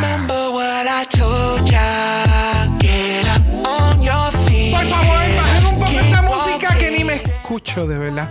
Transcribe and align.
Remember 0.00 0.52
what 0.52 0.86
I 0.86 1.04
told 1.06 1.68
ya. 1.68 2.68
Get 2.78 3.26
up 3.26 3.42
on 3.66 4.00
your 4.00 4.30
feet. 4.46 4.72
Por 4.72 4.84
favor, 4.84 5.18
bajen 5.36 5.66
un 5.66 5.80
poco 5.80 5.98
esa 5.98 6.22
música 6.22 6.72
que 6.78 6.92
ni 6.92 7.02
me 7.02 7.14
escucho, 7.14 7.88
de 7.88 7.98
verdad. 7.98 8.28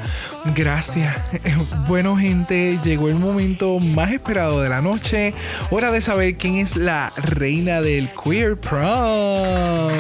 Gracias. 0.56 1.18
Bueno, 1.90 2.16
gente, 2.16 2.80
llegó 2.82 3.10
el 3.10 3.16
momento 3.16 3.78
más 3.80 4.12
esperado 4.12 4.62
de 4.62 4.70
la 4.70 4.80
noche. 4.80 5.34
Hora 5.70 5.92
de 5.92 6.00
saber 6.00 6.38
quién 6.38 6.56
es 6.56 6.78
la 6.78 7.12
reina 7.18 7.82
del 7.82 8.08
Queer 8.24 8.56
Prom. 8.56 9.92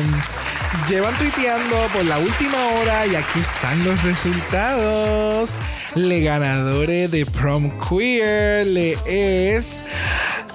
Llevan 0.88 1.18
tuiteando 1.18 1.75
por 1.91 2.05
la 2.05 2.20
última 2.20 2.57
hora 2.68 3.05
y 3.05 3.16
aquí 3.16 3.41
están 3.41 3.84
los 3.84 4.02
resultados. 4.04 5.50
Le 5.95 6.21
ganadores 6.21 7.09
de 7.09 7.25
Prom 7.25 7.71
Queer 7.79 8.67
le 8.67 8.95
es 9.07 9.77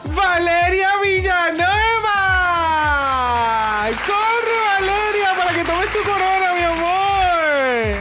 Valeria 0.04 0.88
Villanueva. 1.02 1.80
¡Corre, 4.06 4.56
Valeria, 4.78 5.34
para 5.36 5.52
que 5.54 5.64
tomes 5.64 5.88
tu 5.92 6.02
corona, 6.04 6.54
mi 6.54 6.62
amor! 6.62 7.98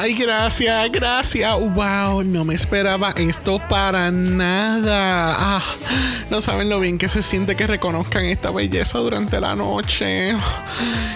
Ay, 0.00 0.14
gracias, 0.14 0.92
gracias. 0.92 1.52
Wow, 1.74 2.22
no 2.22 2.44
me 2.44 2.54
esperaba 2.54 3.10
esto 3.16 3.60
para 3.68 4.12
nada. 4.12 5.34
Ah, 5.36 5.62
no 6.30 6.40
saben 6.40 6.68
lo 6.68 6.78
bien 6.78 6.98
que 6.98 7.08
se 7.08 7.20
siente 7.20 7.56
que 7.56 7.66
reconozcan 7.66 8.24
esta 8.26 8.52
belleza 8.52 8.98
durante 8.98 9.40
la 9.40 9.56
noche. 9.56 10.34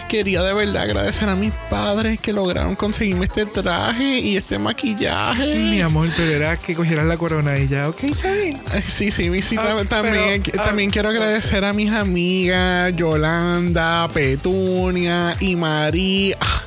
Quería 0.09 0.43
de 0.43 0.53
verdad 0.53 0.83
agradecer 0.83 1.29
a 1.29 1.37
mis 1.37 1.53
padres 1.71 2.19
que 2.19 2.33
lograron 2.33 2.75
conseguirme 2.75 3.27
este 3.27 3.47
traje 3.47 4.19
y 4.19 4.37
este 4.37 4.59
maquillaje. 4.59 5.55
Mi 5.55 5.81
amor, 5.81 6.09
pero 6.17 6.33
era 6.33 6.57
que 6.57 6.75
cogieras 6.75 7.07
la 7.07 7.17
corona 7.17 7.57
y 7.59 7.69
ya, 7.69 7.89
ok, 7.89 8.03
está 8.03 8.33
bien. 8.33 8.61
Ay, 8.73 8.83
Sí, 8.83 9.12
sí, 9.12 9.31
mi 9.31 9.39
Ah, 9.39 9.43
tam- 9.78 9.87
también, 9.89 10.43
pero, 10.43 10.61
ah, 10.61 10.65
también 10.65 10.91
quiero 10.91 11.09
agradecer 11.11 11.65
a 11.65 11.73
mis 11.73 11.93
amigas 11.93 12.95
Yolanda, 12.97 14.09
Petunia 14.12 15.37
y 15.39 15.55
María. 15.55 16.37
Ah, 16.41 16.59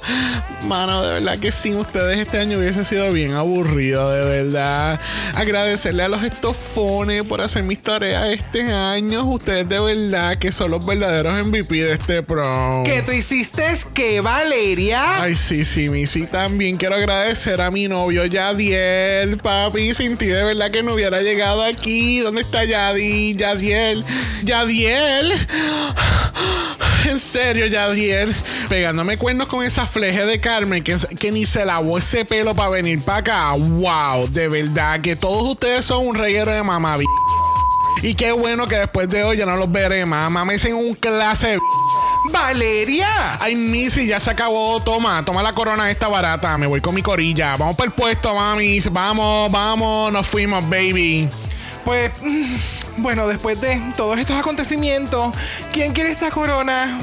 Mano, 0.67 1.03
de 1.03 1.13
verdad 1.15 1.37
que 1.37 1.51
sin 1.51 1.75
ustedes 1.75 2.04
este 2.11 2.39
año 2.39 2.59
hubiese 2.59 2.83
sido 2.85 3.11
bien 3.11 3.33
aburrido, 3.33 4.11
de 4.11 4.43
verdad. 4.43 4.99
Agradecerle 5.33 6.03
a 6.03 6.07
los 6.07 6.23
estofones 6.23 7.23
por 7.23 7.41
hacer 7.41 7.63
mis 7.63 7.81
tareas 7.81 8.29
este 8.29 8.71
año. 8.71 9.23
Ustedes 9.23 9.67
de 9.67 9.79
verdad 9.79 10.37
que 10.37 10.51
son 10.51 10.71
los 10.71 10.85
verdaderos 10.85 11.45
MVP 11.45 11.75
de 11.75 11.93
este 11.93 12.23
prom. 12.23 12.83
¿Qué 12.83 13.01
tú 13.01 13.11
hiciste? 13.11 13.63
¿Qué, 13.93 14.21
Valeria? 14.21 15.21
Ay, 15.23 15.35
sí, 15.35 15.65
sí, 15.65 15.89
mi 15.89 16.05
sí. 16.07 16.27
También 16.27 16.77
quiero 16.77 16.95
agradecer 16.95 17.61
a 17.61 17.71
mi 17.71 17.87
novio 17.87 18.25
Yadiel, 18.25 19.37
papi. 19.37 19.93
Sin 19.93 20.17
ti, 20.17 20.27
de 20.27 20.43
verdad 20.43 20.71
que 20.71 20.83
no 20.83 20.93
hubiera 20.93 21.21
llegado 21.21 21.63
aquí. 21.63 22.19
¿Dónde 22.19 22.41
está 22.41 22.63
Yadi? 22.63 23.35
Yadiel. 23.35 24.03
Yadiel. 24.43 25.33
En 27.05 27.19
serio, 27.19 27.67
Yadiel. 27.67 28.35
Pegándome 28.67 29.17
cuernos 29.17 29.47
con 29.47 29.63
esa 29.63 29.85
fleje 29.85 30.25
de 30.25 30.39
Carmen 30.39 30.83
que, 30.83 30.97
que 31.19 31.31
ni 31.31 31.45
se 31.45 31.63
ese 31.97 32.25
pelo 32.25 32.53
para 32.53 32.69
venir 32.69 33.01
para 33.01 33.17
acá. 33.19 33.51
Wow, 33.51 34.27
de 34.29 34.47
verdad 34.47 35.01
que 35.01 35.15
todos 35.15 35.43
ustedes 35.43 35.85
son 35.85 36.07
un 36.07 36.15
reguero 36.15 36.51
de 36.51 36.63
mamá. 36.63 36.97
Y 38.01 38.15
qué 38.15 38.31
bueno 38.31 38.67
que 38.67 38.77
después 38.77 39.09
de 39.09 39.23
hoy 39.23 39.37
ya 39.37 39.45
no 39.45 39.55
los 39.55 39.71
veré 39.71 40.05
más. 40.05 40.29
Mames 40.29 40.63
en 40.65 40.75
un 40.75 40.93
clase 40.95 41.47
de 41.47 41.59
¡Valeria! 42.31 43.37
Ay, 43.39 43.55
Missy, 43.55 44.07
ya 44.07 44.19
se 44.19 44.31
acabó. 44.31 44.79
Toma, 44.81 45.23
toma 45.23 45.43
la 45.43 45.53
corona 45.53 45.89
esta 45.89 46.07
barata. 46.07 46.57
Me 46.57 46.67
voy 46.67 46.81
con 46.81 46.95
mi 46.95 47.01
corilla. 47.01 47.55
Vamos 47.55 47.75
para 47.75 47.87
el 47.87 47.93
puesto, 47.93 48.33
mami. 48.33 48.79
Vamos, 48.91 49.51
vamos. 49.51 50.11
Nos 50.11 50.27
fuimos, 50.27 50.67
baby. 50.69 51.29
Pues, 51.83 52.11
mm, 52.21 52.55
bueno, 52.97 53.27
después 53.27 53.61
de 53.61 53.79
todos 53.95 54.17
estos 54.17 54.35
acontecimientos, 54.37 55.33
¿quién 55.71 55.93
quiere 55.93 56.11
esta 56.11 56.31
corona? 56.31 56.99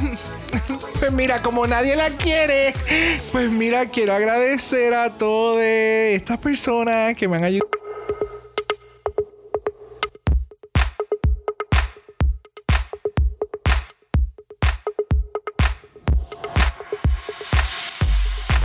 Pues 0.98 1.12
mira, 1.12 1.42
como 1.42 1.66
nadie 1.66 1.96
la 1.96 2.10
quiere, 2.10 2.72
pues 3.32 3.50
mira, 3.50 3.86
quiero 3.86 4.12
agradecer 4.12 4.94
a 4.94 5.10
todas 5.10 5.64
estas 5.64 6.38
personas 6.38 7.14
que 7.16 7.26
me 7.26 7.36
han 7.36 7.44
ayudado. 7.44 7.81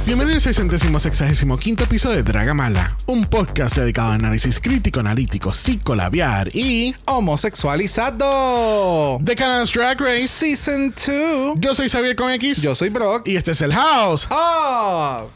Bienvenidos 0.08 0.48
al 0.48 0.56
centésimo 0.56 1.00
sexagésimo 1.00 1.58
quinto 1.58 1.84
episodio 1.84 2.16
de 2.16 2.24
Dragamala, 2.24 2.96
un 3.08 3.26
podcast 3.26 3.76
dedicado 3.76 4.12
a 4.12 4.14
análisis 4.14 4.62
crítico, 4.62 5.02
analítico, 5.02 5.52
psicolabiar 5.52 6.48
y 6.56 6.96
Homosexualizado. 7.04 9.18
de 9.20 9.36
Canada's 9.36 9.74
Drag 9.74 10.00
Race. 10.00 10.30
Season 10.30 10.94
2. 10.96 11.58
Yo 11.60 11.76
soy 11.76 11.90
Xavier 11.90 12.16
con 12.16 12.32
X 12.32 12.62
Yo 12.62 12.74
soy 12.74 12.88
Brock. 12.88 13.28
y 13.28 13.36
este 13.36 13.52
es 13.52 13.62
el 13.62 13.74
House. 13.74 14.30
¡Oh! 14.32 15.30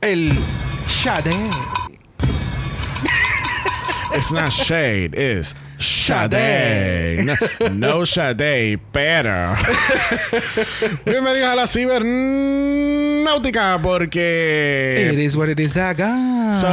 El 0.00 0.32
Shade. 0.88 1.34
It's 4.16 4.30
not 4.30 4.52
shade, 4.52 5.16
it's 5.16 5.56
Shade. 5.78 7.36
No, 7.72 8.04
Shade, 8.04 8.78
pero. 8.92 9.54
Bienvenidos 11.04 11.48
a 11.50 11.54
la 11.56 11.66
cibernáutica 11.66 13.78
porque. 13.82 15.10
It 15.12 15.18
is 15.18 15.34
what 15.36 15.48
it 15.48 15.58
is 15.58 15.72
that 15.74 15.96
God. 15.96 16.54
So, 16.54 16.68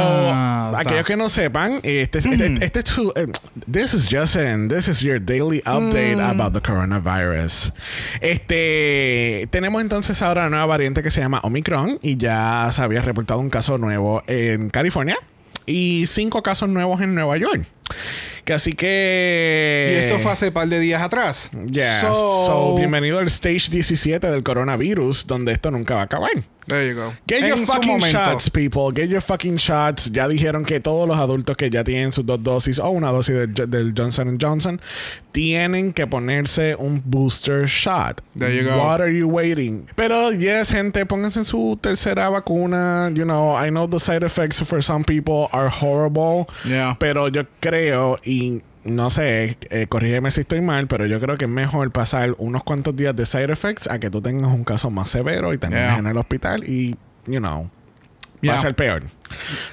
aquellos 0.78 1.04
que 1.04 1.16
no 1.16 1.28
sepan, 1.28 1.80
este, 1.82 2.18
este, 2.18 2.64
este 2.64 2.78
es 2.80 2.88
su- 2.88 3.12
eh, 3.16 3.26
this 3.70 3.94
is 3.94 4.06
Justin. 4.10 4.68
This 4.68 4.86
is 4.88 5.00
your 5.00 5.18
daily 5.18 5.60
update 5.66 6.20
about 6.20 6.52
the 6.52 6.60
coronavirus. 6.60 7.72
Este, 8.20 9.48
tenemos 9.50 9.82
entonces 9.82 10.22
ahora 10.22 10.42
una 10.42 10.50
nueva 10.50 10.66
variante 10.66 11.02
que 11.02 11.10
se 11.10 11.20
llama 11.20 11.40
Omicron 11.42 11.98
y 12.02 12.16
ya 12.16 12.68
se 12.72 12.82
había 12.82 13.02
reportado 13.02 13.40
un 13.40 13.50
caso 13.50 13.76
nuevo 13.78 14.22
en 14.28 14.70
California 14.70 15.18
y 15.66 16.04
cinco 16.06 16.40
casos 16.42 16.68
nuevos 16.68 17.00
en 17.00 17.14
Nueva 17.16 17.36
York. 17.36 17.64
Que 18.44 18.54
así 18.54 18.72
que 18.72 19.88
Y 19.92 20.04
esto 20.04 20.18
fue 20.18 20.32
hace 20.32 20.48
un 20.48 20.54
par 20.54 20.68
de 20.68 20.80
días 20.80 21.00
atrás. 21.00 21.50
Yeah. 21.70 22.00
So, 22.00 22.46
So, 22.46 22.76
bienvenido 22.76 23.18
al 23.18 23.26
stage 23.28 23.68
17 23.70 24.30
del 24.30 24.42
coronavirus, 24.42 25.26
donde 25.26 25.52
esto 25.52 25.70
nunca 25.70 25.94
va 25.94 26.00
a 26.00 26.04
acabar. 26.04 26.32
There 26.66 26.88
you 26.88 26.94
go. 26.94 27.12
Get 27.26 27.42
En 27.42 27.48
your 27.48 27.66
fucking 27.66 28.00
shots, 28.00 28.48
people. 28.48 28.92
Get 28.92 29.08
your 29.08 29.20
fucking 29.20 29.56
shots. 29.56 30.10
Ya 30.12 30.28
dijeron 30.28 30.64
que 30.64 30.78
todos 30.78 31.08
los 31.08 31.16
adultos 31.18 31.56
que 31.56 31.68
ya 31.70 31.82
tienen 31.82 32.12
sus 32.12 32.24
dos 32.24 32.40
dosis 32.42 32.78
o 32.78 32.88
una 32.90 33.10
dosis 33.10 33.34
del, 33.34 33.68
del 33.68 33.94
Johnson 33.96 34.38
Johnson 34.40 34.80
tienen 35.32 35.92
que 35.92 36.06
ponerse 36.06 36.76
un 36.76 37.02
booster 37.04 37.66
shot. 37.66 38.20
There 38.38 38.54
you 38.54 38.62
go. 38.68 38.76
What 38.76 39.00
are 39.00 39.12
you 39.12 39.26
waiting? 39.26 39.86
Pero 39.96 40.30
yes, 40.30 40.70
gente, 40.70 41.04
pónganse 41.04 41.44
su 41.44 41.76
tercera 41.80 42.28
vacuna. 42.28 43.10
You 43.12 43.24
know, 43.24 43.56
I 43.56 43.70
know 43.70 43.88
the 43.88 43.98
side 43.98 44.22
effects 44.24 44.62
for 44.62 44.82
some 44.82 45.04
people 45.04 45.48
are 45.52 45.68
horrible. 45.68 46.46
Yeah. 46.64 46.96
Pero 47.00 47.26
yo 47.26 47.42
creo 47.60 48.18
y 48.22 48.31
no 48.84 49.10
sé, 49.10 49.56
eh, 49.70 49.86
corrígeme 49.88 50.30
si 50.30 50.40
estoy 50.40 50.60
mal, 50.60 50.86
pero 50.88 51.06
yo 51.06 51.20
creo 51.20 51.38
que 51.38 51.44
es 51.44 51.50
mejor 51.50 51.90
pasar 51.92 52.34
unos 52.38 52.64
cuantos 52.64 52.96
días 52.96 53.14
de 53.14 53.26
side 53.26 53.52
effects 53.52 53.88
a 53.88 53.98
que 53.98 54.10
tú 54.10 54.20
tengas 54.20 54.50
un 54.52 54.64
caso 54.64 54.90
más 54.90 55.08
severo 55.10 55.52
y 55.54 55.58
termines 55.58 55.84
Yeah. 55.90 55.98
en 55.98 56.06
el 56.08 56.16
hospital 56.16 56.64
y, 56.64 56.96
you 57.26 57.38
know, 57.38 57.64
va 57.64 57.70
Yeah. 58.42 58.54
a 58.54 58.58
ser 58.58 58.74
peor. 58.74 59.04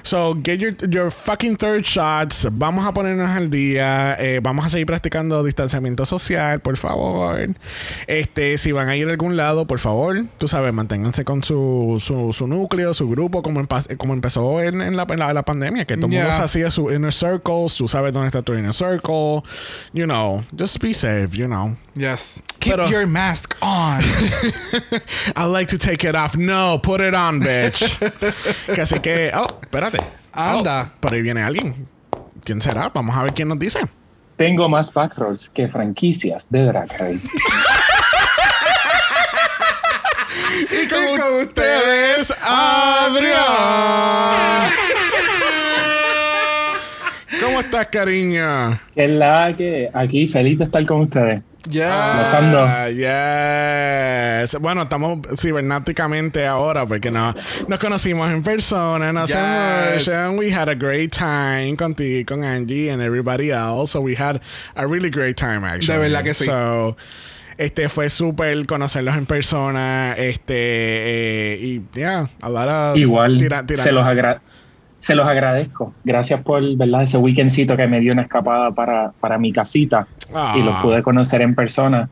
So, 0.02 0.34
get 0.42 0.58
your, 0.58 0.74
your 0.88 1.10
fucking 1.10 1.56
third 1.56 1.84
shots. 1.84 2.46
Vamos 2.50 2.86
a 2.86 2.92
ponernos 2.92 3.30
al 3.30 3.50
día. 3.50 4.16
Eh, 4.18 4.40
vamos 4.42 4.64
a 4.66 4.70
seguir 4.70 4.86
practicando 4.86 5.42
distanciamiento 5.44 6.04
social, 6.04 6.60
por 6.60 6.76
favor. 6.76 7.48
Este, 8.06 8.58
si 8.58 8.72
van 8.72 8.88
a 8.88 8.96
ir 8.96 9.08
a 9.08 9.10
algún 9.12 9.36
lado, 9.36 9.66
por 9.66 9.78
favor, 9.78 10.24
tú 10.38 10.48
sabes, 10.48 10.72
manténganse 10.72 11.24
con 11.24 11.42
su, 11.44 12.02
su, 12.04 12.32
su 12.32 12.46
núcleo, 12.46 12.94
su 12.94 13.08
grupo, 13.08 13.42
como, 13.42 13.66
como 13.98 14.12
empezó 14.14 14.60
en, 14.60 14.80
en 14.80 14.96
la, 14.96 15.06
en 15.08 15.18
la- 15.18 15.32
la 15.32 15.42
pandemia, 15.42 15.84
que 15.84 15.94
todo 15.96 16.06
el 16.06 16.12
mundo 16.12 16.26
Yeah. 16.26 16.36
se 16.36 16.42
hacía 16.42 16.70
su 16.70 16.90
inner 16.92 17.12
circles. 17.12 17.76
Tú 17.76 17.86
sabes 17.88 18.12
dónde 18.12 18.26
está 18.28 18.42
tu 18.42 18.52
inner 18.54 18.74
circle. 18.74 19.42
You 19.92 20.04
know, 20.06 20.44
just 20.58 20.78
be 20.82 20.92
safe, 20.92 21.36
you 21.36 21.46
know. 21.46 21.76
Yes. 21.94 22.42
Keep 22.60 22.74
Pero- 22.76 22.88
your 22.88 23.06
mask 23.06 23.54
on. 23.60 24.00
I 25.36 25.44
like 25.46 25.68
to 25.70 25.78
take 25.78 26.04
it 26.04 26.14
off. 26.14 26.36
No, 26.36 26.78
put 26.82 27.00
it 27.00 27.14
on, 27.14 27.40
bitch. 27.40 27.98
que 28.74 28.80
así 28.80 29.00
que, 29.00 29.30
oh, 29.34 29.46
espérate. 29.62 29.98
Anda. 30.32 30.92
Oh, 30.94 31.00
por 31.00 31.14
ahí 31.14 31.22
viene 31.22 31.42
alguien. 31.42 31.88
¿Quién 32.44 32.60
será? 32.60 32.88
Vamos 32.88 33.16
a 33.16 33.22
ver 33.22 33.34
quién 33.34 33.48
nos 33.48 33.58
dice. 33.58 33.80
Tengo 34.36 34.68
más 34.68 34.92
backrolls 34.92 35.50
que 35.50 35.68
franquicias 35.68 36.50
de 36.50 36.64
Drag 36.64 36.90
Race. 36.98 37.28
Y 40.70 40.88
con, 40.88 41.42
ustedes, 41.42 42.32
Adrián. 42.42 43.40
¿Cómo 47.60 47.76
estás, 47.76 47.86
cariño? 47.88 48.80
Que 48.94 49.04
es 49.04 49.10
la 49.10 49.54
que 49.54 49.90
aquí 49.92 50.26
feliz 50.28 50.58
de 50.58 50.64
estar 50.64 50.84
con 50.86 51.02
ustedes. 51.02 51.42
Ya. 51.68 52.20
Gozando. 52.20 52.64
Ah, 52.66 52.88
yes. 52.88 54.58
Bueno, 54.58 54.82
estamos 54.82 55.18
cibernáticamente 55.38 56.46
ahora 56.46 56.86
porque 56.86 57.10
no, 57.10 57.34
nos 57.68 57.78
conocimos 57.78 58.30
en 58.30 58.42
persona, 58.42 59.12
no 59.12 59.20
hace 59.20 59.34
Yes. 59.34 60.08
and 60.08 60.38
we 60.38 60.50
had 60.50 60.70
a 60.70 60.74
great 60.74 61.12
time 61.14 61.76
contigo, 61.76 62.24
con 62.34 62.44
Angie 62.44 62.90
and 62.90 63.02
everybody 63.02 63.50
else. 63.50 63.92
So 63.92 64.00
we 64.00 64.14
had 64.16 64.40
a 64.74 64.86
really 64.86 65.10
great 65.10 65.36
time 65.36 65.62
actually. 65.66 65.92
De 65.92 65.98
verdad 65.98 66.24
que 66.24 66.32
sí. 66.32 66.46
So, 66.46 66.96
este 67.58 67.90
fue 67.90 68.08
súper 68.08 68.64
conocerlos 68.64 69.14
en 69.18 69.26
persona, 69.26 70.14
este 70.16 70.54
eh, 70.54 71.58
y 71.60 71.82
yeah, 71.94 72.30
a 72.40 72.48
lot 72.48 72.68
of 72.68 72.96
Igual, 72.96 73.36
tira- 73.36 73.66
tirando- 73.66 73.82
se, 73.82 73.92
los 73.92 74.06
agra- 74.06 74.40
se 75.00 75.16
los 75.16 75.26
agradezco. 75.26 75.92
Gracias 76.04 76.40
por 76.44 76.62
¿verdad? 76.76 77.02
ese 77.02 77.18
weekendcito 77.18 77.76
que 77.76 77.88
me 77.88 77.98
dio 77.98 78.12
una 78.12 78.22
escapada 78.22 78.70
para, 78.70 79.10
para 79.18 79.36
mi 79.38 79.50
casita 79.52 80.06
Ah. 80.32 80.54
y 80.56 80.62
los 80.62 80.80
pude 80.80 81.02
conocer 81.02 81.42
en 81.42 81.56
persona. 81.56 82.08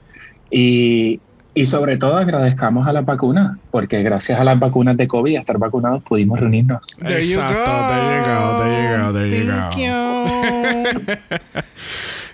Y, 0.51 1.21
y 1.55 1.67
sobre 1.67 1.97
todo 1.99 2.17
agradezcamos 2.17 2.89
a 2.89 2.93
las 2.93 3.05
vacunas, 3.05 3.57
porque 3.71 4.03
gracias 4.03 4.41
a 4.41 4.45
las 4.45 4.59
vacunas 4.59 4.97
de 4.97 5.07
COVID, 5.07 5.37
a 5.37 5.41
estar 5.41 5.59
vacunados, 5.59 6.03
pudimos 6.03 6.41
reunirnos. 6.41 6.97
There 6.99 7.23
you 7.25 7.39
Exacto, 7.39 7.59
go. 7.59 7.89
there 7.89 8.19
you 8.19 8.25
go, 8.27 8.63
there 8.65 8.83
you 8.83 8.89
go, 9.05 9.13
there 9.13 9.29
you 9.29 9.51
Thank 9.53 9.75
go. 9.75 9.81
you. 11.07 11.15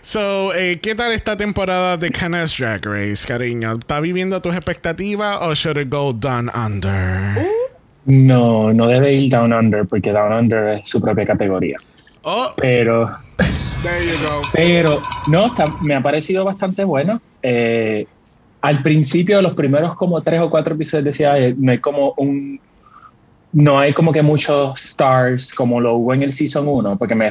So, 0.02 0.54
eh, 0.54 0.80
¿qué 0.82 0.94
tal 0.94 1.12
esta 1.12 1.34
temporada 1.36 1.96
de 1.96 2.10
Canas 2.10 2.56
Drag 2.58 2.84
Race, 2.84 3.26
cariño? 3.26 3.72
¿Está 3.72 4.00
viviendo 4.00 4.40
tus 4.42 4.54
expectativas 4.54 5.38
o 5.40 5.54
should 5.54 5.78
it 5.78 5.88
go 5.90 6.12
down 6.12 6.50
under? 6.54 7.48
No, 8.06 8.72
no 8.72 8.86
debe 8.86 9.14
ir 9.14 9.30
Down 9.30 9.52
Under, 9.52 9.86
porque 9.86 10.12
Down 10.12 10.32
Under 10.32 10.78
es 10.78 10.88
su 10.88 11.00
propia 11.00 11.26
categoría. 11.26 11.76
Oh, 12.22 12.48
Pero 12.56 13.10
There 13.82 14.06
you 14.06 14.12
go. 14.26 14.40
Pero 14.54 15.00
no, 15.28 15.46
está- 15.46 15.70
me 15.82 15.94
ha 15.94 16.02
parecido 16.02 16.44
bastante 16.44 16.84
bueno. 16.84 17.20
Eh, 17.42 18.06
al 18.62 18.82
principio, 18.82 19.42
los 19.42 19.52
primeros 19.52 19.94
como 19.94 20.22
tres 20.22 20.40
o 20.40 20.48
cuatro 20.48 20.74
episodios 20.74 21.04
decía, 21.04 21.34
"Ay, 21.34 21.54
no 21.58 21.70
hay 21.70 21.78
como 21.78 22.14
un... 22.16 22.58
No 23.52 23.78
hay 23.78 23.92
como 23.92 24.10
que 24.12 24.22
muchos 24.22 24.80
stars 24.80 25.52
como 25.52 25.80
lo 25.80 25.94
hubo 25.94 26.12
en 26.14 26.22
el 26.22 26.32
Season 26.32 26.66
1, 26.66 26.96
porque 26.98 27.14
me, 27.14 27.30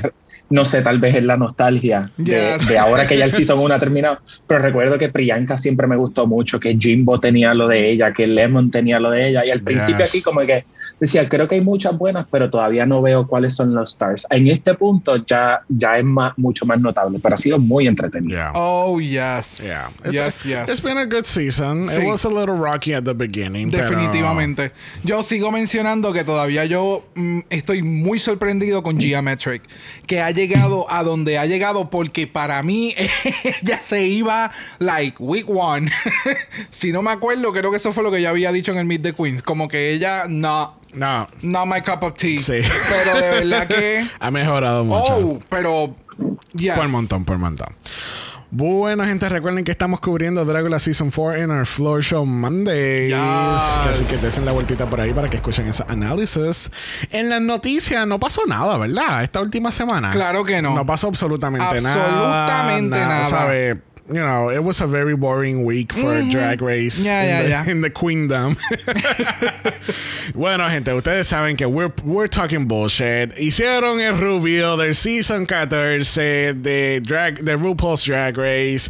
no 0.50 0.66
sé, 0.66 0.82
tal 0.84 1.00
vez 1.00 1.16
es 1.16 1.24
la 1.24 1.36
nostalgia 1.38 2.12
de, 2.18 2.58
Yes. 2.58 2.68
de 2.68 2.78
ahora 2.78 3.08
que 3.08 3.18
ya 3.18 3.26
el 3.26 3.32
Season 3.36 3.58
1 3.60 3.74
ha 3.74 3.80
terminado. 3.80 4.20
Pero 4.48 4.62
recuerdo 4.62 4.98
que 5.00 5.10
Priyanka 5.10 5.58
siempre 5.58 5.88
me 5.88 5.96
gustó 5.96 6.28
mucho, 6.28 6.60
que 6.60 6.78
Jimbo 6.80 7.20
tenía 7.20 7.54
lo 7.54 7.68
de 7.68 7.90
ella, 7.92 8.14
que 8.14 8.28
Lemon 8.28 8.70
tenía 8.70 9.00
lo 9.00 9.10
de 9.12 9.30
ella. 9.30 9.46
Y 9.46 9.52
al 9.52 9.62
principio 9.62 10.00
Yes. 10.00 10.10
aquí 10.10 10.22
como 10.22 10.42
que 10.42 10.66
decía, 11.00 11.28
creo 11.28 11.48
que 11.48 11.56
hay 11.56 11.62
muchas 11.62 11.98
buenas, 11.98 12.28
pero 12.30 12.50
todavía 12.50 12.86
no 12.86 13.02
veo 13.02 13.26
cuáles 13.28 13.56
son 13.56 13.74
los 13.74 13.90
stars. 13.92 14.26
En 14.30 14.48
este 14.48 14.74
punto 14.76 15.18
ya, 15.26 15.62
ya 15.70 15.98
es 15.98 16.06
más, 16.06 16.34
mucho 16.38 16.66
más 16.66 16.80
notable, 16.80 17.20
pero 17.22 17.36
ha 17.36 17.38
sido 17.38 17.58
muy 17.58 17.88
entretenido. 17.88 18.38
yeah. 18.38 18.52
Oh, 18.54 19.00
yes. 19.00 19.64
Yeah. 19.66 19.88
It's, 20.06 20.14
Yes, 20.14 20.44
yes. 20.44 20.70
It's 20.70 20.84
been 20.84 20.98
a 21.00 21.06
good 21.06 21.26
season. 21.26 21.90
Sí. 21.90 22.02
It 22.02 22.08
was 22.10 22.26
a 22.26 22.30
little 22.30 22.56
rocky 22.56 22.94
at 22.94 23.04
the 23.04 23.14
beginning. 23.14 23.72
pero- 23.72 23.90
Definitivamente. 23.90 24.72
Yo 25.04 25.24
sigo 25.24 25.52
mencionando 25.52 26.14
que 26.14 26.24
todavía 26.24 26.66
yo 26.66 27.04
mm, 27.16 27.40
estoy 27.50 27.82
muy 27.82 28.20
sorprendido 28.20 28.84
con 28.84 29.00
Geometric, 29.00 29.64
que 30.06 30.22
ha 30.22 30.33
llegado 30.34 30.86
a 30.92 31.04
donde 31.04 31.38
ha 31.38 31.46
llegado 31.46 31.90
porque 31.90 32.28
para 32.28 32.62
mí 32.64 32.94
ella 33.62 33.80
se 33.82 34.04
iba 34.06 34.52
like 34.80 35.16
week 35.20 35.46
one. 35.50 35.92
si 36.70 36.92
no 36.92 37.02
me 37.02 37.12
acuerdo, 37.12 37.52
creo 37.54 37.72
que 37.72 37.78
eso 37.78 37.94
fue 37.94 38.04
lo 38.04 38.12
que 38.12 38.22
ya 38.22 38.30
había 38.30 38.52
dicho 38.52 38.72
en 38.72 38.78
el 38.80 38.86
Meet 38.86 39.02
the 39.04 39.14
Queens, 39.14 39.42
como 39.44 39.68
que 39.68 39.92
ella 39.94 40.26
no 40.28 40.76
No. 40.94 41.28
not 41.42 41.66
my 41.68 41.82
cup 41.82 42.04
of 42.04 42.16
tea. 42.16 42.40
Sí. 42.40 42.62
Pero 42.90 43.16
de 43.16 43.32
verdad 43.32 43.68
que 43.68 44.08
Ha 44.20 44.30
mejorado 44.32 44.86
mucho. 44.86 45.18
oh, 45.18 45.40
pero 45.50 45.96
yes. 46.54 46.76
Por 46.76 46.88
montón, 46.90 47.26
por 47.26 47.38
montón. 47.38 47.68
Bueno, 48.56 49.04
gente, 49.04 49.28
recuerden 49.30 49.64
que 49.64 49.72
estamos 49.72 50.00
cubriendo 50.00 50.46
Dragula 50.46 50.78
Season 50.78 51.10
4 51.10 51.42
en 51.42 51.50
our 51.50 51.66
Floor 51.66 52.04
Show 52.04 52.24
Mondays. 52.24 53.12
Yes. 53.12 53.18
Así 53.18 54.06
que 54.06 54.18
desen 54.18 54.46
la 54.46 54.52
vueltita 54.52 54.88
por 54.88 55.02
ahí 55.02 55.12
para 55.12 55.28
que 55.28 55.38
escuchen 55.38 55.68
ese 55.68 55.84
análisis. 55.88 56.70
En 57.10 57.32
las 57.32 57.42
noticias 57.42 58.06
no 58.06 58.20
pasó 58.20 58.46
nada, 58.46 58.78
¿verdad? 58.78 59.24
Esta 59.24 59.42
última 59.42 59.72
semana. 59.72 60.12
Claro 60.12 60.44
que 60.44 60.62
no. 60.62 60.76
No 60.76 60.86
pasó 60.86 61.08
absolutamente 61.08 61.82
nada. 61.82 62.06
Absolutamente 62.06 63.00
nada. 63.00 63.26
¿sabe? 63.28 63.82
You 64.14 64.20
know, 64.20 64.50
it 64.50 64.64
was 64.64 64.80
a 64.80 64.86
very 64.86 65.16
boring 65.16 65.66
week 65.66 65.92
for 65.92 66.00
mm-hmm. 66.00 66.30
Drag 66.30 66.62
Race 66.62 67.04
Ya, 67.04 67.22
in, 67.22 67.30
ya, 67.30 67.42
the, 67.42 67.50
ya. 67.50 67.64
in 67.72 67.82
the 67.82 67.90
Queendom. 67.90 68.56
bueno, 70.36 70.70
gente, 70.70 70.92
ustedes 70.92 71.28
saben 71.28 71.58
que 71.58 71.68
we're, 71.68 71.92
we're 72.04 72.28
talking 72.28 72.68
bullshit. 72.68 73.32
Hicieron 73.32 74.00
el 74.00 74.20
reveal 74.20 74.78
del 74.78 74.94
Season 74.94 75.48
14 75.48 76.54
de, 76.62 77.00
drag, 77.00 77.44
de 77.44 77.58
RuPaul's 77.58 78.04
Drag 78.04 78.38
Race. 78.38 78.88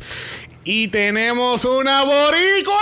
Y 0.66 0.88
tenemos 0.90 1.64
una 1.66 2.04
boricua. 2.04 2.80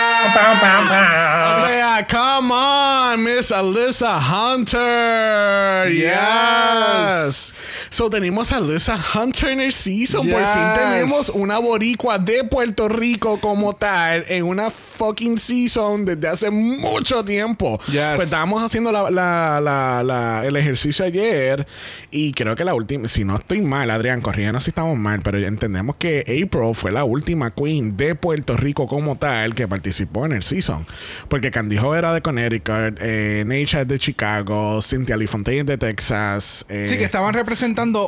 O 0.22 1.66
sea, 1.66 2.06
come 2.08 2.52
on, 2.52 3.24
Miss 3.24 3.50
Alyssa 3.50 4.20
Hunter. 4.20 5.88
Yes. 5.90 7.54
So 7.90 8.08
tenemos 8.10 8.52
a 8.52 8.56
Alyssa 8.56 8.98
Hunter 9.14 9.50
en 9.50 9.60
el 9.60 9.72
season. 9.72 10.28
Por 10.28 10.40
fin 10.40 10.62
tenemos 10.76 11.28
una 11.30 11.58
boricua 11.58 12.18
de 12.18 12.44
Puerto 12.44 12.88
Rico 12.88 13.40
como 13.40 13.74
tal 13.74 14.24
en 14.28 14.44
una 14.44 14.70
fucking 14.70 15.38
season 15.38 16.04
desde 16.04 16.28
hace 16.28 16.50
mucho 16.50 17.24
tiempo. 17.24 17.80
Yes. 17.86 18.00
Pues 18.16 18.24
estábamos 18.24 18.62
haciendo 18.62 18.92
la- 18.92 19.10
la- 19.10 19.60
la- 19.60 20.02
la- 20.02 20.46
el 20.46 20.56
ejercicio 20.56 21.04
ayer 21.04 21.66
y 22.10 22.32
creo 22.32 22.54
que 22.54 22.64
la 22.64 22.74
última, 22.74 23.08
si 23.08 23.24
no 23.24 23.36
estoy 23.36 23.60
mal, 23.62 23.90
Adrián, 23.90 24.20
corríganos 24.20 24.64
si 24.64 24.70
estamos 24.70 24.98
mal, 24.98 25.20
pero 25.22 25.38
entendemos 25.38 25.96
que 25.96 26.20
April 26.20 26.74
fue 26.74 26.92
la 26.92 27.04
última 27.04 27.50
queen 27.54 27.96
de 27.96 28.14
Puerto 28.14 28.56
Rico 28.56 28.86
como 28.86 29.16
tal 29.16 29.54
que 29.54 29.66
participó 29.68 30.26
en 30.26 30.32
el 30.32 30.42
season. 30.42 30.86
Porque 31.28 31.50
Candy 31.50 31.78
Ho 31.78 31.94
era 31.94 32.12
de 32.12 32.20
Connecticut, 32.20 32.98
eh, 33.00 33.44
es 33.48 33.88
de 33.88 33.98
Chicago, 33.98 34.80
Cynthia 34.82 35.16
Lee 35.16 35.26
Fontaine 35.26 35.60
es 35.60 35.66
de 35.66 35.78
Texas. 35.78 36.64
eh, 36.68 36.86
Sí, 36.86 36.98
que 36.98 37.04
estaban 37.04 37.32
representando 37.34 37.59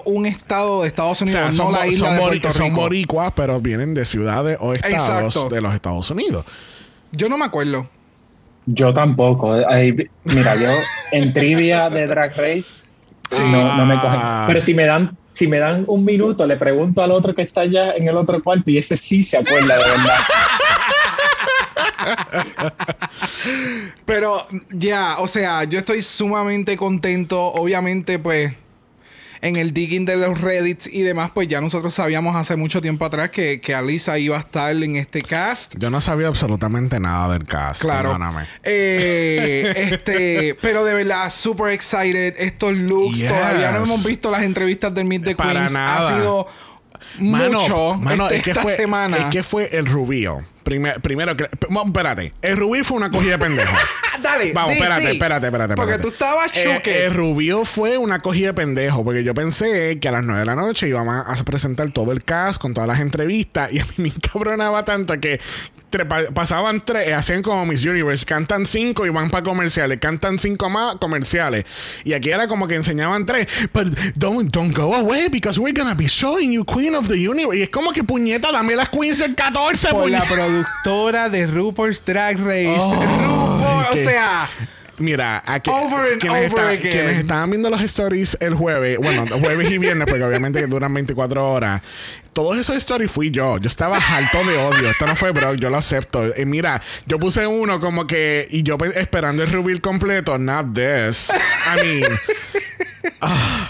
un 0.04 0.26
estado 0.26 0.82
de 0.82 0.88
Estados 0.88 1.20
o 1.20 1.24
Unidos, 1.24 1.40
sea, 1.40 1.50
no 1.50 1.64
son, 1.64 1.72
la 1.72 1.86
isla 1.86 2.06
son 2.08 2.16
de 2.16 2.22
Puerto 2.22 2.52
son 2.52 2.62
Rico. 2.64 2.80
boricuas, 2.80 3.32
pero 3.34 3.60
vienen 3.60 3.94
de 3.94 4.04
ciudades 4.04 4.58
o 4.60 4.72
estados 4.72 5.34
Exacto. 5.34 5.48
de 5.48 5.60
los 5.60 5.74
Estados 5.74 6.10
Unidos. 6.10 6.44
Yo 7.12 7.28
no 7.28 7.38
me 7.38 7.44
acuerdo. 7.44 7.88
Yo 8.66 8.94
tampoco. 8.94 9.56
Mira, 10.24 10.54
yo 10.56 10.70
en 11.10 11.32
trivia 11.32 11.90
de 11.90 12.06
Drag 12.06 12.36
Race 12.36 12.94
no, 13.40 13.76
no 13.76 13.86
me 13.86 13.94
cogen. 13.94 14.20
Ah. 14.22 14.44
Pero 14.46 14.60
si 14.60 14.74
me 14.74 14.86
dan 14.86 15.16
si 15.30 15.48
me 15.48 15.58
dan 15.58 15.84
un 15.86 16.04
minuto, 16.04 16.46
le 16.46 16.56
pregunto 16.56 17.02
al 17.02 17.10
otro 17.10 17.34
que 17.34 17.42
está 17.42 17.62
allá 17.62 17.92
en 17.92 18.06
el 18.06 18.16
otro 18.16 18.42
cuarto 18.42 18.70
y 18.70 18.76
ese 18.76 18.98
sí 18.98 19.22
se 19.24 19.38
acuerda 19.38 19.78
de 19.78 19.84
verdad. 19.84 20.18
Pero 24.04 24.46
ya, 24.70 25.16
o 25.18 25.26
sea, 25.26 25.64
yo 25.64 25.78
estoy 25.78 26.02
sumamente 26.02 26.76
contento. 26.76 27.40
Obviamente, 27.40 28.18
pues, 28.18 28.52
en 29.42 29.56
el 29.56 29.74
digging 29.74 30.04
de 30.06 30.16
los 30.16 30.40
Reddits 30.40 30.86
y 30.86 31.02
demás, 31.02 31.32
pues 31.34 31.48
ya 31.48 31.60
nosotros 31.60 31.92
sabíamos 31.92 32.34
hace 32.36 32.54
mucho 32.56 32.80
tiempo 32.80 33.04
atrás 33.04 33.30
que, 33.30 33.60
que 33.60 33.74
Alisa 33.74 34.16
iba 34.18 34.36
a 34.36 34.40
estar 34.40 34.74
en 34.74 34.96
este 34.96 35.20
cast. 35.20 35.74
Yo 35.78 35.90
no 35.90 36.00
sabía 36.00 36.28
absolutamente 36.28 36.98
nada 37.00 37.32
del 37.32 37.44
cast. 37.44 37.80
Claro. 37.82 38.10
Perdóname. 38.12 38.46
Eh, 38.62 39.72
este, 39.92 40.56
pero 40.62 40.84
de 40.84 40.94
verdad, 40.94 41.30
super 41.30 41.72
excited. 41.72 42.34
Estos 42.38 42.72
looks, 42.72 43.18
Yes. 43.18 43.28
todavía 43.28 43.72
no 43.72 43.84
hemos 43.84 44.04
visto 44.04 44.30
las 44.30 44.42
entrevistas 44.44 44.94
del 44.94 45.04
Meet 45.06 45.24
the 45.24 45.34
Para 45.36 45.52
Queens. 45.52 45.72
nada. 45.72 45.98
Ha 46.08 46.16
sido 46.16 46.48
Mano, 47.18 47.58
mucho 47.60 47.94
mano, 47.96 48.24
este- 48.26 48.36
es 48.38 48.42
que 48.44 48.50
esta 48.52 48.62
fue, 48.62 48.76
semana. 48.76 49.16
Es 49.16 49.24
que 49.26 49.42
fue 49.42 49.68
el 49.76 49.86
rubio. 49.86 50.46
Primer- 50.72 51.00
primero 51.00 51.36
que. 51.36 51.48
Vamos, 51.68 51.86
espérate. 51.88 52.32
El 52.42 52.56
rubio 52.56 52.84
fue 52.84 52.96
una 52.96 53.10
cogida 53.10 53.32
de 53.32 53.38
pendejo. 53.38 53.72
Dale, 54.22 54.52
Vamos, 54.52 54.72
espérate, 54.72 55.10
espérate, 55.12 55.46
espérate, 55.46 55.74
Porque 55.74 55.98
tú 55.98 56.08
estabas 56.08 56.56
Eh, 56.56 56.64
choque. 56.64 57.06
el 57.06 57.14
rubio 57.14 57.64
fue 57.64 57.98
una 57.98 58.20
cogida 58.20 58.48
de 58.48 58.54
pendejo. 58.54 59.04
Porque 59.04 59.24
yo 59.24 59.34
pensé 59.34 59.98
que 60.00 60.08
a 60.08 60.12
las 60.12 60.24
9 60.24 60.40
de 60.40 60.46
la 60.46 60.54
noche 60.54 60.88
íbamos 60.88 61.14
a 61.14 61.32
a 61.32 61.36
presentar 61.44 61.90
todo 61.92 62.12
el 62.12 62.22
cast 62.24 62.60
con 62.60 62.72
todas 62.74 62.86
las 62.88 63.00
entrevistas. 63.00 63.72
Y 63.72 63.80
a 63.80 63.84
mí 63.84 63.92
me 63.96 64.08
encabronaba 64.08 64.84
tanto 64.84 65.18
que 65.20 65.40
tre- 65.92 66.32
pasaban 66.32 66.84
tres, 66.84 67.06
eh, 67.06 67.14
hacían 67.14 67.42
como 67.42 67.64
Miss 67.66 67.84
Universe, 67.84 68.26
cantan 68.26 68.66
cinco 68.66 69.06
y 69.06 69.10
van 69.10 69.30
para 69.30 69.44
comerciales, 69.44 70.00
cantan 70.00 70.38
cinco 70.40 70.68
más 70.70 70.96
comerciales. 70.96 71.64
Y 72.04 72.14
aquí 72.14 72.30
era 72.30 72.48
como 72.48 72.66
que 72.66 72.74
enseñaban 72.74 73.24
tres. 73.26 73.46
But 73.72 73.88
don't, 74.16 74.50
don't 74.52 74.76
go 74.76 74.94
away 74.94 75.28
because 75.28 75.60
we're 75.60 75.78
gonna 75.78 75.94
be 75.94 76.06
showing 76.08 76.50
you 76.52 76.64
Queen 76.64 76.94
of 76.96 77.06
the 77.06 77.28
Universe. 77.28 77.58
Y 77.58 77.62
es 77.62 77.70
como 77.70 77.92
que 77.92 78.02
puñeta, 78.02 78.50
dame 78.50 78.74
las 78.74 78.88
Queens 78.88 79.18
del 79.18 79.34
14, 79.36 79.90
por 79.90 80.10
la 80.10 80.22
puñeta. 80.24 80.34
productora 80.34 81.28
de 81.28 81.46
RuPaul's 81.46 82.04
Drag 82.04 82.38
Race. 82.38 82.76
Oh, 82.80 82.94
RuPaul, 82.94 83.84
o 83.92 83.96
sea, 83.96 84.48
Mira, 85.02 85.42
aquí, 85.44 85.68
Over 85.68 86.12
and 86.12 86.20
quienes, 86.20 86.52
over 86.52 86.64
está- 86.64 86.68
again. 86.68 86.80
quienes 86.92 87.18
estaban 87.18 87.50
viendo 87.50 87.68
los 87.68 87.80
stories 87.82 88.36
el 88.40 88.54
jueves, 88.54 88.98
bueno, 88.98 89.26
jueves 89.40 89.70
y 89.70 89.78
viernes, 89.78 90.06
porque 90.08 90.22
obviamente 90.22 90.64
duran 90.68 90.94
24 90.94 91.50
horas. 91.50 91.82
Todos 92.32 92.56
esos 92.56 92.76
stories 92.76 93.10
fui 93.10 93.30
yo. 93.30 93.58
Yo 93.58 93.66
estaba 93.68 93.96
harto 93.98 94.38
de 94.44 94.56
odio. 94.56 94.90
Esto 94.90 95.06
no 95.06 95.16
fue 95.16 95.32
bro, 95.32 95.54
yo 95.54 95.68
lo 95.70 95.76
acepto. 95.76 96.24
Y 96.40 96.46
mira, 96.46 96.80
yo 97.06 97.18
puse 97.18 97.46
uno 97.46 97.80
como 97.80 98.06
que, 98.06 98.46
y 98.50 98.62
yo 98.62 98.78
pe- 98.78 98.98
esperando 99.00 99.42
el 99.42 99.50
reveal 99.50 99.80
completo, 99.80 100.38
not 100.38 100.72
this. 100.74 101.30
I 101.30 101.82
mean. 101.84 102.18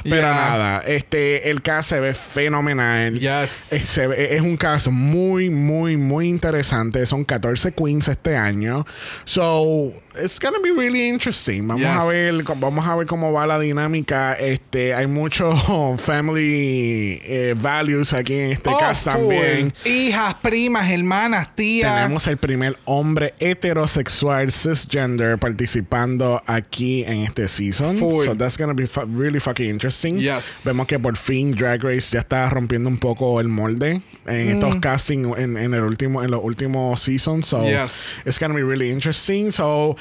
Pero 0.04 0.16
Yeah. 0.22 0.34
nada, 0.34 0.78
este, 0.86 1.50
el 1.50 1.62
cast 1.62 1.90
se 1.90 2.00
ve 2.00 2.14
fenomenal. 2.14 3.18
Yes. 3.18 3.72
Es, 3.72 3.82
se 3.82 4.06
ve- 4.06 4.34
es 4.34 4.40
un 4.42 4.56
caso 4.56 4.90
muy, 4.90 5.50
muy, 5.50 5.96
muy 5.96 6.28
interesante. 6.28 7.04
Son 7.06 7.24
14 7.24 7.72
queens 7.72 8.08
este 8.08 8.36
año. 8.36 8.86
So, 9.24 9.92
it's 10.22 10.38
gonna 10.38 10.58
be 10.60 10.70
really 10.70 11.08
interesting. 11.08 11.66
Vamos 11.68 11.80
Yes. 11.82 11.90
a 12.02 12.06
ver, 12.06 12.34
vamos 12.60 12.86
a 12.86 12.96
ver 12.96 13.06
cómo 13.06 13.32
va 13.32 13.46
la 13.46 13.58
dinámica. 13.58 14.34
Este, 14.34 14.94
hay 14.94 15.06
muchos 15.06 15.54
family 16.00 17.20
eh, 17.24 17.54
values 17.56 18.12
aquí 18.12 18.34
en 18.34 18.52
este 18.52 18.70
Oh, 18.70 18.78
full. 18.94 19.12
también. 19.12 19.74
Hijas, 19.84 20.34
primas, 20.42 20.90
hermanas, 20.90 21.54
tías. 21.54 21.94
Tenemos 22.02 22.26
el 22.26 22.36
primer 22.36 22.76
hombre 22.84 23.34
heterosexual 23.38 24.52
cisgender 24.52 25.38
participando 25.38 26.42
aquí 26.46 27.04
en 27.04 27.22
este 27.22 27.48
season. 27.48 27.96
Full. 27.98 28.24
So 28.26 28.36
that's 28.36 28.56
gonna 28.58 28.74
be 28.74 28.86
fu- 28.86 29.06
really 29.06 29.40
fucking 29.40 29.68
interesting. 29.68 30.18
Yes. 30.18 30.62
Vemos 30.64 30.86
que 30.86 30.98
por 30.98 31.16
fin 31.16 31.52
Drag 31.52 31.82
Race 31.82 32.10
ya 32.12 32.20
está 32.20 32.48
rompiendo 32.50 32.88
un 32.88 32.98
poco 32.98 33.40
el 33.40 33.48
molde 33.48 34.02
en 34.26 34.46
Mm. 34.46 34.50
estos 34.50 34.76
castings 34.76 35.38
en, 35.38 35.56
en 35.56 35.74
el 35.74 35.82
último 35.84 36.22
en 36.22 36.30
los 36.30 36.40
últimos 36.42 37.00
seasons. 37.00 37.46
So 37.48 37.62
Yes. 37.64 38.22
it's 38.24 38.38
gonna 38.38 38.54
be 38.54 38.62
really 38.62 38.90
interesting. 38.90 39.50
So 39.52 39.96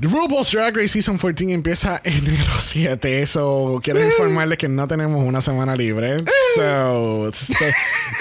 RuPaul's 0.00 0.52
Drag 0.52 0.76
Race 0.76 0.92
Season 0.92 1.18
14 1.18 1.52
empieza 1.52 2.00
enero 2.04 2.56
7. 2.56 3.26
So, 3.26 3.80
quiero 3.82 4.00
informarles 4.04 4.56
que 4.56 4.68
no 4.68 4.86
tenemos 4.86 5.26
una 5.26 5.40
semana 5.40 5.74
libre. 5.74 6.18
So, 6.54 7.32
so, 7.32 7.54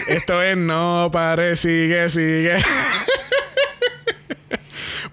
esto 0.08 0.42
es 0.42 0.58
no 0.58 1.10
pare, 1.12 1.56
sigue, 1.56 2.10
sigue. 2.10 2.58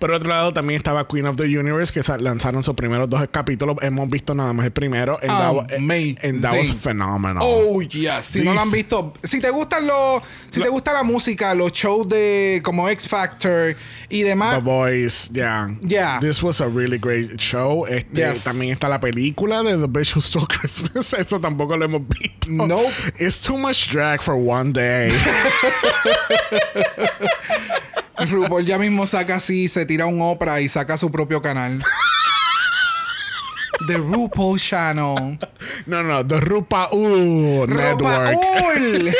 Por 0.04 0.12
otro 0.12 0.28
lado, 0.28 0.52
también 0.52 0.76
estaba 0.76 1.08
Queen 1.08 1.25
of 1.25 1.38
the 1.38 1.44
Universe, 1.44 1.90
que 1.90 2.02
lanzaron 2.18 2.62
sus 2.62 2.75
primeros 2.75 3.08
dos 3.08 3.26
capítulos. 3.30 3.78
Hemos 3.80 4.11
visto 4.11 4.34
nada 4.34 4.52
más 4.52 4.66
el 4.66 4.73
primero. 4.73 5.18
And 5.23 5.30
that, 5.30 5.54
wa- 5.54 5.66
Amazing. 5.78 6.18
and 6.23 6.42
that 6.42 6.52
was 6.52 6.73
phenomenal. 6.75 7.42
Oh, 7.42 7.80
yes. 7.80 8.26
Si 8.26 8.42
no 8.42 8.52
lo 8.52 8.61
han 8.61 8.70
visto, 8.70 9.14
si 9.23 9.40
te 9.40 9.49
gustan 9.49 9.87
los, 9.87 10.23
si 10.50 10.61
te 10.61 10.68
gusta 10.68 10.92
la 10.92 11.04
música, 11.04 11.54
los 11.54 11.73
shows 11.73 12.06
de 12.06 12.61
como 12.62 12.87
X 12.90 13.08
Factor 13.08 13.76
y 14.11 14.20
demás, 14.25 14.56
The 14.56 14.61
Boys, 14.62 15.30
yeah. 15.32 15.70
Yeah. 15.80 16.18
This 16.20 16.42
was 16.42 16.61
a 16.61 16.68
really 16.68 16.99
great 16.99 17.38
show. 17.40 17.87
Este, 17.87 18.14
Yes. 18.14 18.44
También 18.44 18.73
está 18.73 18.90
la 18.90 19.00
película 19.00 19.62
de 19.62 19.78
The 19.78 19.87
Bitch 19.88 20.14
Who 20.16 20.20
Stole 20.20 20.46
Christmas. 20.50 21.14
Eso 21.14 21.40
tampoco 21.40 21.78
lo 21.78 21.87
hemos 21.87 22.02
visto. 22.06 22.49
Nope. 22.50 22.92
It's 23.18 23.40
too 23.40 23.56
much 23.56 23.88
drag 23.90 24.20
for 24.20 24.34
one 24.37 24.70
day. 24.75 25.11
RuPaul 28.30 28.64
ya 28.64 28.78
mismo 28.78 29.06
saca 29.06 29.37
así, 29.37 29.68
se 29.68 29.87
tira 29.87 30.06
un 30.06 30.21
Oprah 30.21 30.61
y 30.61 30.68
saca 30.68 30.97
su 30.97 31.11
propio 31.11 31.42
canal. 31.42 31.83
The 33.88 33.97
RuPaul 33.99 34.59
Channel. 34.59 35.38
no, 35.87 36.02
no, 36.04 36.25
The 36.26 36.40
Rupa 36.40 36.88
U 36.92 37.66
Network. 37.66 38.33
RuPaul. 38.33 39.11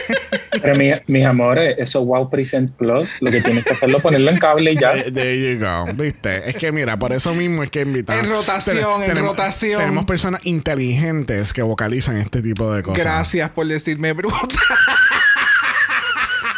Pero 0.63 0.75
mi- 0.77 0.93
mis 1.09 1.27
amores, 1.27 1.75
eso 1.79 2.05
Wow 2.05 2.31
Presents 2.31 2.73
Plus, 2.73 3.17
lo 3.21 3.31
que 3.33 3.43
tienes 3.43 3.65
que 3.65 3.73
hacerlo 3.73 3.97
es 3.99 4.03
ponerlo 4.03 4.31
en 4.31 4.39
cable 4.39 4.73
y 4.73 4.77
ya. 4.77 4.93
There 5.13 5.37
you 5.55 5.59
go. 5.59 5.85
¿Viste? 5.95 6.49
Es 6.49 6.55
que 6.57 6.71
mira, 6.71 6.97
por 6.99 7.13
eso 7.13 7.35
mismo 7.35 7.63
es 7.65 7.71
que 7.71 7.81
invitamos. 7.83 8.25
En 8.25 8.31
rotación, 8.31 9.03
en 9.03 9.09
tenemos, 9.09 9.31
rotación. 9.33 9.81
Tenemos 9.81 10.05
personas 10.05 10.47
inteligentes 10.47 11.53
que 11.53 11.63
vocalizan 11.63 12.17
este 12.19 12.41
tipo 12.41 12.73
de 12.73 12.83
cosas. 12.85 13.03
Gracias 13.03 13.51
por 13.51 13.67
decirme 13.67 14.13
bruta. 14.13 14.39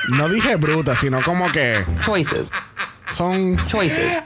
No 0.09 0.29
dije 0.29 0.57
bruta, 0.57 0.95
sino 0.97 1.23
como 1.23 1.51
que 1.53 1.85
Choices. 2.05 2.51
son. 3.13 3.57
Choices. 3.67 4.17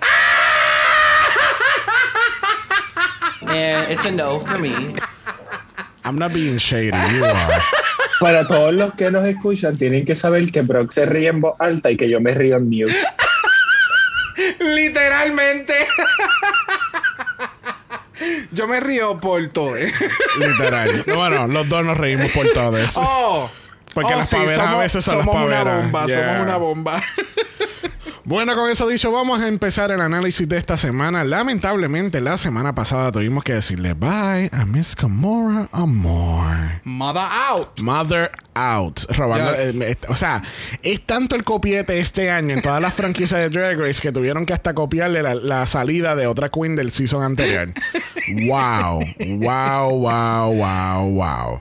and 3.48 3.90
it's 3.92 4.04
a 4.04 4.10
no 4.10 4.40
for 4.40 4.58
me. 4.58 4.94
I'm 6.04 6.18
not 6.18 6.32
being 6.32 6.58
shady, 6.58 6.96
you 7.12 7.24
are. 7.24 7.62
Para 8.20 8.46
todos 8.46 8.74
los 8.74 8.94
que 8.94 9.10
nos 9.10 9.24
escuchan, 9.26 9.76
tienen 9.78 10.04
que 10.04 10.14
saber 10.14 10.50
que 10.52 10.60
Brock 10.62 10.90
se 10.92 11.06
ríe 11.06 11.28
en 11.28 11.40
voz 11.40 11.54
alta 11.58 11.90
y 11.90 11.96
que 11.96 12.08
yo 12.08 12.20
me 12.20 12.32
río 12.32 12.56
en 12.58 12.64
mute. 12.68 12.94
Literalmente. 14.60 15.86
Yo 18.52 18.68
me 18.68 18.80
río 18.80 19.18
por 19.20 19.48
todo. 19.48 19.76
¿eh? 19.76 19.90
Literal. 20.38 21.04
Bueno, 21.06 21.46
los 21.48 21.68
dos 21.68 21.84
nos 21.84 21.96
reímos 21.96 22.30
por 22.32 22.46
todo 22.50 22.76
eso. 22.76 23.00
Oh. 23.02 23.50
Porque 23.94 24.12
Oh, 24.14 24.16
las 24.18 24.28
sí, 24.28 24.36
paveras 24.36 24.58
a 24.68 24.76
veces 24.76 25.04
son 25.04 25.16
las 25.18 25.24
somos 25.26 25.42
paveras. 25.42 25.62
una 25.62 25.74
bomba, 25.82 26.06
Yeah. 26.06 26.18
somos 26.28 26.42
una 26.46 26.56
bomba. 26.56 27.02
Bueno, 28.30 28.54
con 28.54 28.70
eso 28.70 28.86
dicho, 28.86 29.10
vamos 29.10 29.40
a 29.40 29.48
empezar 29.48 29.90
el 29.90 30.00
análisis 30.00 30.48
de 30.48 30.56
esta 30.56 30.76
semana. 30.76 31.24
Lamentablemente, 31.24 32.20
la 32.20 32.38
semana 32.38 32.76
pasada 32.76 33.10
tuvimos 33.10 33.42
que 33.42 33.54
decirle 33.54 33.94
bye 33.94 34.48
a 34.52 34.64
Miss 34.66 34.94
Camora 34.94 35.68
Amor. 35.72 36.80
Mother 36.84 37.24
out. 37.48 37.80
Mother 37.80 38.30
Out. 38.54 39.00
Robando. 39.16 39.50
Yes. 39.50 39.80
eh, 39.80 39.90
eh, 39.90 39.96
o 40.06 40.14
sea, 40.14 40.44
es 40.84 41.04
tanto 41.04 41.34
el 41.34 41.42
copiete 41.42 41.98
este 41.98 42.30
año 42.30 42.54
en 42.54 42.62
todas 42.62 42.80
las 42.80 42.94
franquicias 42.94 43.40
de 43.40 43.50
Drag 43.50 43.76
Race 43.76 44.00
que 44.00 44.12
tuvieron 44.12 44.46
que 44.46 44.52
hasta 44.52 44.74
copiarle 44.74 45.22
la, 45.24 45.34
la 45.34 45.66
salida 45.66 46.14
de 46.14 46.28
otra 46.28 46.50
queen 46.50 46.76
del 46.76 46.92
season 46.92 47.24
anterior. 47.24 47.72
wow. 48.46 49.00
Wow, 49.40 49.90
wow, 49.98 50.54
wow, 50.54 51.10
wow. 51.10 51.60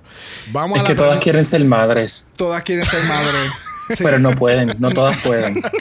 Vamos 0.52 0.78
Es 0.78 0.84
a 0.84 0.86
que 0.86 0.94
la 0.94 1.02
todas 1.02 1.18
quieren 1.18 1.44
ser 1.44 1.66
madres, 1.66 2.28
Todas 2.38 2.62
quieren 2.62 2.86
ser 2.86 3.04
madres. 3.06 3.52
Sí. 3.90 4.04
pero 4.04 4.20
no 4.20 4.32
pueden, 4.36 4.76
no 4.80 4.92
todas 4.92 5.18
pueden. 5.18 5.62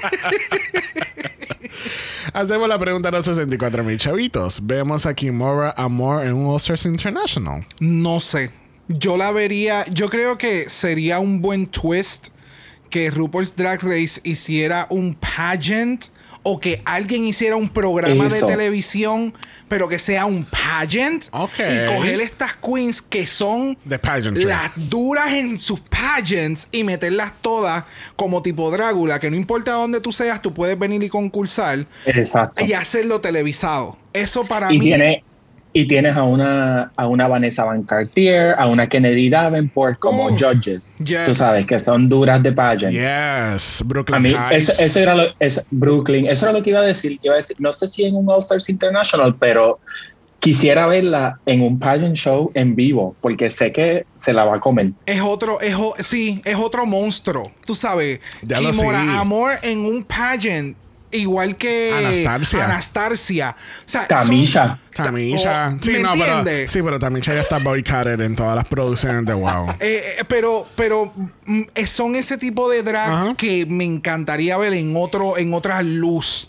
Hacemos 2.33 2.69
la 2.69 2.79
pregunta 2.79 3.09
a 3.09 3.13
los 3.13 3.25
64 3.25 3.83
mil 3.85 3.99
chavitos. 3.99 4.61
Vemos 4.67 5.07
a 5.07 5.15
Kimora 5.15 5.75
Amor 5.77 6.25
en 6.25 6.35
un 6.35 6.47
All 6.47 6.61
International. 6.85 7.67
No 7.81 8.21
sé. 8.21 8.51
Yo 8.89 9.17
la 9.17 9.33
vería. 9.33 9.85
Yo 9.87 10.09
creo 10.09 10.39
que 10.39 10.69
sería 10.69 11.19
un 11.19 11.41
buen 11.41 11.67
twist 11.67 12.29
que 12.91 13.11
RuPaul's 13.11 13.55
Drag 13.57 13.83
Race 13.83 14.21
hiciera 14.25 14.87
un 14.91 15.15
pageant 15.15 16.07
o 16.43 16.59
que 16.61 16.83
alguien 16.85 17.27
hiciera 17.27 17.57
un 17.57 17.69
programa 17.69 18.27
Eso. 18.27 18.47
de 18.47 18.53
televisión, 18.53 19.35
pero 19.69 19.89
que 19.89 19.99
sea 19.99 20.25
un 20.27 20.45
pageant. 20.45 21.25
Y 21.27 21.87
coger 21.97 22.21
estas 22.21 22.55
queens 22.57 23.03
que 23.03 23.27
son 23.27 23.77
The 23.89 24.01
las 24.45 24.71
duras 24.77 25.33
en 25.33 25.59
sus 25.59 25.81
pageants 25.81 26.69
y 26.73 26.85
meterlas 26.85 27.33
todas 27.43 27.85
como 28.17 28.43
tipo 28.43 28.71
Drácula, 28.71 29.19
que 29.21 29.31
no 29.31 29.37
importa 29.37 29.73
dónde 29.73 30.01
tú 30.01 30.13
seas, 30.13 30.41
tú 30.41 30.55
puedes 30.55 30.79
venir 30.79 31.03
y 31.03 31.09
concursar 31.09 31.87
Exacto. 32.07 32.65
y 32.65 32.73
hacerlo 32.73 33.21
televisado. 33.21 33.99
Eso 34.13 34.45
para 34.47 34.73
Y, 34.73 34.79
mí. 34.79 34.87
tiene, 34.87 35.23
y 35.73 35.87
tienes 35.87 36.17
a 36.17 36.23
una, 36.23 36.91
a 36.97 37.07
una 37.07 37.29
Vanessa 37.29 37.65
Van 37.65 37.83
Cartier, 37.83 38.55
a 38.59 38.67
una 38.67 38.87
Kennedy 38.89 39.29
Davenport 39.29 39.99
como 39.99 40.27
Oh, 40.27 40.31
judges. 40.31 40.97
yes. 41.05 41.27
Tú 41.27 41.35
sabes 41.35 41.67
que 41.67 41.79
son 41.79 42.09
duras 42.09 42.43
de 42.43 42.53
pageant. 42.53 42.93
Yes. 42.93 43.83
Brooklyn 43.85 44.17
A 44.17 44.19
mí, 44.21 44.35
eso, 44.51 44.73
eso 44.79 44.99
era 44.99 45.15
lo, 45.15 45.25
eso- 45.39 45.63
Brooklyn, 45.71 46.27
eso 46.27 46.47
era 46.47 46.53
lo 46.59 46.63
que 46.65 46.71
iba 46.71 46.81
a 46.81 46.85
decir. 46.85 47.19
Iba 47.23 47.35
a 47.35 47.39
decir, 47.39 47.57
no 47.61 47.73
sé 47.73 47.87
si 47.87 48.05
en 48.05 48.17
un 48.17 48.29
All 48.31 48.41
Stars 48.43 48.69
International, 48.69 49.37
pero 49.39 49.79
quisiera 50.41 50.87
verla 50.87 51.39
en 51.47 51.61
un 51.63 51.79
pageant 51.79 52.15
show 52.17 52.51
en 52.55 52.75
vivo, 52.77 53.15
porque 53.21 53.51
sé 53.51 53.73
que 53.73 54.07
se 54.17 54.33
la 54.33 54.45
va 54.45 54.57
a 54.57 54.61
comer. 54.61 54.93
Es 55.05 55.21
otro, 55.21 55.61
es, 55.61 55.75
sí, 56.07 56.41
es 56.45 56.55
otro 56.57 56.87
monstruo. 56.87 57.51
Tú 57.67 57.75
sabes. 57.75 58.21
Ya 58.43 58.61
lo 58.61 58.71
Kimora 58.71 59.03
sé. 59.03 59.11
Amor 59.19 59.53
en 59.63 59.81
un 59.81 60.05
pageant. 60.05 60.77
Igual 61.11 61.57
que 61.57 61.93
Anastasia. 62.25 62.65
Anastasia. 62.65 63.57
O 63.59 63.83
sea, 63.89 64.01
son- 64.03 64.09
Tamisha. 64.09 64.79
Tamisha. 64.95 65.75
Oh, 65.75 65.79
sí, 65.83 65.91
¿me 65.93 66.01
no, 66.01 66.13
pero, 66.13 66.25
entiendes? 66.39 66.71
sí, 66.71 66.83
pero 66.83 66.99
Tamisha 66.99 67.35
ya 67.35 67.41
está 67.41 67.59
boycotted 67.59 68.21
en 68.21 68.37
todas 68.37 68.55
las 68.57 68.65
producciones 68.67 69.25
de 69.25 69.33
WoW. 69.35 69.69
Eh, 69.81 70.17
eh, 70.19 70.25
pero, 70.29 70.67
pero 70.77 71.13
mm, 71.47 71.63
eh, 71.75 71.87
son 71.87 72.15
ese 72.17 72.37
tipo 72.37 72.69
de 72.69 72.83
drag 72.83 73.37
que 73.37 73.65
me 73.67 73.85
encantaría 73.85 74.57
ver 74.59 74.73
en 74.75 74.95
otro, 74.97 75.39
en 75.39 75.55
otra 75.55 75.83
luz. 75.83 76.49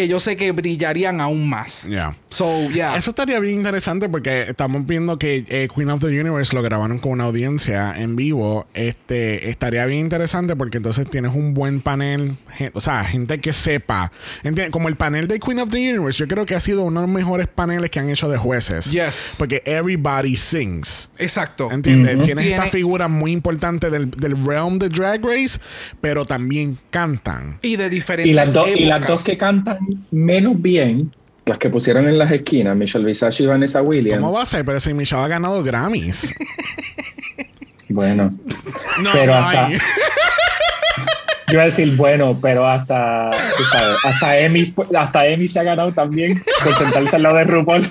Que 0.00 0.08
yo 0.08 0.18
sé 0.18 0.34
que 0.34 0.52
brillarían 0.52 1.20
aún 1.20 1.46
más. 1.46 1.82
Yeah. 1.86 2.16
So, 2.30 2.70
yeah. 2.70 2.96
Eso 2.96 3.10
estaría 3.10 3.38
bien 3.38 3.56
interesante 3.56 4.08
porque 4.08 4.44
estamos 4.48 4.86
viendo 4.86 5.18
que 5.18 5.44
eh, 5.46 5.68
Queen 5.74 5.90
of 5.90 6.00
the 6.00 6.06
Universe 6.06 6.54
lo 6.56 6.62
grabaron 6.62 6.98
con 7.00 7.12
una 7.12 7.24
audiencia 7.24 7.92
en 7.94 8.16
vivo. 8.16 8.66
Este 8.72 9.50
estaría 9.50 9.84
bien 9.84 10.00
interesante 10.00 10.56
porque 10.56 10.78
entonces 10.78 11.10
tienes 11.10 11.32
un 11.34 11.52
buen 11.52 11.82
panel, 11.82 12.38
o 12.72 12.80
sea, 12.80 13.04
gente 13.04 13.42
que 13.42 13.52
sepa. 13.52 14.10
¿Entiendes? 14.36 14.70
Como 14.70 14.88
el 14.88 14.96
panel 14.96 15.28
de 15.28 15.38
Queen 15.38 15.58
of 15.58 15.68
the 15.68 15.76
Universe, 15.76 16.18
yo 16.18 16.26
creo 16.26 16.46
que 16.46 16.54
ha 16.54 16.60
sido 16.60 16.84
uno 16.84 17.02
de 17.02 17.06
los 17.06 17.14
mejores 17.14 17.46
paneles 17.46 17.90
que 17.90 18.00
han 18.00 18.08
hecho 18.08 18.30
de 18.30 18.38
jueces. 18.38 18.90
Yes. 18.90 19.34
Porque 19.36 19.62
everybody 19.66 20.34
sings. 20.34 21.10
Exacto. 21.18 21.70
¿Entiendes? 21.70 22.22
Tienes 22.22 22.46
esta 22.46 22.62
Tiene- 22.62 22.70
figura 22.70 23.08
muy 23.08 23.32
importante 23.32 23.90
del, 23.90 24.10
del 24.12 24.42
realm 24.46 24.78
de 24.78 24.88
Drag 24.88 25.22
Race, 25.22 25.58
pero 26.00 26.24
también 26.24 26.78
cantan. 26.88 27.58
Y 27.60 27.76
de 27.76 27.90
diferentes 27.90 28.30
Y 28.30 28.32
las, 28.32 28.54
dos 28.54 28.66
y 28.74 28.86
las 28.86 29.06
dos 29.06 29.22
que 29.22 29.36
cantan 29.36 29.89
menos 30.10 30.60
bien, 30.60 31.12
las 31.46 31.58
que 31.58 31.68
pusieron 31.70 32.08
en 32.08 32.18
las 32.18 32.30
esquinas, 32.30 32.76
Michelle 32.76 33.04
Visage 33.04 33.42
y 33.42 33.46
Vanessa 33.46 33.82
Williams. 33.82 34.20
¿Cómo 34.20 34.32
va 34.36 34.42
a 34.42 34.46
ser? 34.46 34.64
Pero 34.64 34.78
si 34.80 34.94
Michelle 34.94 35.22
ha 35.22 35.28
ganado 35.28 35.62
Grammys. 35.62 36.34
Bueno, 37.92 38.32
No, 39.02 39.10
Pero 39.12 39.32
no 39.32 39.38
hasta- 39.48 39.66
hay. 39.66 39.72
yo 39.74 39.78
iba 41.54 41.62
a 41.62 41.64
decir 41.64 41.96
bueno, 41.96 42.38
pero 42.40 42.64
hasta, 42.64 43.30
tú 43.56 43.64
sabes, 43.64 43.96
hasta 44.04 44.38
Emmy, 44.38 44.62
hasta 44.96 45.26
Emmy 45.26 45.48
se 45.48 45.58
ha 45.58 45.64
ganado 45.64 45.92
también 45.92 46.40
por 46.62 46.72
sentarse 46.74 47.16
al 47.16 47.22
lado 47.24 47.38
de 47.38 47.44
RuPaul. 47.44 47.82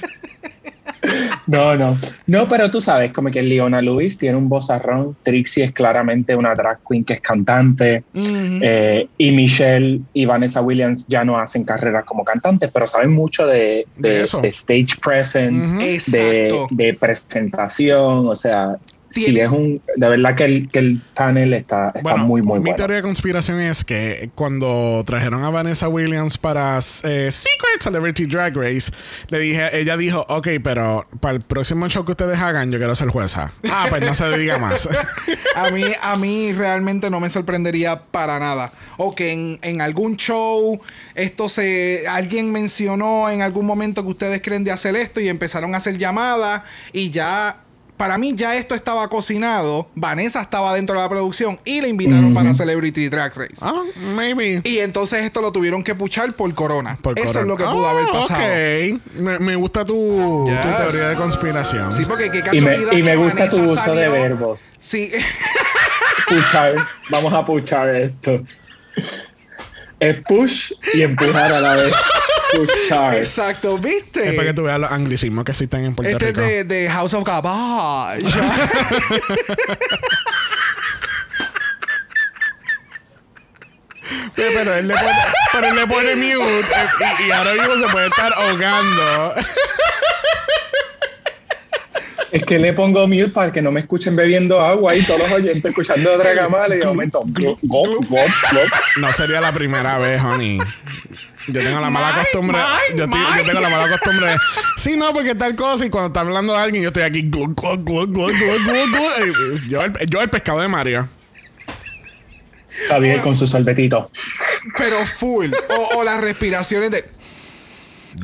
No, 1.50 1.76
no. 1.76 1.98
No, 2.28 2.48
pero 2.48 2.70
tú 2.70 2.80
sabes, 2.80 3.12
como 3.12 3.32
que 3.32 3.42
Leona 3.42 3.82
Lewis 3.82 4.18
tiene 4.18 4.38
un 4.38 4.48
vozarrón, 4.50 5.16
Trixie 5.24 5.64
es 5.64 5.72
claramente 5.72 6.36
una 6.36 6.54
drag 6.54 6.78
queen 6.88 7.04
que 7.04 7.14
es 7.14 7.22
cantante, 7.22 8.04
eh, 8.14 9.08
y 9.18 9.32
Michelle 9.32 10.02
y 10.14 10.26
Vanessa 10.26 10.62
Williams 10.62 11.08
ya 11.08 11.24
no 11.24 11.40
hacen 11.40 11.64
carreras 11.64 12.06
como 12.06 12.24
cantantes, 12.24 12.70
pero 12.72 12.86
saben 12.86 13.12
mucho 13.12 13.48
de, 13.48 13.88
de- 13.98 14.10
De 14.10 14.22
eso. 14.22 14.42
de 14.42 14.50
stage 14.50 15.00
presence, 15.02 15.76
de, 16.12 16.66
de 16.70 16.94
presentación, 16.94 18.28
o 18.28 18.36
sea, 18.36 18.76
sí 19.10 19.40
es 19.40 19.50
un, 19.52 19.82
de 19.96 20.10
verdad 20.10 20.36
que 20.36 20.46
el, 20.46 20.70
que 20.70 20.80
el 20.80 21.02
panel 21.14 21.54
está, 21.54 21.88
está 21.90 22.02
Bueno, 22.02 22.26
muy, 22.26 22.42
muy 22.42 22.60
mi 22.60 22.64
bueno. 22.64 22.76
teoría 22.76 22.98
de 22.98 23.02
conspiración 23.02 23.60
es 23.60 23.84
que 23.84 24.30
cuando 24.36 25.04
trajeron 25.06 25.44
a 25.44 25.50
Vanessa 25.50 25.88
Williams 25.88 26.38
para 26.38 26.78
eh, 27.04 27.30
Secret 27.32 27.82
Celebrity 27.82 28.26
Drag 28.26 28.56
Race, 28.56 28.92
le 29.30 29.40
dije, 29.40 29.80
ella 29.80 29.98
dijo, 29.98 30.26
ok, 30.30 30.48
pero 30.64 31.08
para 31.20 31.36
el 31.36 31.42
próximo 31.42 31.88
show 31.90 32.06
que 32.06 32.12
ustedes 32.12 32.40
hagan, 32.40 32.72
yo 32.72 32.78
quiero 32.78 32.96
ser 32.96 33.10
jueza. 33.10 33.54
Ah, 33.70 33.88
pues 33.90 34.02
no 34.02 34.14
se 34.14 34.38
diga 34.38 34.58
más. 34.58 34.88
A 35.56 35.70
mí, 35.72 35.84
a 36.02 36.16
mí 36.16 36.54
realmente 36.54 37.10
no 37.10 37.20
me 37.20 37.30
sorprendería 37.30 38.02
para 38.12 38.40
nada. 38.40 38.72
O 38.98 39.14
que 39.14 39.34
en, 39.34 39.60
en 39.62 39.82
algún 39.82 40.16
show, 40.16 40.80
esto 41.16 41.50
se. 41.50 42.06
Alguien 42.08 42.52
mencionó 42.52 43.30
en 43.30 43.42
algún 43.42 43.66
momento 43.66 44.04
que 44.04 44.10
ustedes 44.10 44.42
creen 44.42 44.64
de 44.64 44.72
hacer 44.72 44.96
esto 44.96 45.20
y 45.20 45.28
empezaron 45.28 45.74
a 45.74 45.78
hacer 45.78 45.98
llamadas 45.98 46.62
y 46.94 47.10
ya. 47.10 47.58
Para 48.00 48.18
mí 48.18 48.32
ya 48.34 48.56
esto 48.56 48.76
estaba 48.76 49.10
cocinado. 49.10 49.90
Vanessa 49.94 50.40
estaba 50.42 50.74
dentro 50.74 50.96
de 50.96 51.02
la 51.02 51.10
producción 51.10 51.60
y 51.66 51.82
le 51.82 51.90
invitaron 51.90 52.34
para 52.34 52.54
Celebrity 52.54 53.10
Drag 53.10 53.36
Race. 53.36 53.56
Ah, 53.62 53.84
maybe. 53.98 54.62
Y 54.64 54.80
entonces 54.80 55.26
esto 55.26 55.42
lo 55.42 55.52
tuvieron 55.52 55.84
que 55.84 55.94
puchar 55.96 56.34
por 56.34 56.56
corona. 56.56 56.98
Por 57.02 57.20
Eso 57.20 57.28
corona. 57.28 57.42
es 57.42 57.48
lo 57.48 57.58
que 57.58 57.64
pudo 57.66 57.88
Ah, 57.88 57.92
haber 57.92 58.06
pasado. 58.08 58.40
Ok. 58.42 59.02
Me, 59.16 59.40
me 59.40 59.56
gusta 59.58 59.84
tu, 59.84 59.94
tu 60.48 60.78
teoría 60.78 61.10
de 61.10 61.16
conspiración. 61.18 61.92
Sí, 61.94 62.06
porque 62.06 62.32
qué 62.32 62.38
Y 62.54 62.62
me, 62.62 62.68
casualidad 62.72 62.92
y 62.94 63.04
me 63.04 63.12
que 63.12 63.18
gusta 63.18 63.50
tu 63.50 63.56
Vanessa 63.58 63.74
uso 63.82 63.94
de 63.96 64.06
salió- 64.06 64.12
verbos. 64.14 64.74
Sí. 64.80 65.12
Puchar. 66.30 66.76
Vamos 67.10 67.34
a 67.34 67.46
puchar 67.46 67.90
esto. 67.96 68.42
Es 70.00 70.16
push 70.26 70.72
y 70.94 71.02
empujar 71.02 71.52
a 71.54 71.60
la 71.60 71.76
vez. 71.76 71.94
Puchar. 72.56 73.14
Exacto, 73.16 73.78
¿viste? 73.78 74.30
Es 74.30 74.34
para 74.36 74.48
que 74.48 74.54
tú 74.54 74.64
veas 74.64 74.80
los 74.80 74.92
anglicismos 74.92 75.46
que 75.46 75.52
existen 75.52 75.86
en 75.86 75.96
Puerto 75.96 76.12
Este 76.12 76.30
es 76.30 76.36
Rico. 76.36 76.42
de, 76.48 76.64
de 76.64 76.90
House 76.90 77.14
of 77.14 77.24
Garbage. 77.24 78.26
Sí, 84.36 84.44
pero 84.54 84.76
él 84.76 84.88
le 84.88 84.94
pone, 84.96 85.12
pero 85.52 85.68
él 85.68 85.76
le 85.76 85.88
pone 85.88 86.16
mute 86.16 86.36
y, 87.22 87.28
y 87.28 87.32
ahora 87.32 87.54
mismo 87.54 87.76
se 87.88 87.92
puede 87.92 88.08
estar 88.08 88.34
ahogando. 88.34 89.34
Es 92.32 92.44
que 92.44 92.60
le 92.60 92.74
pongo 92.74 93.08
mute 93.08 93.30
para 93.30 93.52
que 93.52 93.62
no 93.62 93.72
me 93.72 93.82
escuchen 93.82 94.16
bebiendo 94.16 94.62
agua 94.62 94.96
y 94.96 95.04
todos 95.04 95.20
los 95.20 95.32
oyentes 95.32 95.66
escuchando 95.66 96.14
otra 96.14 96.34
gamala 96.34 96.76
y 96.76 96.80
de 96.80 96.86
momento. 96.86 97.22
glop, 97.26 97.60
glop, 97.62 97.88
glop, 98.08 98.30
glop. 98.52 98.68
No 98.98 99.12
sería 99.14 99.42
la 99.42 99.52
primera 99.52 99.98
vez, 99.98 100.22
honey. 100.22 100.60
Yo 101.54 101.62
tengo 101.62 101.80
la 101.82 101.90
mala 101.90 102.14
costumbre. 102.16 102.58
Mike, 102.58 102.98
yo, 102.98 103.04
estoy- 103.06 103.20
yo 103.20 103.30
Mike. 103.32 103.44
tengo 103.48 103.60
la 103.62 103.70
mala 103.70 103.90
costumbre. 103.90 104.26
de, 104.28 104.38
Sí, 104.78 104.98
no, 104.98 105.14
porque 105.14 105.36
tal 105.36 105.56
cosa. 105.56 105.86
Y 105.86 105.90
cuando 105.90 106.08
está 106.08 106.22
hablando 106.22 106.54
de 106.54 106.60
alguien, 106.60 106.84
yo 106.84 106.90
estoy 106.90 107.04
aquí. 107.04 107.22
glu, 107.24 107.48
glu, 107.54 107.78
glu, 107.84 108.08
glu, 108.08 108.28
glu, 108.28 108.28
glu, 108.32 108.86
glu, 108.88 109.58
Yo, 109.70 109.82
el, 109.82 109.94
yo 110.10 110.22
el 110.22 110.30
pescado 110.30 110.60
de 110.62 110.68
Mario. 110.68 111.10
Javier 112.88 113.22
con 113.22 113.36
su 113.36 113.46
sorbetito. 113.48 114.12
Pero 114.78 115.06
full. 115.06 115.52
O, 115.70 115.98
o 116.00 116.04
las 116.04 116.22
respiraciones 116.22 116.92
de. 116.92 117.10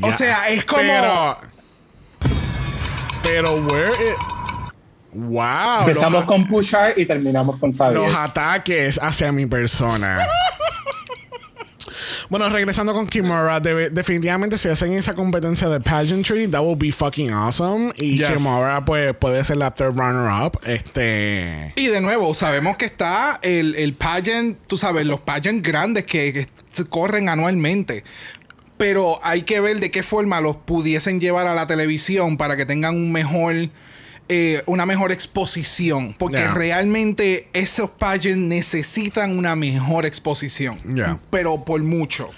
O 0.02 0.12
sea, 0.14 0.50
es 0.50 0.64
como. 0.66 0.82
Pero. 0.82 1.38
Pero, 3.24 3.56
where 3.66 3.90
it- 3.90 4.16
Wow. 5.18 5.80
Empezamos 5.82 6.14
los, 6.14 6.26
con 6.26 6.46
pushar 6.46 6.94
y 7.00 7.06
terminamos 7.06 7.58
con 7.58 7.72
Javier. 7.72 8.02
los 8.02 8.14
ataques 8.14 9.00
hacia 9.02 9.32
mi 9.32 9.46
persona. 9.46 10.20
Bueno, 12.30 12.50
regresando 12.50 12.94
con 12.94 13.08
Kimura, 13.08 13.60
de- 13.60 13.90
definitivamente 13.90 14.58
si 14.58 14.68
hacen 14.70 14.94
esa 14.94 15.14
competencia 15.14 15.70
de 15.70 15.80
pageantry, 15.80 16.48
that 16.48 16.62
will 16.62 16.76
be 16.78 16.92
fucking 16.92 17.32
awesome. 17.32 17.94
Y 17.98 18.18
Yes. 18.18 18.34
Kimura, 18.34 18.84
pues, 18.84 19.14
puede 19.16 19.44
ser 19.44 19.58
la 19.58 19.72
third 19.72 19.96
runner-up. 19.96 20.60
Este. 20.66 21.74
Y 21.76 21.88
de 21.88 22.02
nuevo, 22.02 22.34
sabemos 22.34 22.78
que 22.78 22.86
está 22.86 23.40
el, 23.42 23.76
el 23.76 23.94
pageant, 23.94 24.58
tú 24.68 24.78
sabes, 24.78 25.06
los 25.06 25.20
pageant 25.22 25.66
grandes 25.66 26.06
que, 26.06 26.48
corren 26.90 27.30
anualmente. 27.30 28.04
Pero 28.78 29.20
hay 29.24 29.44
que 29.44 29.62
ver 29.62 29.80
de 29.80 29.90
qué 29.92 30.04
forma 30.04 30.42
los 30.42 30.58
pudiesen 30.58 31.22
llevar 31.22 31.48
a 31.48 31.54
la 31.56 31.68
televisión 31.68 32.36
para 32.38 32.58
que 32.58 32.66
tengan 32.66 32.96
un 32.96 33.12
mejor, 33.14 33.54
eh, 34.30 34.64
una 34.66 34.86
mejor 34.86 35.12
exposición. 35.12 36.16
Porque 36.18 36.38
Yeah. 36.38 36.52
realmente 36.52 37.48
esos 37.54 37.90
pageants 37.92 38.38
necesitan 38.38 39.38
una 39.38 39.56
mejor 39.56 40.06
exposición. 40.06 40.80
Yeah. 40.96 41.20
Pero 41.30 41.64
por 41.64 41.82
mucho. 41.84 42.30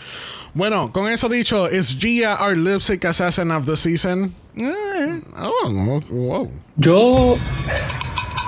Bueno, 0.53 0.91
con 0.91 1.07
eso 1.07 1.29
dicho, 1.29 1.69
¿is 1.69 1.97
Gia 1.99 2.35
our 2.43 2.57
lipstick 2.57 3.05
assassin 3.05 3.51
of 3.51 3.65
the 3.65 3.75
season? 3.75 4.33
Eh. 4.57 5.21
Oh, 5.37 5.71
wow, 5.71 6.01
wow. 6.09 6.51
Yo. 6.77 7.37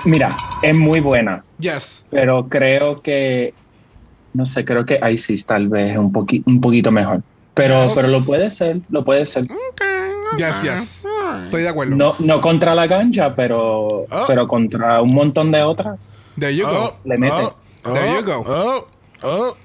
Mira, 0.04 0.34
es 0.62 0.74
muy 0.74 1.00
buena, 1.00 1.44
Yes. 1.58 2.06
pero 2.10 2.48
creo 2.48 3.00
que. 3.02 3.52
No 4.32 4.46
sé, 4.46 4.64
creo 4.64 4.86
que 4.86 4.98
Isis 5.12 5.44
tal 5.44 5.68
vez 5.68 5.92
es 5.92 5.98
un, 5.98 6.12
poqui- 6.12 6.42
un 6.46 6.60
poquito 6.60 6.90
mejor. 6.90 7.22
Pero, 7.54 7.82
Yes. 7.84 7.92
pero 7.94 8.08
lo 8.08 8.24
puede 8.24 8.50
ser, 8.50 8.80
lo 8.88 9.04
puede 9.04 9.26
ser. 9.26 9.46
Yes, 10.36 10.62
yes. 10.62 11.06
Estoy 11.44 11.62
de 11.62 11.68
acuerdo. 11.68 11.96
No, 11.96 12.16
no 12.18 12.40
contra 12.40 12.74
la 12.74 12.86
ganja, 12.86 13.34
pero, 13.34 14.06
Oh. 14.10 14.24
pero 14.26 14.46
contra 14.46 15.00
un 15.02 15.12
montón 15.14 15.50
de 15.52 15.62
otras. 15.62 15.98
There 16.38 16.54
you 16.54 16.64
go. 16.66 16.72
Oh, 16.94 16.96
Le 17.04 17.18
mete. 17.18 17.32
oh, 17.34 17.92
There 17.92 18.10
oh, 18.10 18.20
you 18.20 18.24
go. 18.24 18.44
oh, 18.46 18.88
oh. 19.22 19.56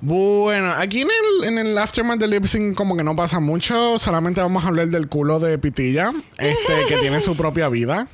Bueno, 0.00 0.72
aquí 0.72 1.02
en 1.02 1.08
el, 1.10 1.48
en 1.48 1.58
el 1.66 1.78
aftermath 1.78 2.18
de 2.18 2.26
lip 2.26 2.44
sync 2.46 2.74
como 2.76 2.96
que 2.96 3.04
no 3.04 3.14
pasa 3.14 3.38
mucho. 3.40 3.98
Solamente 3.98 4.40
vamos 4.40 4.64
a 4.64 4.68
hablar 4.68 4.88
del 4.88 5.08
culo 5.08 5.38
de 5.38 5.58
Pitilla, 5.58 6.12
este 6.38 6.86
que 6.88 6.96
tiene 6.98 7.20
su 7.20 7.36
propia 7.36 7.68
vida. 7.68 8.08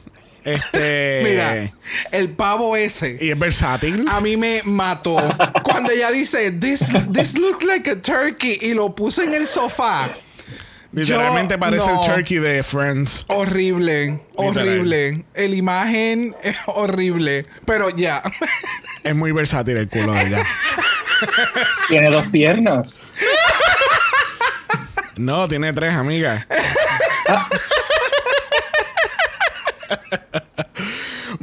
Este. 0.45 1.21
Mira, 1.25 1.73
el 2.13 2.29
pavo 2.31 2.77
ese. 2.77 3.17
Y 3.21 3.31
es 3.31 3.39
versátil. 3.39 4.05
A 4.09 4.21
mí 4.21 4.37
me 4.37 4.61
mató 4.65 5.17
cuando 5.63 5.93
ella 5.93 6.11
dice 6.11 6.51
this, 6.53 6.91
this 7.13 7.39
looks 7.39 7.63
like 7.65 7.89
a 7.91 8.01
turkey 8.01 8.59
y 8.61 8.75
lo 8.75 8.95
puse 8.95 9.25
en 9.25 9.33
el 9.35 9.47
sofá. 9.47 10.09
Literalmente 10.93 11.55
yo- 11.55 11.61
parece 11.61 11.87
no. 11.93 12.05
el 12.05 12.15
turkey 12.15 12.39
de 12.39 12.63
Friends. 12.63 13.25
Horrible, 13.29 14.21
horrible. 14.37 15.25
El 15.35 15.55
imagen 15.55 16.35
es 16.43 16.57
horrible, 16.67 17.47
pero 17.65 17.91
ya. 17.91 18.23
Es 19.05 19.15
muy 19.15 19.33
versátil 19.33 19.77
el 19.77 19.89
culo 19.89 20.13
de 20.13 20.27
ella. 20.27 20.47
Tiene 21.89 22.11
dos 22.11 22.27
piernas. 22.29 23.03
No, 25.17 25.47
tiene 25.49 25.73
tres, 25.73 25.95
amigas. 25.95 26.47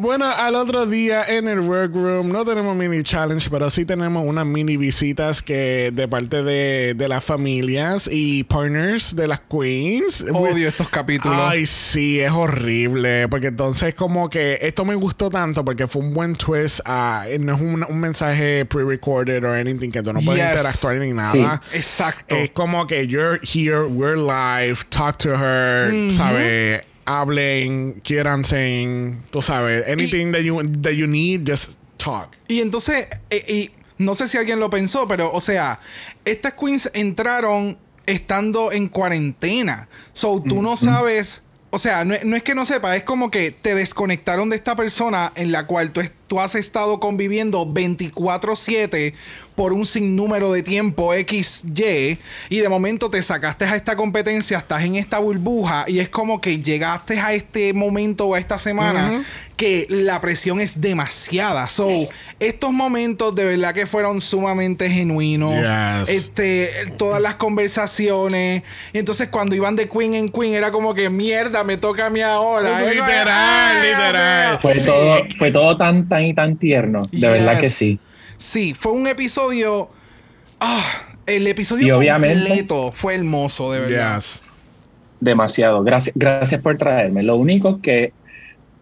Bueno, 0.08 0.26
al 0.26 0.56
otro 0.56 0.86
día 0.86 1.26
en 1.28 1.50
el 1.50 1.60
workroom 1.60 2.30
no 2.32 2.46
tenemos 2.46 2.78
mini 2.78 3.04
challenge, 3.04 3.50
pero 3.50 3.70
sí 3.70 3.84
tenemos 3.84 4.24
unas 4.26 4.46
mini 4.46 4.78
visitas 4.78 5.41
que 5.41 5.91
de 5.93 6.08
parte 6.08 6.43
de, 6.43 6.93
de 6.96 7.08
las 7.10 7.22
familias 7.26 8.08
y 8.10 8.46
partners 8.46 9.17
de 9.17 9.28
las 9.28 9.41
queens. 9.41 10.24
Odio 10.34 10.70
estos 10.70 10.88
capítulos. 10.88 11.38
Ay, 11.38 11.65
sí, 11.65 12.22
es 12.22 12.32
horrible. 12.32 13.28
Porque 13.28 13.48
entonces, 13.48 13.96
como 13.96 14.30
que 14.30 14.58
esto 14.62 14.86
me 14.86 14.96
gustó 14.96 15.30
tanto 15.30 15.65
porque 15.65 15.88
fue 15.89 16.02
un 16.04 16.13
buen 16.13 16.38
twist. 16.38 16.80
a- 16.86 17.26
no 17.41 17.56
es 17.56 17.60
un, 17.62 17.84
un 17.84 18.00
mensaje 18.00 18.63
pre-recorded 18.63 19.43
o 19.43 19.52
anything 19.52 19.91
que 19.91 20.02
tú 20.02 20.13
no 20.13 20.22
puedes 20.22 20.41
Yes. 20.41 20.52
interactuar 20.52 20.96
ni 21.00 21.12
nada. 21.12 21.32
Sí. 21.34 21.78
Exacto. 21.78 22.34
Es 22.34 22.52
como 22.52 22.88
que 22.88 23.06
you're 23.08 23.41
here, 23.43 23.84
we're 23.84 24.15
live, 24.15 24.78
talk 24.89 25.17
to 25.17 25.34
her, 25.34 26.10
¿sabes? 26.12 26.86
Hablen, 27.08 28.02
quieranse, 28.04 29.15
tú 29.32 29.41
sabes, 29.41 29.86
anything 29.88 30.34
that, 30.34 30.41
you, 30.41 30.62
that 30.82 30.91
you 30.91 31.08
need, 31.08 31.50
just 31.50 31.72
talk. 31.98 32.36
Y 32.50 32.60
entonces, 32.60 33.08
eh, 33.30 33.46
y 33.48 33.72
no 33.98 34.13
sé 34.13 34.28
si 34.28 34.38
alguien 34.38 34.60
lo 34.60 34.70
pensó, 34.70 35.08
pero, 35.08 35.32
o 35.32 35.39
sea, 35.39 35.80
estas 36.26 36.54
queens 36.54 36.91
entraron 36.93 37.78
estando 38.06 38.72
en 38.72 38.89
cuarentena. 38.89 39.88
So, 40.13 40.41
tú 40.41 40.62
no 40.62 40.76
sabes. 40.76 41.43
O 41.70 41.80
sea, 41.80 42.06
no, 42.06 42.15
no 42.24 42.36
es 42.36 42.43
que 42.43 42.56
no 42.56 42.65
sepas, 42.65 42.96
es 42.96 43.04
como 43.04 43.30
que 43.30 43.52
te 43.52 43.76
desconectaron 43.76 44.50
de 44.50 44.56
esta 44.56 44.76
persona 44.76 45.34
en 45.36 45.52
la 45.52 45.67
cual 45.67 45.91
tú, 45.91 46.02
tú 46.28 46.40
has 46.40 46.56
estado 46.56 47.00
conviviendo 47.00 47.66
24/7 47.66 49.13
por 49.56 49.74
un 49.74 49.88
sinnúmero 49.88 50.52
de 50.52 50.62
tiempo 50.62 51.13
XY 51.16 52.20
y 52.50 52.60
de 52.60 52.70
momento 52.70 53.10
te 53.10 53.22
sacaste 53.24 53.66
a 53.66 53.76
esta 53.76 53.96
competencia, 53.96 54.60
estás 54.60 54.84
en 54.84 54.96
esta 54.98 55.18
burbuja 55.18 55.86
y 55.88 55.98
es 56.00 56.10
como 56.10 56.42
que 56.42 56.60
llegaste 56.62 57.20
a 57.20 57.34
este 57.34 57.74
momento 57.74 58.28
o 58.28 58.36
a 58.36 58.40
esta 58.40 58.60
semana 58.60 59.24
que 59.56 59.88
la 59.90 60.22
presión 60.22 60.60
es 60.60 60.80
demasiada. 60.80 61.68
So, 61.70 61.90
estos 62.40 62.72
momentos 62.72 63.34
de 63.34 63.46
verdad 63.46 63.74
que 63.74 63.88
fueron 63.88 64.22
sumamente 64.22 64.88
genuinos. 64.92 65.56
Yes. 65.56 66.10
Este, 66.10 66.94
todas 66.96 67.20
las 67.20 67.36
conversaciones. 67.36 68.62
Y 68.94 69.00
entonces 69.00 69.30
cuando 69.30 69.56
iban 69.56 69.76
de 69.76 69.90
Queen 69.90 70.13
en 70.13 70.30
Queen 70.32 70.54
era 70.54 70.72
como 70.72 70.94
que 70.94 71.10
mierda, 71.10 71.63
me 71.63 71.78
toca 71.78 72.06
a 72.06 72.10
mí 72.12 72.22
ahora. 72.22 72.82
Literal, 72.82 73.28
"Ay, 73.28 73.82
Dios 73.88 73.98
literal. 73.98 74.50
mío". 74.52 74.60
Fue, 74.62 74.74
Sí. 74.76 74.86
todo, 74.86 75.18
fue 75.40 75.52
todo 75.52 75.76
tan, 75.78 76.08
tan 76.17 76.25
y 76.25 76.34
tan 76.34 76.58
tierno. 76.58 77.08
De 77.12 77.30
verdad 77.30 77.60
que 77.60 77.69
sí. 77.69 77.99
Sí, 78.38 78.73
fue 78.73 78.91
un 78.91 79.08
episodio. 79.08 79.89
Ah, 80.60 80.84
el 81.25 81.47
episodio 81.47 82.01
Y 82.01 82.08
completo 82.08 82.91
fue 82.93 83.15
hermoso, 83.15 83.71
de 83.71 83.82
verdad. 83.82 84.15
Yes. 84.15 84.43
Demasiado. 85.19 85.84
Gracias, 85.84 86.15
gracias 86.15 86.62
por 86.62 86.77
traerme. 86.77 87.23
Lo 87.23 87.36
único 87.36 87.82
que 87.82 88.13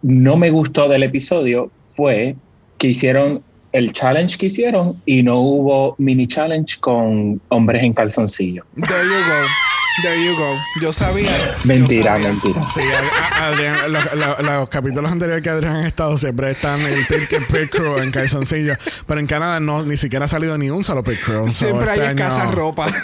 no 0.02 0.36
me 0.36 0.50
gustó 0.50 0.88
del 0.88 1.02
episodio 1.02 1.70
fue 1.94 2.36
que 2.78 2.88
hicieron 2.88 3.42
el 3.72 3.92
challenge 3.92 4.38
que 4.38 4.46
hicieron 4.46 5.00
y 5.04 5.22
no 5.22 5.40
hubo 5.40 5.94
mini 5.98 6.26
challenge 6.26 6.78
con 6.80 7.40
hombres 7.48 7.82
en 7.82 7.92
calzoncillo. 7.92 8.64
There 8.74 8.86
you 8.86 8.88
go. 8.88 9.75
There 10.02 10.22
you 10.22 10.36
go. 10.36 10.56
Yo 10.82 10.92
sabía. 10.92 11.30
Mentira, 11.64 12.18
yo 12.18 12.24
sabía. 12.24 12.28
mentira. 12.28 12.66
Sí, 12.74 12.80
a- 12.80 13.44
a- 13.44 13.48
Adrián, 13.48 13.92
los, 13.92 14.14
los- 14.14 14.38
los 14.40 14.68
capítulos 14.68 15.10
anteriores 15.10 15.42
que 15.42 15.48
Adrián 15.50 15.76
ha 15.76 15.86
estado 15.88 16.18
siempre 16.18 16.50
están 16.50 16.80
el 16.82 17.06
pit, 17.06 17.70
crew 17.70 17.98
en 17.98 18.10
calzoncillo. 18.10 18.74
Pero 19.06 19.20
en 19.20 19.26
Canadá 19.26 19.58
no, 19.60 19.82
ni 19.84 19.96
siquiera 19.96 20.26
ha 20.26 20.28
salido 20.28 20.58
ni 20.58 20.68
un 20.70 20.84
solo 20.84 21.02
pit 21.02 21.18
crew. 21.24 21.48
So, 21.48 21.66
Siempre 21.66 21.90
hay 21.90 22.00
este 22.00 22.10
escasa 22.12 22.50
ropa. 22.50 22.86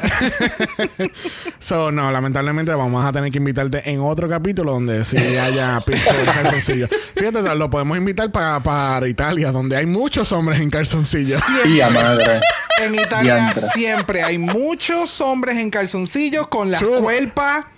So, 1.58 1.92
no, 1.92 2.10
lamentablemente 2.10 2.74
vamos 2.74 3.04
a 3.04 3.12
tener 3.12 3.30
que 3.30 3.38
invitarte 3.38 3.88
en 3.90 4.00
otro 4.00 4.28
capítulo 4.28 4.72
donde 4.72 5.04
sí 5.04 5.16
haya 5.16 5.80
pit 5.86 5.96
crew 5.96 6.18
en 6.20 6.24
calzoncillo. 6.42 6.88
Fíjate, 7.16 7.54
lo 7.54 7.70
podemos 7.70 7.96
invitar 7.96 8.30
para, 8.32 8.60
para 8.62 9.06
Italia, 9.08 9.52
donde 9.52 9.76
hay 9.76 9.86
muchos 9.86 10.32
hombres 10.32 10.60
en 10.60 10.70
calzoncillo. 10.70 11.38
A 11.84 11.90
madre. 11.90 12.40
En 12.80 12.94
Italia 12.96 13.52
siempre 13.54 14.22
hay 14.24 14.38
muchos 14.38 15.20
hombres 15.20 15.56
en 15.56 15.70
calzoncillos 15.70 16.48
con 16.48 16.70
la 16.70 16.80
True. 16.82 17.00
cuerpa 17.00 17.68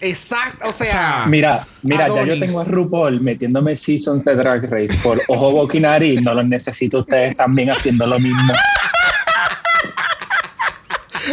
exacta. 0.00 0.68
O 0.68 0.72
sea, 0.72 0.86
sea, 0.86 1.24
Mira, 1.28 1.66
mira, 1.82 2.08
ya 2.08 2.24
yo 2.24 2.38
tengo 2.38 2.60
a 2.60 2.64
RuPaul 2.64 3.20
metiéndome 3.20 3.76
seasons 3.76 4.24
de 4.24 4.34
Drag 4.34 4.68
Race 4.70 4.98
por 5.02 5.20
ojo, 5.28 5.52
boca 5.52 5.76
y 5.76 5.80
nariz. 5.80 6.20
No 6.22 6.34
los 6.34 6.44
necesito 6.46 7.00
ustedes 7.00 7.36
también 7.36 7.70
haciendo 7.70 8.06
lo 8.06 8.18
mismo. 8.18 8.52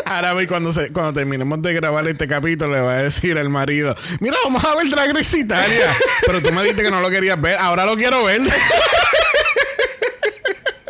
Ahora 0.05 0.34
ve 0.34 0.47
cuando, 0.47 0.71
se, 0.71 0.91
cuando 0.91 1.13
terminemos 1.13 1.62
de 1.62 1.73
grabar 1.73 2.08
este 2.08 2.27
capítulo 2.27 2.73
le 2.73 2.82
va 2.82 2.93
a 2.93 3.03
decir 3.03 3.38
al 3.38 3.49
marido, 3.49 3.95
mira, 4.19 4.38
vamos 4.43 4.63
a 4.63 4.75
ver 4.75 4.89
Drag 4.89 5.15
Race 5.15 5.38
Italia. 5.38 5.95
Pero 6.25 6.41
tú 6.41 6.51
me 6.53 6.62
dijiste 6.62 6.84
que 6.84 6.91
no 6.91 7.01
lo 7.01 7.10
querías 7.10 7.39
ver, 7.41 7.58
ahora 7.58 7.86
lo 7.86 7.95
quiero 7.95 8.23
ver. 8.23 8.41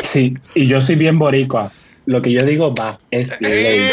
Sí, 0.01 0.33
y 0.55 0.67
yo 0.67 0.81
soy 0.81 0.95
bien 0.95 1.19
boricua. 1.19 1.71
Lo 2.05 2.21
que 2.21 2.31
yo 2.31 2.43
digo 2.43 2.73
va, 2.73 2.99
es 3.11 3.39
ley. 3.39 3.87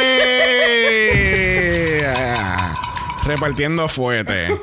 Repartiendo 3.27 3.89
fuerte. 3.89 4.57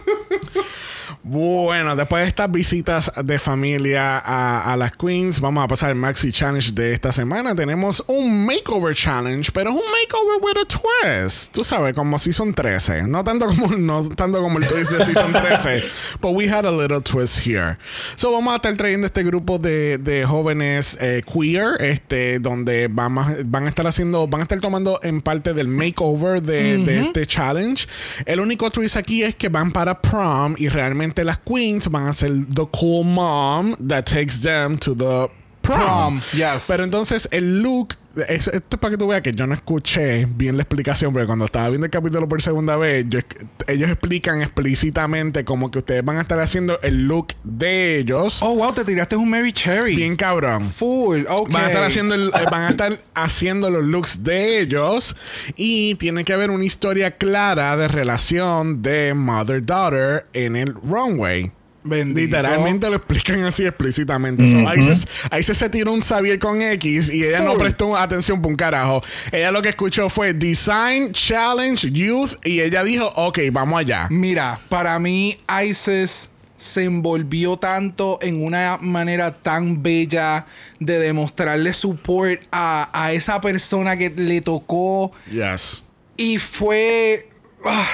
Bueno, 1.25 1.95
después 1.95 2.23
de 2.23 2.27
estas 2.27 2.51
visitas 2.51 3.09
de 3.23 3.39
familia 3.39 4.17
a, 4.17 4.73
a 4.73 4.75
las 4.75 4.91
Queens, 4.91 5.39
vamos 5.39 5.63
a 5.63 5.69
pasar 5.69 5.91
el 5.91 5.95
Maxi 5.95 6.33
Challenge 6.33 6.73
de 6.73 6.91
esta 6.91 7.13
semana. 7.13 7.55
Tenemos 7.55 8.03
un 8.07 8.45
Makeover 8.45 8.93
Challenge, 8.93 9.49
pero 9.53 9.69
es 9.69 9.75
un 9.77 9.83
Makeover 9.89 10.41
with 10.41 10.57
a 10.61 10.67
twist. 10.67 11.53
Tú 11.53 11.63
sabes, 11.63 11.93
como 11.93 12.19
Season 12.19 12.53
13. 12.53 13.03
No 13.03 13.23
tanto 13.23 13.45
como, 13.47 13.67
no 13.67 14.09
tanto 14.09 14.41
como 14.41 14.59
el 14.59 14.67
twist 14.67 14.91
de 14.91 15.05
Season 15.05 15.31
13, 15.33 15.83
but 16.19 16.31
we 16.31 16.45
had 16.45 16.65
a 16.65 16.71
little 16.71 16.99
twist 16.99 17.39
here. 17.47 17.77
So, 18.17 18.29
vamos 18.33 18.51
a 18.51 18.55
estar 18.57 18.75
trayendo 18.75 19.07
este 19.07 19.23
grupo 19.23 19.57
de, 19.59 19.99
de 19.99 20.25
jóvenes 20.25 20.97
eh, 20.99 21.21
queer, 21.23 21.81
este, 21.81 22.39
donde 22.39 22.89
vamos, 22.91 23.27
van 23.45 23.63
a 23.63 23.67
estar 23.69 23.87
haciendo, 23.87 24.27
van 24.27 24.41
a 24.41 24.43
estar 24.43 24.59
tomando 24.59 24.99
en 25.01 25.21
parte 25.21 25.53
del 25.53 25.69
makeover 25.69 26.41
de, 26.41 26.79
de 26.79 26.99
este 26.99 27.25
challenge. 27.25 27.87
El 28.25 28.41
único 28.41 28.69
twist 28.71 28.97
aquí 28.97 29.23
es 29.23 29.35
que 29.35 29.47
van 29.47 29.71
para 29.71 30.01
prom 30.01 30.55
y 30.57 30.67
realmente 30.67 31.12
las 31.21 31.37
queens 31.45 31.87
van 31.87 32.07
a 32.07 32.13
ser 32.13 32.29
the 32.49 32.65
cool 32.71 33.03
mom 33.03 33.75
that 33.79 34.05
takes 34.05 34.41
them 34.41 34.77
to 34.77 34.95
the 34.95 35.29
prom. 35.63 35.79
Prom, 35.79 36.21
yes. 36.33 36.65
Pero 36.67 36.83
entonces 36.83 37.27
el 37.31 37.61
look, 37.63 37.95
es- 38.27 38.47
esto 38.47 38.75
es 38.75 38.79
para 38.79 38.91
que 38.91 38.97
tú 38.97 39.07
veas 39.07 39.23
que 39.23 39.31
yo 39.33 39.47
no 39.47 39.55
escuché 39.55 40.25
bien 40.25 40.55
la 40.57 40.61
explicación, 40.63 41.11
porque 41.13 41.25
cuando 41.25 41.45
estaba 41.45 41.69
viendo 41.69 41.85
el 41.85 41.91
capítulo 41.91 42.27
por 42.29 42.41
segunda 42.43 42.77
vez, 42.77 43.05
yo 43.09 43.19
ellos 43.67 43.89
explican 43.89 44.41
explícitamente 44.43 45.43
como 45.45 45.71
que 45.71 45.79
ustedes 45.79 46.03
van 46.05 46.17
a 46.17 46.21
estar 46.21 46.39
haciendo 46.39 46.79
el 46.81 47.07
look 47.07 47.29
de 47.43 47.97
ellos. 47.97 48.41
oh 48.43 48.55
wow, 48.55 48.71
te 48.73 48.83
tiraste 48.83 49.15
un 49.15 49.29
Mary 49.29 49.51
Cherry. 49.53 49.95
Bien 49.95 50.15
cabrón. 50.15 50.63
Full, 50.69 51.23
ok. 51.27 51.49
Van 51.51 51.63
a 51.63 51.67
estar 51.67 51.83
haciendo 51.85 52.13
el- 52.15 52.27
eh, 52.29 52.45
van 52.51 52.63
a 52.63 52.69
estar 52.69 52.99
haciendo 53.15 53.69
los 53.71 53.83
looks 53.83 54.23
de 54.23 54.59
ellos 54.59 55.15
y 55.55 55.95
tiene 55.95 56.23
que 56.23 56.33
haber 56.33 56.51
una 56.51 56.65
historia 56.65 57.17
clara 57.17 57.75
de 57.77 57.87
relación 57.87 58.81
de 58.81 59.13
mother 59.13 59.65
daughter 59.65 60.27
en 60.33 60.55
el 60.55 60.73
runway. 60.75 61.51
Bendito. 61.83 62.19
Literalmente 62.37 62.89
lo 62.89 62.95
explican 62.95 63.43
así 63.43 63.65
explícitamente. 63.65 64.49
So, 64.49 64.67
ahí, 64.67 64.81
se, 64.81 65.07
ahí 65.29 65.43
se, 65.43 65.53
se 65.53 65.69
tiró 65.69 65.91
un 65.91 66.01
Xavier 66.01 66.39
con 66.39 66.61
X 66.61 67.09
y 67.13 67.23
ella 67.23 67.41
no 67.41 67.55
prestó 67.55 67.95
atención 67.97 68.41
por 68.41 68.51
un 68.51 68.57
carajo. 68.57 69.03
Ella 69.31 69.51
lo 69.51 69.61
que 69.61 69.69
escuchó 69.69 70.09
fue 70.09 70.33
Design, 70.33 71.11
Challenge, 71.11 71.91
Youth 71.91 72.35
y 72.45 72.61
ella 72.61 72.83
dijo, 72.83 73.07
ok, 73.15 73.39
vamos 73.51 73.79
allá. 73.79 74.07
Mira, 74.09 74.59
para 74.69 74.97
mí 74.99 75.37
Isis 75.65 76.29
se 76.55 76.85
envolvió 76.85 77.57
tanto 77.57 78.19
en 78.21 78.41
una 78.41 78.77
manera 78.79 79.33
tan 79.33 79.83
bella 79.83 80.45
de 80.79 80.97
demostrarle 80.99 81.73
support 81.73 82.41
a, 82.51 82.89
a 82.93 83.11
esa 83.11 83.41
persona 83.41 83.97
que 83.97 84.09
le 84.09 84.39
tocó 84.39 85.11
Yes. 85.29 85.83
y 86.15 86.37
fue... 86.37 87.27
ah, 87.65 87.85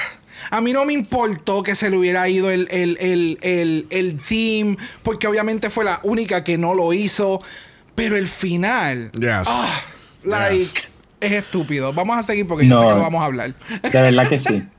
a 0.51 0.61
mí 0.61 0.73
no 0.73 0.85
me 0.85 0.93
importó 0.93 1.63
que 1.63 1.75
se 1.75 1.89
le 1.89 1.97
hubiera 1.97 2.27
ido 2.29 2.49
el, 2.49 2.67
el, 2.71 2.97
el, 2.99 3.37
el, 3.41 3.87
el 3.89 4.19
team, 4.21 4.77
porque 5.03 5.27
obviamente 5.27 5.69
fue 5.69 5.85
la 5.85 5.99
única 6.03 6.43
que 6.43 6.57
no 6.57 6.73
lo 6.73 6.93
hizo, 6.93 7.41
pero 7.95 8.15
el 8.17 8.27
final... 8.27 9.11
Yes. 9.13 9.47
ah, 9.47 9.81
like, 10.23 10.57
Yes. 10.57 10.73
es 11.21 11.31
estúpido. 11.33 11.91
Vamos 11.93 12.17
a 12.17 12.23
seguir 12.23 12.47
porque 12.47 12.67
yo 12.67 12.75
No. 12.75 12.81
sé 12.81 12.87
que 12.87 12.93
lo 12.95 13.01
vamos 13.01 13.21
a 13.21 13.25
hablar. 13.25 13.53
De 13.83 13.89
verdad 13.89 14.27
que 14.27 14.39
sí. 14.39 14.63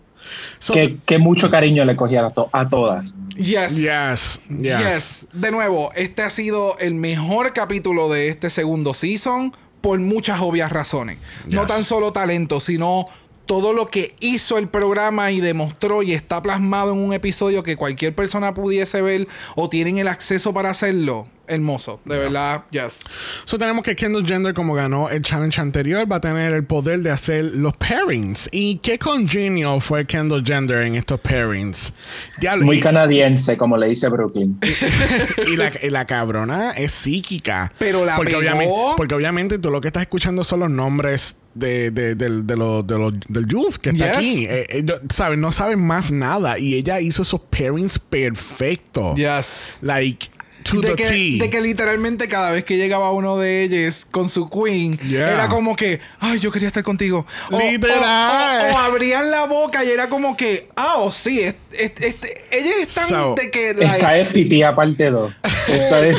So, 0.61 0.75
que, 0.75 0.99
que 1.07 1.19
mucho 1.19 1.51
cariño 1.51 1.85
le 1.85 1.97
cogí 1.97 2.15
a, 2.15 2.29
to- 2.31 2.51
a 2.53 2.69
todas. 2.69 3.15
Yes. 3.37 3.77
Yes. 3.79 4.41
Yes. 4.49 4.79
Yes. 4.79 5.27
De 5.33 5.51
nuevo, 5.51 5.91
este 5.97 6.23
ha 6.23 6.31
sido 6.31 6.79
el 6.79 6.95
mejor 6.95 7.53
capítulo 7.53 8.09
de 8.11 8.29
este 8.29 8.49
segundo 8.51 8.95
season 8.95 9.53
por 9.81 9.99
muchas 9.99 10.41
obvias 10.41 10.71
razones. 10.71 11.19
No 11.49 11.67
tan 11.67 11.85
solo 11.85 12.13
talento, 12.13 12.61
sino 12.61 13.07
todo 13.51 13.73
lo 13.73 13.89
que 13.89 14.15
hizo 14.21 14.59
el 14.59 14.69
programa 14.69 15.33
y 15.33 15.41
demostró 15.41 16.05
y 16.05 16.13
está 16.13 16.41
plasmado 16.41 16.93
en 16.93 17.01
un 17.01 17.13
episodio 17.13 17.65
que 17.65 17.75
cualquier 17.75 18.15
persona 18.15 18.55
pudiese 18.55 19.03
ver 19.03 19.27
o 19.57 19.69
tienen 19.69 19.99
el 19.99 20.07
acceso 20.07 20.55
para 20.55 20.71
hacerlo. 20.71 21.27
Hermoso, 21.49 22.01
de 22.05 22.17
verdad, 22.17 22.63
yes. 22.71 23.03
So 23.45 23.59
tenemos 23.59 23.83
que 23.85 23.97
Kendall 23.97 24.25
Gender, 24.25 24.55
como 24.55 24.75
ganó 24.75 25.09
el 25.09 25.23
challenge 25.23 25.61
anterior, 25.61 26.07
va 26.09 26.17
a 26.17 26.21
tener 26.21 26.55
el 26.55 26.63
poder 26.65 27.01
de 27.01 27.11
hacer 27.11 27.43
los 27.43 27.77
pairings. 27.77 28.49
¿Y 28.53 28.77
qué 28.77 29.01
congenial 29.01 29.81
fue 29.81 30.07
Kendall 30.07 30.45
Gender 30.47 30.85
en 30.85 30.95
estos 30.95 31.19
pairings? 31.19 31.93
Diablo, 32.39 32.67
Muy 32.67 32.77
y, 32.77 32.81
canadiense, 32.81 33.57
como 33.57 33.77
le 33.77 33.89
dice 33.89 34.09
Brooklyn. 34.09 34.61
y 35.49 35.57
la, 35.57 35.73
y 35.83 35.91
la 35.91 36.07
cabrona 36.07 36.71
es 36.71 36.93
psíquica. 36.93 37.73
Pero 37.81 38.05
la 38.05 38.15
porque 38.15 38.31
pegó. 38.31 38.43
obviamente, 38.43 38.75
porque 38.97 39.15
obviamente 39.17 39.59
tú 39.59 39.73
lo 39.73 39.81
que 39.81 39.89
estás 39.89 40.03
escuchando 40.03 40.45
son 40.45 40.61
los 40.61 40.71
nombres 40.71 41.40
de, 41.55 41.91
de, 41.91 42.15
del- 42.15 42.47
de 42.47 42.57
los- 42.57 42.87
de 42.87 42.99
los- 42.99 43.15
del 43.29 43.47
youth 43.47 43.77
que 43.77 43.91
está 43.91 44.07
Yes. 44.07 44.17
aquí. 44.17 44.47
Eh, 44.47 44.67
eh, 44.71 44.83
no- 44.83 44.95
¿sabes? 45.13 45.39
No 45.39 45.53
saben 45.53 45.81
más 45.81 46.11
nada. 46.13 46.59
Y 46.59 46.75
ella 46.75 47.01
hizo 47.01 47.23
esos 47.23 47.41
pairings 47.51 47.99
perfectos. 47.99 49.17
Yes. 49.17 49.79
Like, 49.83 50.29
to 50.63 50.81
de 50.81 50.91
the 50.91 50.95
que, 50.97 51.05
T. 51.09 51.39
de 51.45 51.51
que 51.51 51.61
literalmente 51.63 52.29
cada 52.29 52.51
vez 52.53 52.65
que 52.65 52.77
llegaba 52.77 53.11
uno 53.13 53.37
de 53.39 53.65
ellos 53.65 54.07
con 54.11 54.29
su 54.29 54.49
queen, 54.51 54.99
Yeah. 54.99 55.33
era 55.33 55.49
como 55.49 55.75
que, 55.75 56.01
ay, 56.21 56.39
yo 56.39 56.53
quería 56.53 56.69
estar 56.69 56.83
contigo. 56.83 57.27
O, 57.51 57.59
Literal. 57.59 58.67
o- 58.67 58.69
o- 58.71 58.75
o 58.75 58.79
abrían 58.79 59.31
la 59.31 59.47
boca 59.47 59.83
y 59.85 59.89
era 59.89 60.09
como 60.09 60.37
que, 60.37 60.69
ah, 60.77 60.95
oh, 60.99 61.11
sí, 61.11 61.41
es- 61.41 61.55
es- 61.73 61.93
este, 62.01 62.45
ellos 62.53 62.75
están 62.87 63.09
So, 63.09 63.35
de 63.37 63.51
que, 63.51 63.75
like, 63.75 63.97
Esta 63.97 64.17
es 64.19 64.29
Pitía 64.33 64.75
parte 64.77 65.11
2. 65.11 65.33
Esta, 65.67 66.07
es- 66.07 66.19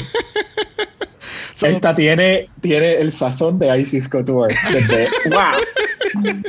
So- 1.61 1.67
esta 1.67 1.95
tiene, 1.95 2.49
tiene 2.61 2.95
el 2.95 3.11
sazón 3.11 3.57
de 3.59 3.79
Isis 3.79 4.09
Couture. 4.09 4.53
Desde, 4.71 5.07
wow. 5.29 6.41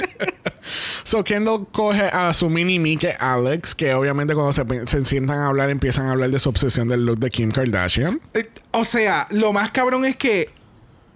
So 1.05 1.23
Kendall 1.23 1.67
coge 1.73 2.03
a 2.05 2.33
su 2.33 2.49
mini 2.49 2.79
me 2.79 2.97
que 2.97 3.13
Alex, 3.13 3.75
que 3.75 3.93
obviamente 3.95 4.35
cuando 4.35 4.53
se, 4.53 4.65
se 4.87 5.05
sientan 5.05 5.39
a 5.41 5.49
hablar 5.49 5.71
empiezan 5.71 6.07
a 6.07 6.13
hablar 6.13 6.31
de 6.31 6.39
su 6.39 6.49
obsesión 6.49 6.89
del 6.89 7.05
look 7.05 7.19
de 7.19 7.31
Kim 7.31 7.51
Kardashian. 7.51 8.21
Eh, 8.35 8.49
O 8.71 8.85
sea, 8.85 9.27
lo 9.31 9.53
más 9.53 9.71
cabrón 9.73 10.05
es 10.05 10.17
que 10.17 10.49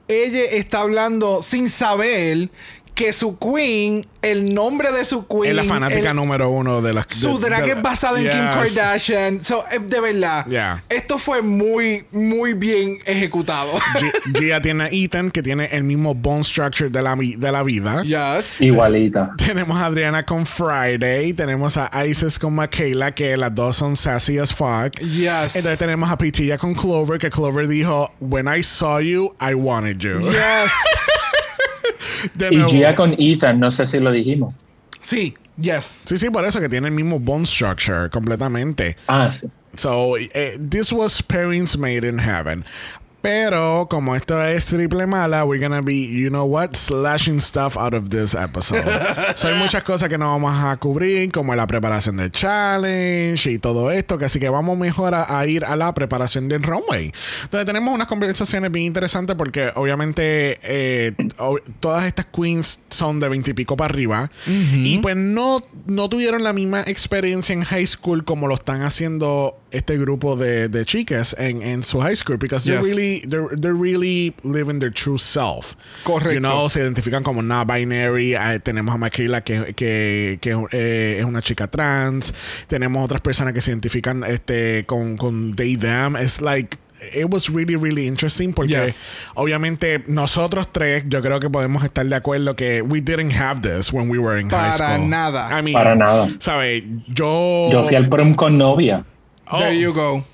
ella 0.08 0.44
está 0.52 0.80
hablando 0.80 1.42
sin 1.42 1.70
saber 1.70 2.50
que 2.96 3.12
su 3.12 3.38
queen, 3.38 4.06
el 4.22 4.54
nombre 4.54 4.90
de 4.90 5.04
su 5.04 5.26
queen. 5.28 5.50
Es 5.50 5.54
la 5.54 5.64
fanática 5.64 6.10
el- 6.10 6.16
número 6.16 6.48
uno 6.50 6.80
de 6.80 6.94
las 6.94 7.04
Su 7.10 7.38
de- 7.38 7.46
drag 7.50 7.64
de- 7.66 7.72
es 7.72 7.82
basado 7.82 8.16
en 8.16 8.22
Kim. 8.24 8.32
Kardashian. 8.32 9.44
So, 9.44 9.64
eh, 9.70 9.78
de 9.78 10.00
verdad. 10.00 10.46
Yeah. 10.46 10.82
Esto 10.88 11.18
fue 11.18 11.42
muy, 11.42 12.06
muy 12.10 12.54
bien 12.54 12.98
ejecutado. 13.04 13.70
Gi- 14.00 14.12
Gia 14.40 14.60
tiene 14.62 14.84
a 14.84 14.88
Ethan, 14.90 15.30
que 15.30 15.42
tiene 15.42 15.66
el 15.66 15.84
mismo 15.84 16.14
bone 16.14 16.42
structure 16.42 16.88
de 16.88 17.02
la, 17.02 17.14
de 17.14 17.52
la 17.52 17.62
vida. 17.62 18.02
yes. 18.02 18.60
Igualita. 18.62 19.32
Tenemos 19.38 19.76
a 19.78 19.84
Adriana 19.86 20.24
con 20.24 20.46
Friday. 20.46 21.34
Tenemos 21.34 21.76
a 21.76 22.06
Isis 22.06 22.38
con 22.38 22.56
Michaela, 22.56 23.14
que 23.14 23.36
las 23.36 23.54
dos 23.54 23.76
son 23.76 23.94
sassy 23.94 24.38
as 24.38 24.54
fuck. 24.54 24.98
Yes. 25.00 25.54
Entonces 25.54 25.78
tenemos 25.78 26.10
a 26.10 26.16
Pitilla 26.16 26.56
con 26.56 26.74
Clover, 26.74 27.18
que 27.18 27.28
Clover 27.28 27.68
dijo, 27.68 28.10
When 28.20 28.48
I 28.48 28.62
saw 28.62 29.00
you, 29.00 29.34
I 29.38 29.52
wanted 29.52 29.98
you. 29.98 30.18
Yes. 30.20 30.72
De 32.34 32.48
Y 32.50 32.56
nuevo. 32.56 32.68
Gia 32.70 32.94
con 32.96 33.14
Ethan, 33.18 33.58
no 33.60 33.70
sé 33.70 33.86
si 33.86 34.00
lo 34.00 34.10
dijimos. 34.12 34.54
sí. 35.00 35.34
Yes. 35.58 36.04
Sí, 36.06 36.18
sí, 36.18 36.28
por 36.28 36.44
eso 36.44 36.60
que 36.60 36.68
tiene 36.68 36.88
el 36.88 36.92
mismo 36.92 37.18
bone 37.18 37.46
structure 37.46 38.10
completamente. 38.10 38.94
Ah, 39.06 39.32
sí. 39.32 39.46
So, 39.78 40.18
eh, 40.18 40.58
this 40.58 40.92
was 40.92 41.22
pairings 41.22 41.78
made 41.78 42.06
in 42.06 42.18
heaven. 42.18 42.62
Pero 43.26 43.88
como 43.90 44.14
esto 44.14 44.40
es 44.44 44.66
triple 44.66 45.04
mala, 45.08 45.44
we're 45.44 45.60
gonna 45.60 45.82
be, 45.82 46.06
you 46.06 46.28
know 46.28 46.44
what, 46.44 46.74
slashing 46.76 47.40
stuff 47.40 47.76
out 47.76 47.92
of 47.92 48.08
this 48.10 48.36
episode. 48.36 48.84
so, 49.34 49.48
hay 49.48 49.58
muchas 49.58 49.82
cosas 49.82 50.08
que 50.08 50.16
no 50.16 50.30
vamos 50.30 50.54
a 50.62 50.76
cubrir, 50.76 51.32
como 51.32 51.52
la 51.56 51.66
preparación 51.66 52.18
del 52.18 52.30
challenge 52.30 53.50
y 53.50 53.58
todo 53.58 53.90
esto, 53.90 54.16
que 54.16 54.26
así 54.26 54.38
que 54.38 54.48
vamos 54.48 54.78
mejor 54.78 55.12
a, 55.16 55.40
a 55.40 55.44
ir 55.48 55.64
a 55.64 55.74
la 55.74 55.92
preparación 55.92 56.48
del 56.48 56.62
runway. 56.62 57.12
Entonces 57.42 57.66
tenemos 57.66 57.92
unas 57.92 58.06
conversaciones 58.06 58.70
bien 58.70 58.86
interesantes 58.86 59.34
porque 59.34 59.72
obviamente 59.74 60.60
eh, 60.62 61.12
todas 61.80 62.04
estas 62.04 62.26
queens 62.26 62.78
son 62.90 63.18
de 63.18 63.28
veintipico 63.28 63.76
para 63.76 63.92
arriba 63.92 64.30
y 64.46 64.98
pues 64.98 65.16
no, 65.16 65.60
no 65.86 66.08
tuvieron 66.08 66.44
la 66.44 66.52
misma 66.52 66.82
experiencia 66.86 67.52
en 67.54 67.62
high 67.64 67.86
school 67.88 68.24
como 68.24 68.46
lo 68.46 68.54
están 68.54 68.82
haciendo 68.82 69.58
este 69.72 69.98
grupo 69.98 70.36
de, 70.36 70.68
de 70.68 70.84
chicas 70.84 71.34
en, 71.38 71.62
en 71.62 71.82
su 71.82 72.00
high 72.00 72.14
school 72.16 72.38
because 72.38 72.64
Yes. 72.66 72.84
really 72.86 73.15
they're, 73.26 73.48
they're 73.56 73.74
really 73.74 74.34
living 74.42 74.78
their 74.78 74.92
true 74.92 75.18
self 75.18 75.76
Correcto. 76.04 76.32
you 76.34 76.40
know 76.40 76.68
se 76.68 76.80
identifican 76.80 77.22
como 77.22 77.42
not 77.42 77.66
binary 77.66 78.34
Eh, 78.34 78.60
tenemos 78.62 78.94
a 78.94 78.98
Michaela 78.98 79.42
que, 79.42 79.74
que, 79.74 80.38
que, 80.40 80.56
eh, 80.72 81.16
es 81.18 81.24
una 81.24 81.40
chica 81.42 81.66
trans 81.68 82.34
tenemos 82.68 83.04
otras 83.04 83.20
personas 83.20 83.52
que 83.54 83.60
se 83.60 83.70
identifican 83.70 84.24
este 84.24 84.84
con, 84.86 85.16
con 85.16 85.54
they 85.54 85.76
them 85.76 86.16
it's 86.16 86.40
like 86.40 86.78
It 87.14 87.26
was 87.28 87.50
really, 87.50 87.76
really 87.76 88.06
interesting 88.06 88.54
porque 88.54 88.70
Yes. 88.72 89.18
obviamente 89.34 90.02
nosotros 90.08 90.72
tres, 90.72 91.04
yo 91.06 91.20
creo 91.20 91.38
que 91.40 91.50
podemos 91.50 91.84
estar 91.84 92.06
de 92.06 92.16
acuerdo 92.16 92.56
que 92.56 92.80
we 92.80 93.02
didn't 93.02 93.32
have 93.32 93.60
this 93.60 93.92
when 93.92 94.08
we 94.08 94.18
were 94.18 94.40
in 94.40 94.48
high 94.48 94.70
Para 94.78 94.94
school. 94.96 95.08
nada. 95.10 95.46
I 95.50 95.60
mean, 95.62 95.74
Para 95.74 95.94
nada. 95.94 96.30
¿Sabes? 96.40 96.84
Yo. 97.08 97.68
Yo 97.70 97.84
fui 97.84 97.96
al 97.96 98.08
prom 98.08 98.32
con 98.32 98.56
novia. 98.56 99.04
Oh. 99.50 99.58
There 99.58 99.78
you 99.78 99.92
go. 99.92 100.24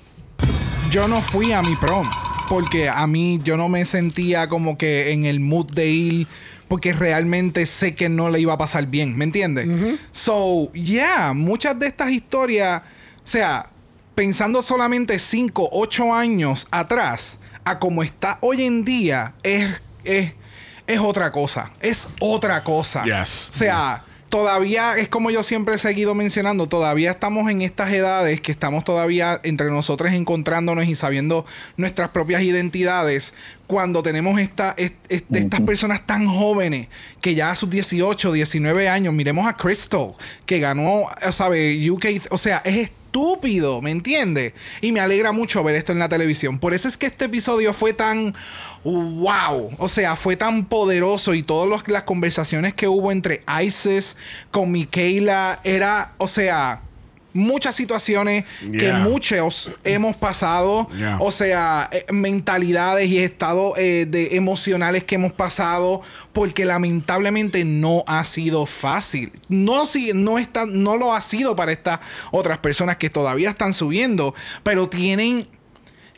Yo 0.89 1.05
no 1.09 1.21
fui 1.21 1.51
a 1.51 1.61
mi 1.61 1.75
prom. 1.75 2.07
Porque 2.53 2.87
a 2.87 3.07
mí 3.07 3.41
yo 3.43 3.57
no 3.57 3.67
me 3.67 3.83
sentía 3.85 4.47
como 4.47 4.77
que 4.77 5.11
en 5.11 5.25
el 5.25 5.39
mood 5.39 5.71
de 5.73 5.87
ir. 5.87 6.27
Porque 6.67 6.93
realmente 6.93 7.65
sé 7.65 7.93
que 7.93 8.09
no 8.09 8.29
le 8.29 8.39
iba 8.39 8.53
a 8.53 8.57
pasar 8.57 8.87
bien. 8.87 9.15
¿Me 9.17 9.25
entiendes? 9.25 9.67
So, 10.11 10.71
yeah, 10.73 11.33
muchas 11.33 11.77
de 11.77 11.87
estas 11.87 12.11
historias. 12.11 12.81
O 13.23 13.27
sea, 13.27 13.69
pensando 14.15 14.61
solamente 14.61 15.19
5, 15.19 15.69
8 15.71 16.13
años 16.13 16.67
atrás, 16.71 17.39
a 17.63 17.79
como 17.79 18.03
está 18.03 18.37
hoy 18.41 18.63
en 18.63 18.83
día, 18.83 19.33
es, 19.43 19.83
es, 20.03 20.33
es 20.87 20.99
otra 20.99 21.31
cosa. 21.31 21.71
Es 21.79 22.07
otra 22.19 22.63
cosa. 22.63 23.03
Yes. 23.03 23.49
O 23.51 23.57
sea, 23.57 24.03
todavía 24.33 24.97
es 24.97 25.09
como 25.09 25.29
yo 25.29 25.43
siempre 25.43 25.75
he 25.75 25.77
seguido 25.77 26.15
mencionando, 26.15 26.65
todavía 26.65 27.11
estamos 27.11 27.51
en 27.51 27.61
estas 27.61 27.93
edades 27.93 28.41
que 28.41 28.51
estamos 28.51 28.83
todavía 28.83 29.39
entre 29.43 29.69
nosotros 29.69 30.11
encontrándonos 30.11 30.85
y 30.87 30.95
sabiendo 30.95 31.45
nuestras 31.77 32.09
propias 32.09 32.41
identidades. 32.41 33.35
Cuando 33.67 34.01
tenemos 34.01 34.39
esta, 34.39 34.73
est- 34.75 34.95
est- 35.07 35.27
estas 35.35 35.61
personas 35.61 36.07
tan 36.07 36.25
jóvenes 36.27 36.87
que 37.21 37.35
ya 37.35 37.51
a 37.51 37.55
sus 37.55 37.69
18, 37.69 38.31
19 38.31 38.89
años, 38.89 39.13
miremos 39.13 39.47
a 39.47 39.55
Crystal, 39.55 40.13
que 40.47 40.57
ganó, 40.59 41.09
¿sabe? 41.31 41.87
UK, 41.91 42.05
o 42.31 42.39
sea, 42.39 42.63
es 42.65 42.89
estúpido, 43.13 43.79
¿me 43.79 43.91
entiendes? 43.91 44.53
Y 44.81 44.91
me 44.91 44.99
alegra 44.99 45.31
mucho 45.31 45.63
ver 45.63 45.75
esto 45.75 45.91
en 45.91 45.99
la 45.99 46.09
televisión. 46.09 46.57
Por 46.57 46.73
eso 46.73 46.87
es 46.87 46.97
que 46.97 47.05
este 47.05 47.25
episodio 47.25 47.71
fue 47.71 47.93
tan 47.93 48.33
wow, 48.83 49.69
o 49.77 49.87
sea, 49.87 50.15
fue 50.15 50.35
tan 50.35 50.65
poderoso 50.65 51.35
y 51.35 51.43
todas 51.43 51.87
las 51.87 52.03
conversaciones 52.03 52.73
que 52.73 52.87
hubo 52.87 53.11
entre 53.11 53.43
Isis 53.63 54.17
con 54.49 54.71
Michaela 54.71 55.59
era, 55.63 56.13
o 56.17 56.27
sea, 56.27 56.81
muchas 57.33 57.75
situaciones 57.75 58.45
que 58.71 58.93
muchos 58.93 59.71
hemos 59.83 60.15
pasado, 60.15 60.87
Yeah. 60.93 61.17
o 61.19 61.31
sea, 61.31 61.89
eh, 61.91 62.05
mentalidades 62.11 63.09
y 63.09 63.19
estados 63.19 63.73
eh, 63.77 64.05
de 64.07 64.35
emocionales 64.35 65.03
que 65.03 65.15
hemos 65.15 65.33
pasado, 65.33 66.01
porque 66.31 66.65
lamentablemente 66.65 67.65
no 67.65 68.03
ha 68.07 68.23
sido 68.23 68.65
fácil. 68.65 69.31
No, 69.49 69.85
si, 69.85 70.11
no, 70.13 70.37
está, 70.37 70.65
no 70.65 70.97
lo 70.97 71.13
ha 71.13 71.21
sido 71.21 71.55
para 71.55 71.71
estas 71.71 71.99
otras 72.31 72.59
personas 72.59 72.97
que 72.97 73.09
todavía 73.09 73.49
están 73.49 73.73
subiendo, 73.73 74.33
pero 74.63 74.87
tienen 74.89 75.47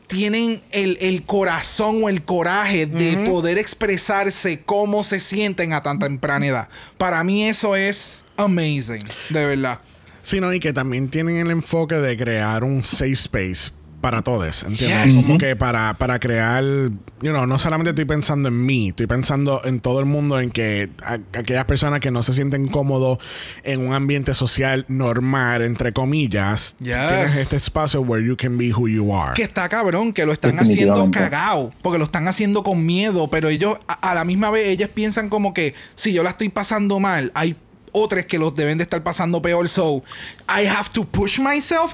tienen 0.07 0.61
el, 0.69 0.97
el 1.01 1.23
corazón 1.25 2.03
o 2.03 2.09
el 2.09 2.23
coraje 2.23 2.85
de 2.85 3.17
poder 3.25 3.57
expresarse 3.57 4.61
cómo 4.61 5.03
se 5.03 5.19
sienten 5.19 5.73
a 5.73 5.81
tan 5.81 5.97
temprana 5.97 6.45
edad. 6.45 6.69
Para 6.99 7.23
mí 7.23 7.45
eso 7.47 7.75
es 7.75 8.23
amazing, 8.37 9.03
de 9.29 9.47
verdad. 9.47 9.79
Sino 10.25 10.51
y 10.53 10.59
que 10.59 10.73
también 10.73 11.09
tienen 11.09 11.37
el 11.37 11.51
enfoque 11.51 11.95
de 11.95 12.17
crear 12.17 12.63
un 12.63 12.83
safe 12.83 13.11
space 13.13 13.71
para 14.01 14.21
todos, 14.21 14.61
¿entiendes? 14.63 15.15
Yes. 15.15 15.25
Como 15.25 15.39
que 15.39 15.55
para, 15.55 15.95
para 15.97 16.19
crear, 16.19 16.63
you 16.63 17.31
know, 17.31 17.47
no 17.47 17.57
solamente 17.57 17.89
estoy 17.89 18.05
pensando 18.05 18.49
en 18.49 18.63
mí, 18.63 18.89
estoy 18.89 19.07
pensando 19.07 19.61
en 19.65 19.79
todo 19.79 19.99
el 19.99 20.05
mundo, 20.05 20.39
en 20.39 20.51
que 20.51 20.91
a- 21.03 21.17
aquellas 21.35 21.65
personas 21.65 22.01
que 22.01 22.11
no 22.11 22.21
se 22.21 22.33
sienten 22.33 22.67
cómodos 22.67 23.17
en 23.63 23.79
un 23.79 23.93
ambiente 23.93 24.35
social 24.35 24.85
normal, 24.89 25.63
entre 25.63 25.91
comillas, 25.91 26.75
Yes. 26.81 26.97
tienes 27.07 27.35
este 27.35 27.55
espacio 27.55 28.01
where 28.01 28.23
you 28.23 28.37
can 28.37 28.59
be 28.59 28.71
who 28.71 28.87
you 28.87 29.11
are. 29.17 29.33
Que 29.33 29.41
está 29.41 29.67
cabrón, 29.69 30.13
que 30.13 30.23
lo 30.27 30.33
están 30.33 30.59
haciendo 30.59 31.09
cagao, 31.09 31.71
porque 31.81 31.97
lo 31.97 32.05
están 32.05 32.27
haciendo 32.27 32.61
con 32.61 32.85
miedo, 32.85 33.27
pero 33.31 33.49
ellos 33.49 33.79
a, 33.87 34.11
a 34.11 34.13
la 34.13 34.23
misma 34.23 34.51
vez 34.51 34.67
ellas 34.67 34.89
piensan 34.93 35.29
como 35.29 35.51
que 35.51 35.73
si 35.95 36.13
yo 36.13 36.21
la 36.21 36.29
estoy 36.31 36.49
pasando 36.49 36.99
mal, 36.99 37.31
hay 37.33 37.55
otros 37.95 38.25
que 38.25 38.37
los 38.37 38.53
deben 38.55 38.77
de 38.77 38.83
estar 38.83 39.01
pasando 39.03 39.41
peor, 39.41 39.67
so 39.69 40.03
I 40.49 40.65
have 40.67 40.89
to 40.93 41.03
push 41.05 41.39
myself. 41.39 41.93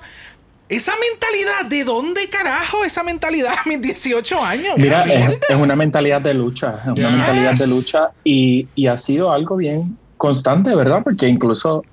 Esa 0.68 0.94
mentalidad, 1.12 1.66
¿de 1.70 1.84
dónde 1.84 2.30
carajo 2.30 2.86
esa 2.86 3.04
mentalidad 3.04 3.52
a 3.54 3.68
mis 3.68 3.82
18 3.82 4.42
años? 4.42 4.78
Mira, 4.78 5.04
es, 5.04 5.38
es 5.50 5.58
una 5.60 5.76
mentalidad 5.76 6.22
de 6.22 6.34
lucha, 6.34 6.78
es 6.80 6.86
una 6.86 6.96
Yes. 6.96 7.12
mentalidad 7.12 7.54
de 7.56 7.68
lucha 7.68 8.10
y, 8.24 8.68
y 8.74 8.88
ha 8.88 8.98
sido 8.98 9.34
algo 9.34 9.58
bien 9.58 9.98
constante, 10.16 10.74
¿verdad? 10.74 11.02
Porque 11.04 11.28
incluso 11.28 11.84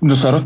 nosotros, 0.00 0.44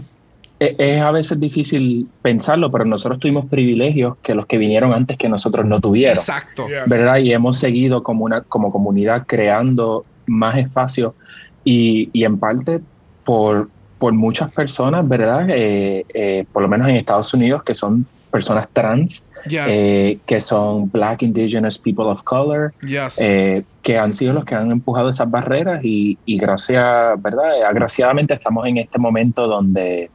e- 0.58 0.74
es 0.78 1.02
a 1.02 1.10
veces 1.10 1.38
difícil 1.38 2.08
pensarlo, 2.22 2.70
pero 2.72 2.86
nosotros 2.86 3.20
tuvimos 3.20 3.44
privilegios 3.50 4.16
que 4.22 4.34
los 4.34 4.46
que 4.46 4.56
vinieron 4.56 4.94
antes 4.94 5.18
que 5.18 5.28
nosotros 5.28 5.66
no 5.66 5.80
tuvieron. 5.80 6.16
Exacto. 6.16 6.66
Yeah. 6.66 6.84
¿verdad? 6.86 7.18
Y 7.18 7.30
hemos 7.32 7.58
seguido 7.58 8.02
como, 8.02 8.24
una, 8.24 8.40
como 8.40 8.72
comunidad 8.72 9.24
creando 9.26 10.06
más 10.26 10.56
espacio 10.56 11.14
y, 11.64 12.08
y 12.12 12.24
en 12.24 12.38
parte 12.38 12.80
por, 13.24 13.68
por 13.98 14.12
muchas 14.12 14.50
personas, 14.52 15.06
¿verdad? 15.06 15.46
Eh, 15.50 16.04
eh, 16.14 16.44
por 16.52 16.62
lo 16.62 16.68
menos 16.68 16.88
en 16.88 16.96
Estados 16.96 17.32
Unidos, 17.34 17.62
que 17.62 17.74
son 17.74 18.06
personas 18.30 18.68
trans, 18.72 19.24
Yes. 19.48 19.68
eh, 19.70 20.18
que 20.26 20.42
son 20.42 20.90
Black, 20.90 21.22
Indigenous, 21.22 21.78
People 21.78 22.04
of 22.04 22.22
Color, 22.24 22.74
yes. 22.86 23.16
que 23.16 23.98
han 23.98 24.12
sido 24.12 24.34
los 24.34 24.44
que 24.44 24.54
han 24.54 24.70
empujado 24.70 25.08
esas 25.08 25.30
barreras 25.30 25.80
y, 25.82 26.18
y 26.26 26.36
gracias, 26.36 27.20
¿verdad? 27.22 27.62
Agraciadamente 27.66 28.34
estamos 28.34 28.66
en 28.66 28.76
este 28.76 28.98
momento 28.98 29.46
donde, 29.46 30.10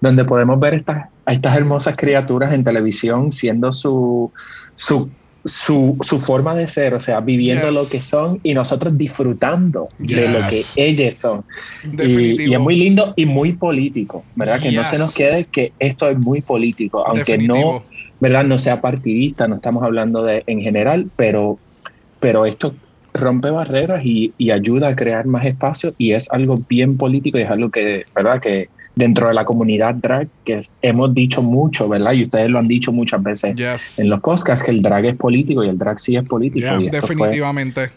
donde 0.00 0.24
podemos 0.24 0.58
ver 0.58 0.74
estas, 0.74 1.08
a 1.26 1.32
estas 1.32 1.54
hermosas 1.56 1.94
criaturas 1.96 2.54
en 2.54 2.64
televisión 2.64 3.32
siendo 3.32 3.70
su, 3.70 4.32
su, 4.76 5.10
su, 5.44 5.98
su 6.00 6.18
forma 6.18 6.54
de 6.54 6.68
ser, 6.68 6.94
o 6.94 7.00
sea, 7.00 7.20
viviendo 7.20 7.66
Yes. 7.66 7.74
lo 7.74 7.88
que 7.88 8.00
son 8.00 8.40
y 8.42 8.54
nosotros 8.54 8.96
disfrutando 8.96 9.88
de 9.98 10.28
lo 10.28 10.38
que 10.38 10.62
ellos 10.76 11.14
son. 11.14 11.44
Y, 11.84 12.52
es 12.52 12.60
muy 12.60 12.76
lindo 12.76 13.12
y 13.16 13.26
muy 13.26 13.52
político, 13.52 14.24
¿verdad? 14.34 14.60
Que 14.60 14.72
no 14.72 14.84
se 14.84 14.98
nos 14.98 15.14
quede 15.14 15.44
que 15.44 15.72
esto 15.78 16.08
es 16.08 16.18
muy 16.18 16.40
político, 16.40 17.06
aunque 17.06 17.38
no. 17.38 17.84
¿verdad? 18.20 18.44
No 18.44 18.58
sea 18.58 18.80
partidista, 18.80 19.48
no 19.48 19.56
estamos 19.56 19.82
hablando 19.82 20.22
de 20.22 20.44
en 20.46 20.62
general, 20.62 21.10
pero, 21.16 21.58
pero 22.20 22.46
esto 22.46 22.74
rompe 23.12 23.50
barreras 23.50 24.02
y, 24.04 24.32
y 24.38 24.50
ayuda 24.50 24.88
a 24.88 24.96
crear 24.96 25.26
más 25.26 25.44
espacio 25.44 25.94
y 25.98 26.12
es 26.12 26.30
algo 26.30 26.62
bien 26.68 26.96
político 26.96 27.38
y 27.38 27.42
es 27.42 27.50
algo 27.50 27.70
que, 27.70 28.04
¿verdad? 28.14 28.40
Que 28.40 28.68
dentro 28.96 29.28
de 29.28 29.34
la 29.34 29.44
comunidad 29.44 29.94
drag, 29.96 30.28
que 30.44 30.64
hemos 30.82 31.12
dicho 31.14 31.42
mucho, 31.42 31.88
¿verdad? 31.88 32.12
Y 32.12 32.24
ustedes 32.24 32.48
lo 32.50 32.58
han 32.60 32.68
dicho 32.68 32.92
muchas 32.92 33.22
veces 33.22 33.56
Yes. 33.56 33.98
en 33.98 34.08
los 34.08 34.20
podcasts, 34.20 34.64
que 34.64 34.70
el 34.70 34.82
drag 34.82 35.04
es 35.06 35.16
político 35.16 35.64
y 35.64 35.68
el 35.68 35.76
drag 35.76 35.98
sí 35.98 36.16
es 36.16 36.24
político. 36.24 36.60
Yeah, 36.66 36.80
y 36.80 36.86
esto 36.86 37.00
fue- 37.06 37.16
Definitivamente. 37.16 37.90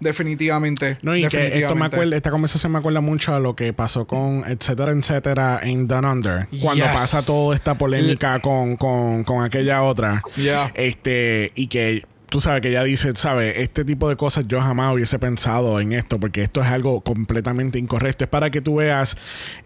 Definitivamente. 0.00 0.98
No, 1.02 1.16
y 1.16 1.26
que 1.28 1.58
esto 1.60 1.76
me 1.76 1.84
acuerda, 1.86 2.16
esta 2.16 2.30
conversación 2.32 2.72
me 2.72 2.78
acuerda 2.78 3.00
mucho 3.00 3.34
a 3.34 3.38
lo 3.38 3.54
que 3.54 3.72
pasó 3.72 4.04
con 4.06 4.42
etcétera, 4.48 4.90
etcétera 4.90 5.60
en 5.62 5.86
Down 5.86 6.04
Under. 6.04 6.48
Cuando 6.60 6.84
Yes. 6.84 6.92
pasa 6.92 7.24
toda 7.24 7.54
esta 7.54 7.78
polémica 7.78 8.40
con, 8.40 8.76
con, 8.76 9.22
con 9.22 9.44
aquella 9.44 9.82
otra. 9.84 10.22
Yeah. 10.36 10.72
Este, 10.74 11.52
y 11.54 11.68
que 11.68 12.04
tú 12.32 12.40
sabes 12.40 12.62
que 12.62 12.70
ella 12.70 12.82
dice, 12.82 13.12
¿sabes? 13.14 13.58
Este 13.58 13.84
tipo 13.84 14.08
de 14.08 14.16
cosas 14.16 14.46
yo 14.48 14.58
jamás 14.62 14.94
hubiese 14.94 15.18
pensado 15.18 15.78
en 15.80 15.92
esto, 15.92 16.18
porque 16.18 16.40
esto 16.40 16.62
es 16.62 16.66
algo 16.66 17.02
completamente 17.02 17.78
incorrecto. 17.78 18.24
Es 18.24 18.30
para 18.30 18.48
que 18.50 18.62
tú 18.62 18.76
veas, 18.76 19.18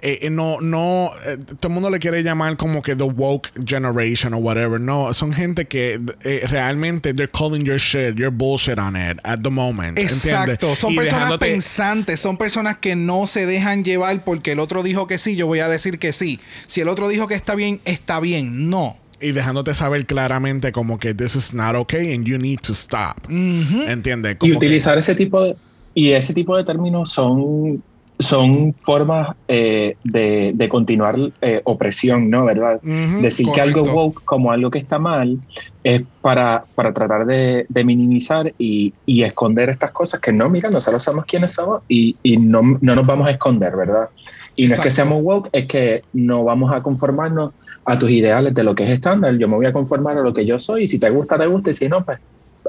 eh, 0.02 0.18
eh, 0.22 0.30
no, 0.30 0.60
no, 0.60 1.12
eh, 1.24 1.38
todo 1.60 1.68
el 1.68 1.74
mundo 1.74 1.90
le 1.90 2.00
quiere 2.00 2.24
llamar 2.24 2.56
como 2.56 2.82
que 2.82 2.96
the 2.96 3.04
woke 3.04 3.50
generation 3.64 4.34
o 4.34 4.38
whatever. 4.38 4.80
No, 4.80 5.14
son 5.14 5.32
gente 5.32 5.66
que 5.66 6.00
eh, 6.24 6.42
realmente 6.48 7.14
they're 7.14 7.30
calling 7.30 7.64
your 7.64 7.78
shit, 7.78 8.16
your 8.16 8.32
bullshit 8.32 8.80
on 8.80 8.96
it 8.96 9.20
at 9.22 9.38
the 9.44 9.50
moment. 9.50 9.96
Exacto, 9.96 10.50
¿entiendes? 10.50 10.78
son 10.80 10.92
Y 10.92 10.96
personas 10.96 11.28
dejándote- 11.28 11.46
pensantes, 11.46 12.18
son 12.18 12.36
personas 12.36 12.78
que 12.78 12.96
no 12.96 13.28
se 13.28 13.46
dejan 13.46 13.84
llevar 13.84 14.24
porque 14.24 14.50
el 14.52 14.58
otro 14.58 14.82
dijo 14.82 15.06
que 15.06 15.18
sí, 15.18 15.36
yo 15.36 15.46
voy 15.46 15.60
a 15.60 15.68
decir 15.68 16.00
que 16.00 16.12
sí. 16.12 16.40
Si 16.66 16.80
el 16.80 16.88
otro 16.88 17.08
dijo 17.08 17.28
que 17.28 17.36
está 17.36 17.54
bien, 17.54 17.80
está 17.84 18.18
bien. 18.18 18.68
No. 18.70 18.96
Y 19.20 19.32
dejándote 19.32 19.74
saber 19.74 20.06
claramente 20.06 20.72
como 20.72 20.98
que 20.98 21.14
this 21.14 21.36
is 21.36 21.54
not 21.54 21.74
okay 21.74 22.14
and 22.14 22.24
you 22.26 22.38
need 22.38 22.58
to 22.60 22.72
stop. 22.72 23.16
¿Entiendes? 23.30 24.32
y 24.34 24.36
Como 24.36 24.50
que- 24.52 24.56
utilizar 24.58 24.98
ese 24.98 25.14
tipo 25.14 25.42
de 25.42 25.56
y 25.94 26.10
ese 26.10 26.34
tipo 26.34 26.56
de 26.56 26.64
términos 26.64 27.10
son 27.10 27.82
son 28.18 28.72
formas 28.72 29.36
eh, 29.46 29.96
de, 30.02 30.52
de 30.54 30.68
continuar 30.70 31.16
eh, 31.42 31.60
opresión, 31.64 32.30
¿no? 32.30 32.46
¿Verdad? 32.46 32.80
Ujú, 32.82 33.20
Decir 33.20 33.46
que 33.54 33.60
algo 33.60 33.80
correcto. 33.80 33.98
woke 34.00 34.22
como 34.24 34.50
algo 34.52 34.70
que 34.70 34.78
está 34.78 34.98
mal 34.98 35.38
es 35.84 36.00
para, 36.22 36.64
para 36.74 36.94
tratar 36.94 37.26
de, 37.26 37.66
de 37.68 37.84
minimizar 37.84 38.54
y, 38.56 38.94
y 39.04 39.22
esconder 39.22 39.68
estas 39.68 39.90
cosas 39.92 40.18
que 40.20 40.32
no, 40.32 40.48
mira, 40.48 40.70
nosotros 40.70 41.02
sabemos 41.04 41.26
quiénes 41.26 41.52
somos 41.52 41.82
y, 41.88 42.16
y 42.22 42.38
no, 42.38 42.62
no 42.80 42.94
nos 42.94 43.06
vamos 43.06 43.28
a 43.28 43.32
esconder, 43.32 43.76
¿verdad? 43.76 44.08
Y 44.54 44.62
no 44.66 44.74
es 44.74 44.80
que 44.80 44.88
Exacto. 44.88 44.94
seamos 44.94 45.22
woke, 45.22 45.50
es 45.52 45.66
que 45.66 46.02
no 46.14 46.42
vamos 46.42 46.72
a 46.72 46.82
conformarnos 46.82 47.52
a 47.86 47.98
tus 47.98 48.10
ideales 48.10 48.52
de 48.52 48.62
lo 48.64 48.74
que 48.74 48.84
es 48.84 48.90
estándar. 48.90 49.38
Yo 49.38 49.48
me 49.48 49.56
voy 49.56 49.66
a 49.66 49.72
conformar 49.72 50.18
a 50.18 50.20
lo 50.20 50.34
que 50.34 50.44
yo 50.44 50.58
soy 50.58 50.84
y 50.84 50.88
si 50.88 50.98
te 50.98 51.08
gusta, 51.08 51.38
te 51.38 51.46
gusta 51.46 51.70
y 51.70 51.74
si 51.74 51.88
no, 51.88 52.04
pues 52.04 52.18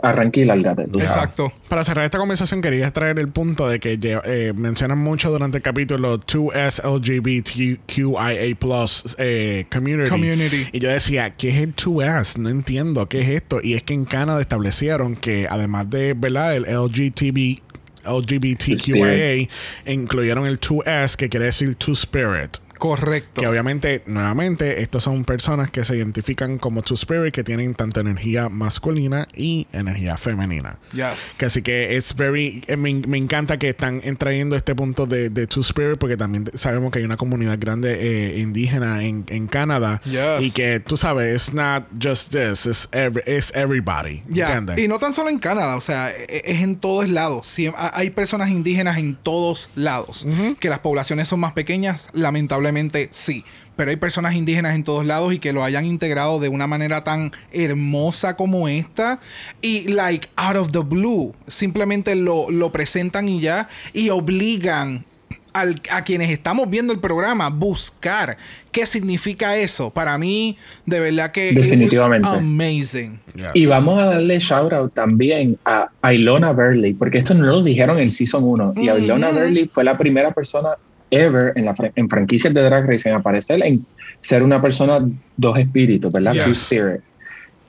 arranque 0.01 0.41
y 0.41 0.45
lárgate. 0.45 0.83
Exacto. 0.83 1.51
Para 1.67 1.83
cerrar 1.83 2.05
esta 2.05 2.17
conversación 2.17 2.61
quería 2.61 2.91
traer 2.91 3.19
el 3.19 3.29
punto 3.29 3.67
de 3.67 3.79
que 3.79 3.97
eh, 4.01 4.53
mencionan 4.55 4.99
mucho 4.99 5.31
durante 5.31 5.57
el 5.57 5.63
capítulo 5.63 6.19
2S 6.19 6.83
LGBTQIA 6.83 8.55
plus 8.59 9.15
eh, 9.17 9.65
community. 9.71 10.09
Community. 10.09 10.67
Y 10.71 10.79
yo 10.79 10.89
decía, 10.89 11.35
¿qué 11.35 11.49
es 11.49 11.55
el 11.57 11.75
2S? 11.75 12.37
No 12.37 12.49
entiendo, 12.49 13.07
¿qué 13.09 13.21
es 13.21 13.29
esto? 13.29 13.59
Y 13.61 13.73
es 13.73 13.83
que 13.83 13.93
en 13.93 14.05
Canadá 14.05 14.39
establecieron 14.41 15.15
que 15.15 15.47
además 15.49 15.89
de, 15.89 16.13
¿verdad? 16.13 16.55
El 16.55 16.63
LGTB, 16.63 17.61
LGBTQIA, 18.05 19.47
incluyeron 19.87 20.45
el 20.45 20.59
2S, 20.59 21.15
que 21.15 21.29
quiere 21.29 21.47
decir 21.47 21.75
Two 21.75 21.93
Spirit. 21.93 22.57
Correcto. 22.77 23.41
Que 23.41 23.47
obviamente, 23.47 24.03
nuevamente, 24.05 24.81
estos 24.81 25.03
son 25.03 25.23
personas 25.25 25.71
que 25.71 25.83
se 25.83 25.97
identifican 25.97 26.57
como 26.57 26.81
Two 26.81 26.95
Spirit, 26.95 27.33
que 27.33 27.43
tienen 27.43 27.73
tanto 27.75 27.99
energía 27.99 28.49
masculina 28.49 29.27
y 29.35 29.67
energía 29.73 30.17
femenina. 30.17 30.79
Yes. 30.93 31.37
Que 31.39 31.45
así 31.45 31.61
que 31.61 31.95
es 31.97 32.15
very. 32.15 32.63
eh, 32.67 32.77
me, 32.77 32.93
me 32.93 33.17
encanta 33.17 33.57
que 33.57 33.69
están 33.69 34.01
en- 34.03 34.17
trayendo 34.17 34.55
este 34.55 34.75
punto 34.75 35.05
de, 35.05 35.29
de 35.29 35.47
Two 35.47 35.61
Spirit, 35.61 35.97
porque 35.99 36.17
también 36.17 36.49
sabemos 36.55 36.91
que 36.91 36.99
hay 36.99 37.05
una 37.05 37.17
comunidad 37.17 37.57
grande 37.59 37.97
eh, 38.35 38.39
indígena 38.39 39.03
en, 39.03 39.25
en 39.27 39.47
Canadá. 39.47 40.01
Yes. 40.05 40.41
Y 40.41 40.51
que 40.51 40.79
tú 40.79 40.97
sabes, 40.97 41.33
it's 41.47 41.53
not 41.53 41.85
just 42.01 42.31
this, 42.31 42.65
it's, 42.65 42.87
every, 42.91 43.21
it's 43.25 43.51
everybody. 43.55 44.23
Ya, 44.27 44.49
¿entiendes? 44.55 44.83
Y 44.85 44.87
no 44.87 44.99
tan 44.99 45.13
solo 45.13 45.29
en 45.29 45.39
Canadá, 45.39 45.75
o 45.77 45.81
sea, 45.81 46.11
e- 46.11 46.41
es 46.45 46.61
en 46.61 46.75
todos 46.75 47.09
lados. 47.09 47.55
Ha- 47.75 47.91
hay 47.97 48.09
personas 48.11 48.49
indígenas 48.49 48.97
en 48.97 49.15
todos 49.15 49.69
lados. 49.75 50.25
Que 50.59 50.69
las 50.69 50.79
poblaciones 50.79 51.27
son 51.27 51.39
más 51.39 51.53
pequeñas, 51.53 52.09
lamentablemente 52.13 52.66
sí. 53.11 53.43
Pero 53.75 53.91
hay 53.91 53.95
personas 53.97 54.33
indígenas 54.33 54.73
en 54.73 54.83
todos 54.83 55.05
lados 55.05 55.33
y 55.33 55.37
que 55.39 55.53
lo 55.53 55.63
hayan 55.63 55.85
integrado 55.85 56.39
de 56.39 56.49
una 56.49 56.65
manera 56.65 57.03
tan 57.03 57.31
hermosa 57.51 58.35
como 58.35 58.67
esta. 58.67 59.19
Y, 59.61 59.89
like, 59.89 60.29
out 60.35 60.55
of 60.55 60.71
the 60.71 60.79
blue, 60.79 61.35
simplemente 61.45 62.15
lo, 62.15 62.49
lo 62.49 62.71
presentan 62.71 63.29
y 63.29 63.39
ya. 63.39 63.69
Y 63.93 64.09
obligan 64.09 65.05
al- 65.53 65.79
a 65.91 66.03
quienes 66.03 66.31
estamos 66.31 66.67
viendo 66.71 66.91
el 66.91 66.99
programa 66.99 67.49
buscar 67.49 68.37
qué 68.71 68.87
significa 68.87 69.55
eso. 69.57 69.91
Para 69.91 70.17
mí, 70.17 70.57
de 70.87 70.99
verdad 70.99 71.31
que. 71.31 71.51
Definitivamente. 71.53 72.27
amazing. 72.29 73.19
Yes. 73.35 73.47
Y 73.53 73.67
vamos 73.67 73.99
a 73.99 74.05
darle 74.05 74.39
shout 74.39 74.73
out 74.73 74.93
también 74.95 75.55
a 75.65 76.13
Ilona 76.13 76.51
Burley, 76.51 76.95
porque 76.95 77.19
esto 77.19 77.35
no 77.35 77.45
lo 77.45 77.61
dijeron 77.61 77.99
en 77.99 78.09
Season 78.09 78.43
1. 78.43 78.73
Y 78.77 78.89
Ujú. 78.89 78.97
Ilona 78.99 79.29
Burley 79.29 79.67
fue 79.67 79.83
la 79.83 79.97
primera 79.99 80.31
persona 80.33 80.69
ever 81.11 81.53
en, 81.55 81.65
la, 81.65 81.73
en 81.95 82.09
franquicias 82.09 82.53
de 82.53 82.61
Drag 82.61 82.85
Race 82.89 83.07
en 83.09 83.15
aparecer 83.15 83.63
en 83.63 83.85
ser 84.19 84.43
una 84.43 84.61
persona 84.61 84.99
dos 85.37 85.57
espíritus, 85.59 86.11
¿verdad? 86.11 86.33
Yes. 86.33 86.43
Two 86.43 86.51
Spirit. 86.53 87.01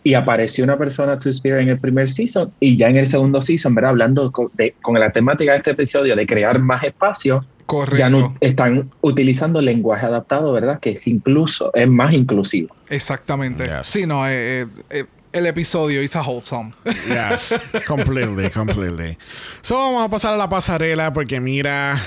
Y 0.05 0.15
apareció 0.15 0.65
una 0.65 0.79
persona 0.79 1.19
Two 1.19 1.31
Spirit 1.31 1.61
en 1.61 1.69
el 1.71 1.79
primer 1.79 2.09
season 2.09 2.53
y 2.61 2.77
ya 2.77 2.89
en 2.89 2.97
el 2.97 3.07
segundo 3.07 3.41
season, 3.41 3.75
¿verdad? 3.75 3.91
Hablando 3.91 4.31
co- 4.33 4.51
de- 4.55 4.75
con 4.81 4.99
la 4.99 5.11
temática 5.11 5.53
de 5.53 5.59
este 5.59 5.71
episodio 5.73 6.17
de 6.17 6.27
crear 6.27 6.59
más 6.61 6.83
espacio, 6.85 7.45
Correcto. 7.67 7.97
ya 7.99 8.09
no 8.09 8.35
están 8.41 8.89
utilizando 9.03 9.61
lenguaje 9.61 10.07
adaptado, 10.07 10.53
¿verdad? 10.55 10.81
Que 10.81 10.93
es 10.93 11.07
incluso, 11.07 11.71
es 11.75 11.87
más 11.89 12.15
inclusivo. 12.15 12.75
Exactamente. 12.89 13.65
Yes. 13.65 13.87
Sí, 13.89 14.07
no, 14.07 14.27
eh, 14.27 14.63
eh, 14.63 14.67
eh, 14.91 15.05
el 15.39 15.47
episodio 15.47 16.03
is 16.03 16.15
a 16.17 16.23
wholesome. 16.23 16.73
Yes, 17.09 17.55
completely, 17.87 18.51
completely. 18.51 19.17
So 19.63 19.77
vamos 19.77 20.05
a 20.05 20.09
pasar 20.11 20.35
a 20.35 20.37
la 20.37 20.49
pasarela 20.49 21.13
porque 21.13 21.41
mira. 21.41 22.01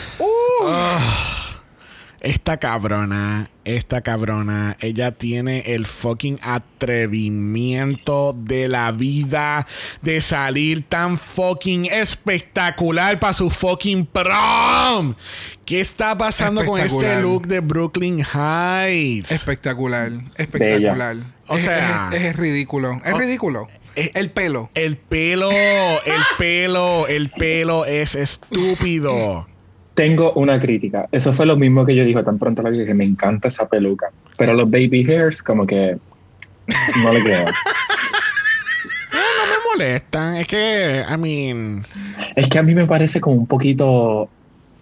ah, 0.64 1.41
esta 2.22 2.58
cabrona, 2.58 3.50
esta 3.66 4.02
cabrona, 4.02 4.78
ella 4.80 5.12
tiene 5.12 5.60
el 5.74 5.86
fucking 5.88 6.38
atrevimiento 6.44 8.34
de 8.38 8.68
la 8.68 8.92
vida 8.92 9.66
de 10.02 10.22
salir 10.22 10.84
tan 10.88 11.18
fucking 11.20 11.86
espectacular 11.86 13.20
para 13.20 13.34
su 13.34 13.50
fucking 13.50 14.06
prom. 14.06 15.16
¿Qué 15.66 15.82
está 15.82 16.18
pasando 16.18 16.66
con 16.66 16.80
este 16.80 17.22
look 17.22 17.48
de 17.48 17.60
Brooklyn 17.60 18.20
Heights? 18.20 19.32
Espectacular. 19.32 20.12
Espectacular. 20.36 21.18
O 21.48 21.58
Es- 21.58 21.64
sea- 21.66 22.10
es, 22.12 22.20
es- 22.20 22.26
es 22.28 22.36
ridículo. 22.36 22.98
Es 23.04 23.14
Oh, 23.14 23.18
ridículo. 23.20 23.68
eh, 23.96 24.12
el 24.14 24.30
pelo. 24.32 24.70
El 24.76 24.98
pelo, 24.98 25.50
el 25.52 26.22
pelo, 26.38 27.08
el 27.08 27.30
pelo 27.30 27.86
es 27.86 28.16
estúpido. 28.16 29.48
Tengo 29.94 30.32
una 30.34 30.60
crítica. 30.60 31.08
Eso 31.12 31.34
fue 31.34 31.46
lo 31.46 31.58
mismo 31.58 31.86
que 31.86 31.96
yo 31.96 32.04
dije 32.06 32.24
tan 32.24 32.40
pronto 32.40 32.62
la 32.62 32.70
vi, 32.70 32.86
que 32.86 32.94
me 32.94 33.04
encanta 33.04 33.48
esa 33.50 33.68
peluca. 33.68 34.10
Pero 34.38 34.54
los 34.54 34.70
baby 34.70 35.06
hairs, 35.10 35.44
como 35.44 35.68
que 35.68 35.98
no 37.04 37.14
le 37.14 37.24
creo. 37.24 37.46
No 39.14 39.46
me 39.48 39.56
molestan. 39.72 40.36
Es 40.38 40.48
que, 40.48 41.04
I 41.10 41.18
mean, 41.18 41.86
es 42.36 42.48
que 42.48 42.60
a 42.60 42.64
mí 42.64 42.74
me 42.74 42.86
parece 42.86 43.20
como 43.20 43.36
un 43.36 43.48
poquito 43.48 44.30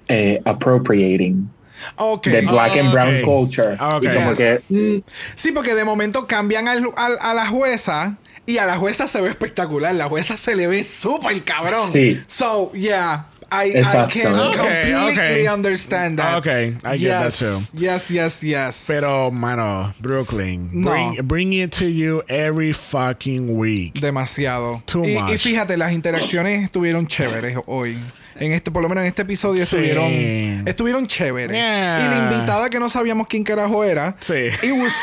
eh, 0.07 0.39
appropriating 0.45 1.49
Ok. 1.95 2.27
de 2.27 2.41
black 2.41 2.77
and 2.77 2.91
brown 2.91 3.21
culture. 3.23 3.73
Ok. 3.79 4.03
Y 4.03 4.07
como 4.07 4.29
Yes. 4.31 4.37
que 4.37 4.59
mm, 4.69 5.01
Sí, 5.35 5.51
porque 5.51 5.73
de 5.75 5.85
momento 5.85 6.27
cambian 6.27 6.67
al- 6.67 6.83
al- 6.95 7.17
a 7.21 7.33
la 7.33 7.47
jueza 7.47 8.17
y 8.45 8.57
a 8.57 8.65
la 8.65 8.77
jueza 8.77 9.07
se 9.07 9.21
ve 9.21 9.29
espectacular. 9.29 9.95
La 9.95 10.05
jueza 10.09 10.37
se 10.37 10.55
le 10.55 10.67
ve 10.67 10.83
súper 10.83 11.43
cabrón. 11.43 11.87
Sí. 11.89 12.21
So, 12.27 12.71
yeah. 12.73 13.27
I, 13.51 13.71
I 13.79 14.05
can 14.07 14.33
completely 14.53 15.47
understand 15.47 16.19
that. 16.19 16.37
Ok, 16.37 16.47
I 16.83 16.97
get 16.97 17.09
that 17.09 17.33
too. 17.33 17.59
Yes, 17.73 18.09
yes, 18.11 18.43
yes. 18.43 18.85
pero, 18.87 19.31
mano, 19.31 19.93
Brooklyn, 19.99 20.69
No. 20.71 20.91
bring, 20.91 21.27
bring 21.27 21.53
it 21.53 21.71
to 21.77 21.85
you 21.89 22.21
every 22.29 22.73
fucking 22.73 23.57
week. 23.57 23.95
Demasiado. 23.99 24.81
Too 24.85 25.03
y, 25.05 25.15
much. 25.15 25.31
y 25.33 25.37
fíjate, 25.37 25.77
las 25.77 25.91
interacciones 25.93 26.63
estuvieron 26.65 27.07
chéveres 27.07 27.57
hoy. 27.65 27.97
En 28.35 28.53
este, 28.53 28.71
por 28.71 28.81
lo 28.81 28.87
menos 28.87 29.01
en 29.03 29.09
este 29.09 29.23
episodio 29.23 29.65
Sí. 29.65 29.75
estuvieron, 29.75 30.65
estuvieron 30.67 31.07
chéveres. 31.07 31.51
Yeah. 31.51 31.97
Y 32.05 32.07
la 32.07 32.31
invitada 32.33 32.69
que 32.69 32.79
no 32.79 32.89
sabíamos 32.89 33.27
quién 33.27 33.43
carajo 33.43 33.83
era. 33.83 34.15
Sí. 34.21 34.47
It 34.63 34.71
was 34.71 34.93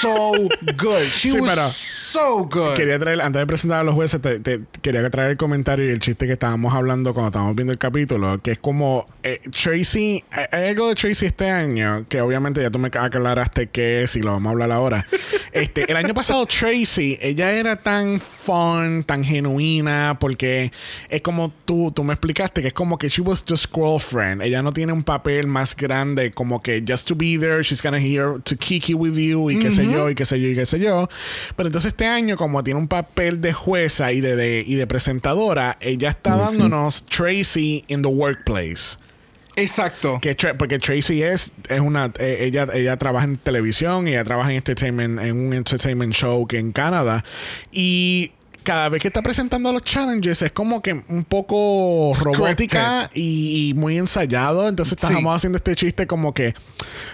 so 0.00 0.32
good. 0.78 1.02
She 1.12 1.30
Sí, 1.32 1.38
was 1.38 1.50
pero- 1.50 1.68
so 2.12 2.44
good. 2.44 2.74
Quería 2.76 2.98
traer, 2.98 3.20
antes 3.20 3.40
de 3.40 3.46
presentar 3.46 3.80
a 3.80 3.82
los 3.84 3.94
jueces, 3.94 4.20
te, 4.20 4.40
te- 4.40 4.60
quería 4.82 5.08
traer 5.10 5.30
el 5.30 5.36
comentario 5.36 5.86
y 5.86 5.90
el 5.90 5.98
chiste 5.98 6.26
que 6.26 6.32
estábamos 6.32 6.74
hablando 6.74 7.12
cuando 7.14 7.28
estábamos 7.28 7.54
viendo 7.56 7.72
el 7.72 7.78
capítulo, 7.78 8.40
que 8.42 8.52
es 8.52 8.58
como 8.58 9.06
eh, 9.22 9.40
Tracy, 9.50 10.24
hay 10.30 10.44
hay 10.52 10.68
algo 10.70 10.88
de 10.88 10.94
Tracy 10.94 11.26
este 11.26 11.50
año, 11.50 12.06
que 12.08 12.20
obviamente 12.20 12.60
ya 12.62 12.70
tú 12.70 12.78
me 12.78 12.88
aclaraste 12.88 13.68
qué 13.68 14.02
es 14.02 14.16
y 14.16 14.20
lo 14.22 14.32
vamos 14.32 14.48
a 14.48 14.52
hablar 14.52 14.72
ahora. 14.72 15.06
Este, 15.50 15.90
el 15.90 15.96
año 15.96 16.12
pasado 16.12 16.44
Tracy, 16.46 17.18
ella 17.22 17.50
era 17.50 17.76
tan 17.76 18.20
fun, 18.20 19.02
tan 19.02 19.24
genuina, 19.24 20.18
porque 20.20 20.70
es 21.08 21.22
como 21.22 21.50
tú, 21.64 21.90
tú 21.90 22.04
me 22.04 22.12
explicaste, 22.12 22.60
que 22.60 22.68
es 22.68 22.74
como 22.74 22.98
que 22.98 23.08
she 23.08 23.22
was 23.22 23.42
just 23.48 23.66
girlfriend. 23.74 24.42
Ella 24.42 24.62
no 24.62 24.72
tiene 24.72 24.92
un 24.92 25.02
papel 25.02 25.46
más 25.46 25.74
grande, 25.74 26.30
como 26.32 26.62
que 26.62 26.84
just 26.86 27.08
to 27.08 27.14
be 27.16 27.38
there, 27.38 27.62
she's 27.62 27.82
gonna 27.82 27.98
here 27.98 28.38
to 28.44 28.56
kiki 28.56 28.92
with 28.94 29.14
you 29.16 29.50
y 29.50 29.58
qué 29.58 29.70
sé 29.70 29.90
yo, 29.90 30.10
y 30.10 30.14
qué 30.14 30.26
sé 30.26 30.38
yo, 30.38 30.48
y 30.50 30.54
qué 30.54 30.66
sé 30.66 30.78
yo. 30.78 31.08
Pero 31.56 31.68
entonces 31.68 31.94
este 31.98 32.06
año, 32.06 32.36
como 32.36 32.62
tiene 32.62 32.78
un 32.78 32.86
papel 32.86 33.40
de 33.40 33.52
jueza 33.52 34.12
y 34.12 34.20
de, 34.20 34.36
de- 34.36 34.62
y 34.64 34.76
de 34.76 34.86
presentadora, 34.86 35.76
ella 35.80 36.10
está 36.10 36.36
dándonos 36.36 37.04
Tracy 37.06 37.82
in 37.88 38.02
the 38.02 38.08
workplace. 38.08 38.98
Exacto. 39.56 40.20
Que 40.22 40.36
Tra- 40.36 40.56
porque 40.56 40.78
Tracy 40.78 41.24
es, 41.24 41.50
es 41.68 41.80
una 41.80 42.12
eh, 42.20 42.38
ella, 42.42 42.68
ella 42.72 42.96
trabaja 42.98 43.24
en 43.24 43.36
televisión 43.36 44.06
y 44.06 44.10
ella 44.12 44.22
trabaja 44.22 44.50
en 44.50 44.58
entertainment, 44.58 45.18
en 45.18 45.36
un 45.48 45.52
entertainment 45.52 46.12
show 46.14 46.46
que 46.46 46.60
en 46.60 46.70
Canadá. 46.70 47.24
Y 47.72 48.30
cada 48.62 48.88
vez 48.90 49.00
que 49.02 49.08
está 49.08 49.20
presentando 49.22 49.72
los 49.72 49.82
challenges 49.82 50.42
es 50.42 50.52
como 50.52 50.80
que 50.82 50.92
un 51.08 51.24
poco 51.24 52.12
robótica 52.22 53.10
y, 53.12 53.70
y 53.70 53.74
muy 53.74 53.98
ensayado. 53.98 54.68
Entonces 54.68 54.96
Sí. 55.00 55.06
estamos 55.06 55.34
haciendo 55.34 55.56
este 55.56 55.74
chiste 55.74 56.06
como 56.06 56.32
que, 56.32 56.54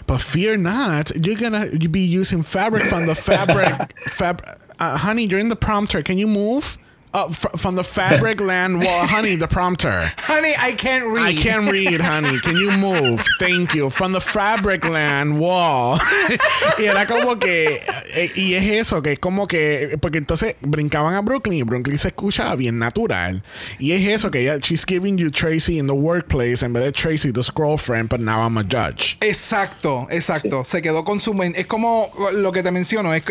but 0.07 0.19
fear 0.21 0.59
not, 0.59 1.13
you're 1.15 1.41
gonna 1.43 1.65
be 1.89 2.01
using 2.21 2.45
fabric 2.45 2.85
from 2.89 3.07
the 3.07 3.15
fabric. 3.15 3.95
fab 4.15 4.43
uh, 4.79 4.97
honey, 4.99 5.25
you're 5.27 5.41
in 5.41 5.49
the 5.49 5.57
prompter. 5.57 6.03
Can 6.03 6.19
you 6.19 6.27
move? 6.27 6.79
Uh, 7.15 7.29
fr- 7.29 7.57
from 7.57 7.77
the 7.77 7.85
fabric 7.85 8.41
land 8.41 8.83
wall, 8.83 9.07
honey, 9.07 9.37
the 9.37 9.47
prompter. 9.47 10.11
Honey, 10.19 10.53
I 10.59 10.73
can't 10.73 11.07
read. 11.07 11.25
I 11.25 11.35
can't 11.41 11.71
read, 11.71 12.01
honey. 12.01 12.41
Can 12.41 12.57
you 12.57 12.77
move? 12.77 13.25
Thank 13.39 13.73
you. 13.73 13.89
From 13.89 14.13
the 14.13 14.21
fabric 14.21 14.85
land 14.85 15.39
wall. 15.39 16.01
y 16.79 16.87
era 16.87 17.07
como 17.07 17.37
que. 17.37 17.81
eh, 18.17 18.31
y 18.35 18.55
es 18.55 18.65
eso, 18.65 19.01
que 19.01 19.13
es 19.13 19.19
como 19.21 19.47
que. 19.47 19.97
Porque 20.01 20.19
entonces 20.19 20.57
brincaban 20.61 21.15
a 21.15 21.21
Brooklyn 21.21 21.61
y 21.61 21.63
Brooklyn 21.63 21.99
se 21.99 22.09
escuchaba 22.09 22.57
bien 22.57 22.81
natural. 22.81 23.45
Y 23.79 23.93
es 23.93 24.09
eso, 24.09 24.33
que 24.33 24.41
ella. 24.41 24.59
She's 24.59 24.85
giving 24.85 25.17
you 25.17 25.31
Tracy 25.31 25.79
in 25.79 25.87
the 25.87 25.95
workplace 25.95 26.65
en 26.65 26.73
vez 26.73 26.83
de 26.83 26.91
Tracy, 26.91 27.31
the 27.31 27.45
girlfriend, 27.55 28.09
but 28.09 28.19
now 28.19 28.43
I'm 28.43 28.59
a 28.59 28.65
judge. 28.65 29.19
Exacto, 29.21 30.09
exacto. 30.11 30.65
Se 30.65 30.83
quedó 30.83 31.05
con 31.05 31.21
su 31.21 31.33
Es 31.55 31.67
como 31.67 32.11
lo 32.33 32.51
que 32.51 32.65
te 32.65 32.73
menciono. 32.73 33.15
Es, 33.15 33.23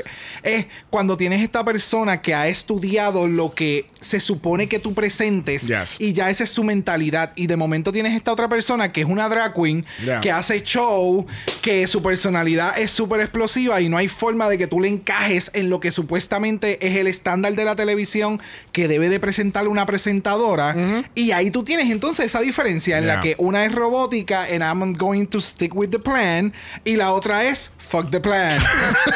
es 0.43 0.67
cuando 0.89 1.17
tienes 1.17 1.41
esta 1.41 1.65
persona 1.65 2.21
que 2.21 2.33
ha 2.33 2.47
estudiado 2.47 3.27
lo 3.27 3.53
que 3.53 3.72
se 4.01 4.19
supone 4.19 4.67
que 4.67 4.79
tú 4.79 4.93
presentes 4.93 5.67
Yes. 5.67 5.95
y 5.99 6.13
ya 6.13 6.29
esa 6.29 6.43
es 6.43 6.49
su 6.49 6.63
mentalidad. 6.63 7.31
Y 7.35 7.47
de 7.47 7.55
momento 7.55 7.91
tienes 7.91 8.15
esta 8.15 8.31
otra 8.33 8.49
persona 8.49 8.91
que 8.91 9.01
es 9.01 9.07
una 9.07 9.29
drag 9.29 9.53
queen 9.53 9.85
Yeah. 10.03 10.19
que 10.21 10.31
hace 10.31 10.61
show, 10.63 11.25
que 11.61 11.87
su 11.87 12.01
personalidad 12.01 12.77
es 12.77 12.91
súper 12.91 13.21
explosiva 13.21 13.79
y 13.81 13.87
no 13.89 13.97
hay 13.97 14.07
forma 14.07 14.49
de 14.49 14.57
que 14.57 14.67
tú 14.67 14.79
le 14.81 14.89
encajes 14.89 15.51
en 15.53 15.69
lo 15.69 15.79
que 15.79 15.91
supuestamente 15.91 16.85
es 16.85 16.97
el 16.97 17.07
estándar 17.07 17.55
de 17.55 17.65
la 17.65 17.75
televisión 17.75 18.41
que 18.71 18.87
debe 18.87 19.09
de 19.09 19.19
presentar 19.19 19.67
una 19.67 19.85
presentadora. 19.85 20.75
Y 21.15 21.31
ahí 21.31 21.49
tú 21.51 21.63
tienes 21.63 21.89
entonces 21.89 22.25
esa 22.25 22.41
diferencia 22.41 22.97
en 22.97 23.07
la 23.07 23.21
que 23.21 23.35
una 23.39 23.65
es 23.65 23.71
robótica 23.71 24.43
and 24.43 24.61
I'm 24.63 24.93
going 24.93 25.25
to 25.27 25.39
stick 25.41 25.73
with 25.75 25.89
the 25.89 25.99
plan 25.99 26.53
y 26.83 26.95
la 26.97 27.11
otra 27.13 27.45
es 27.45 27.71
fuck 27.77 28.09
the 28.11 28.19
plan. 28.19 28.61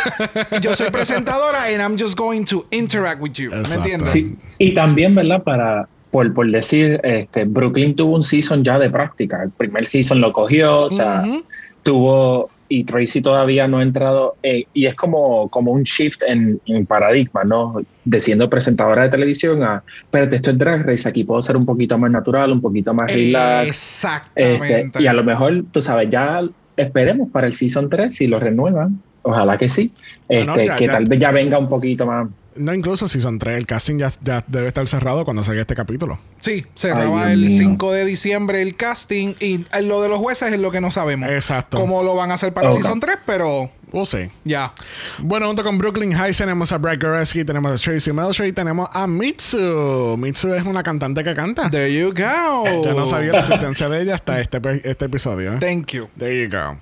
Yo 0.62 0.76
soy 0.76 0.90
presentadora 0.92 1.66
and 1.66 1.82
I'm 1.82 1.98
just 1.98 2.16
going 2.18 2.46
to 2.46 2.66
interact 2.72 3.22
with 3.22 3.34
you. 3.34 3.50
¿Me 3.52 3.76
entiendes? 3.76 4.12
Sí, 4.12 4.36
y 4.58 4.74
también, 4.74 5.14
¿verdad? 5.16 5.44
Para, 5.44 5.88
por, 6.12 6.34
por 6.34 6.50
decir, 6.52 7.00
este, 7.04 7.44
Brooklyn 7.46 7.96
tuvo 7.96 8.16
un 8.16 8.24
season 8.24 8.64
ya 8.64 8.80
de 8.80 8.90
práctica. 8.90 9.44
El 9.44 9.52
primer 9.52 9.86
season 9.86 10.22
lo 10.22 10.32
cogió, 10.34 10.84
o 10.84 10.92
sea, 10.92 11.24
Ujú. 11.26 11.44
tuvo, 11.84 12.50
y 12.70 12.84
Tracy 12.84 13.22
todavía 13.22 13.68
no 13.68 13.78
ha 13.80 13.84
entrado, 13.84 14.36
eh, 14.44 14.66
y 14.74 14.88
es 14.88 14.96
como, 14.96 15.48
como 15.50 15.72
un 15.72 15.84
shift 15.84 16.22
en, 16.28 16.60
en 16.66 16.86
paradigma, 16.86 17.44
¿no? 17.44 17.78
De 18.04 18.20
siendo 18.20 18.50
presentadora 18.50 19.04
de 19.04 19.10
televisión 19.10 19.64
a, 19.64 19.84
pero 20.12 20.30
esto 20.34 20.52
es 20.52 20.58
Drag 20.58 20.86
Race, 20.86 21.08
aquí 21.08 21.24
puedo 21.24 21.42
ser 21.42 21.56
un 21.56 21.66
poquito 21.66 21.98
más 21.98 22.12
natural, 22.12 22.52
un 22.52 22.62
poquito 22.62 22.94
más 22.94 23.12
relax. 23.14 23.68
Exactamente. 23.68 24.82
Este, 24.82 25.04
y 25.04 25.08
a 25.08 25.14
lo 25.14 25.24
mejor, 25.24 25.64
tú 25.72 25.82
sabes, 25.82 26.10
ya 26.10 26.42
esperemos 26.76 27.30
para 27.32 27.48
el 27.48 27.54
season 27.54 27.90
3 27.90 28.14
si 28.14 28.28
lo 28.28 28.40
renuevan. 28.40 29.02
Ojalá 29.24 29.58
que 29.58 29.68
sí. 29.68 29.92
Este, 30.30 30.66
ya- 30.68 30.76
que 30.78 30.86
ya- 30.88 30.94
tal 30.94 31.06
vez 31.06 31.20
ya 31.20 31.32
venga 31.32 31.58
un 31.60 31.68
poquito 31.70 32.06
más. 32.06 32.28
No, 32.60 32.74
incluso 32.74 33.08
si 33.08 33.22
son 33.22 33.40
tres, 33.40 33.58
el 33.58 33.66
casting 33.66 33.98
ya, 33.98 34.12
ya 34.22 34.44
debe 34.48 34.68
estar 34.68 34.88
cerrado 34.88 35.26
cuando 35.26 35.44
salga 35.44 35.62
este 35.62 35.76
capítulo. 35.76 36.20
Sí, 36.40 36.66
cerraba 36.76 37.28
Ay, 37.28 37.34
el 37.34 37.40
mío. 37.46 37.58
5 37.58 37.92
de 37.94 38.06
diciembre 38.06 38.62
el 38.62 38.76
casting 38.76 39.34
y 39.40 39.66
eh, 39.74 39.82
lo 39.82 40.02
de 40.02 40.10
los 40.10 40.18
jueces 40.20 40.52
es 40.54 40.60
lo 40.60 40.72
que 40.72 40.82
no 40.82 40.92
sabemos. 40.92 41.30
Exacto. 41.30 41.78
Cómo 41.78 42.04
lo 42.04 42.16
van 42.16 42.32
a 42.32 42.36
hacer 42.36 42.54
para 42.54 42.70
Ok. 42.70 42.76
Season 42.78 43.00
3, 43.00 43.18
pero 43.26 43.70
We'll 43.92 44.06
see. 44.06 44.30
ya. 44.44 44.74
Bueno, 45.20 45.48
junto 45.48 45.64
con 45.64 45.78
Brooklyn 45.78 46.12
High 46.12 46.34
tenemos 46.34 46.72
a 46.74 46.78
Brad 46.78 47.00
Goreski, 47.02 47.46
tenemos 47.46 47.72
a 47.72 47.82
Tracy 47.82 48.12
Melcher 48.12 48.48
y 48.48 48.52
tenemos 48.52 48.90
a 48.92 49.08
Mitsu. 49.08 50.16
Mitsu 50.18 50.54
es 50.54 50.64
una 50.64 50.84
cantante 50.84 51.24
que 51.24 51.34
canta. 51.34 51.70
There 51.70 51.94
you 51.94 52.10
go. 52.10 52.84
Yo 52.86 52.94
no 52.94 53.06
sabía 53.10 53.32
la 53.32 53.40
existencia 53.40 53.88
de 53.90 54.02
ella 54.02 54.16
hasta 54.16 54.42
este, 54.42 54.60
este 54.84 55.06
episodio. 55.06 55.54
¿eh? 55.54 55.58
Thank 55.60 55.92
you. 55.94 56.08
There 56.18 56.44
you 56.44 56.50
go. 56.50 56.78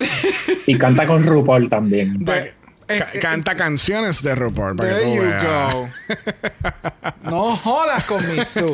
Y 0.65 0.77
canta 0.77 1.05
con 1.05 1.23
RuPaul 1.23 1.69
también. 1.69 2.17
De- 2.25 2.53
eh, 2.87 2.99
Ca- 2.99 3.09
eh, 3.13 3.19
canta 3.19 3.55
canciones 3.55 4.21
de 4.21 4.35
RuPaul. 4.35 4.75
para 4.75 4.89
que 4.89 4.95
There 4.95 5.05
tú 5.07 5.15
you 5.15 5.21
veas. 5.29 5.73
go. 5.73 5.89
no 7.31 7.57
jodas 7.57 8.03
con 8.05 8.27
Mitsu. 8.35 8.73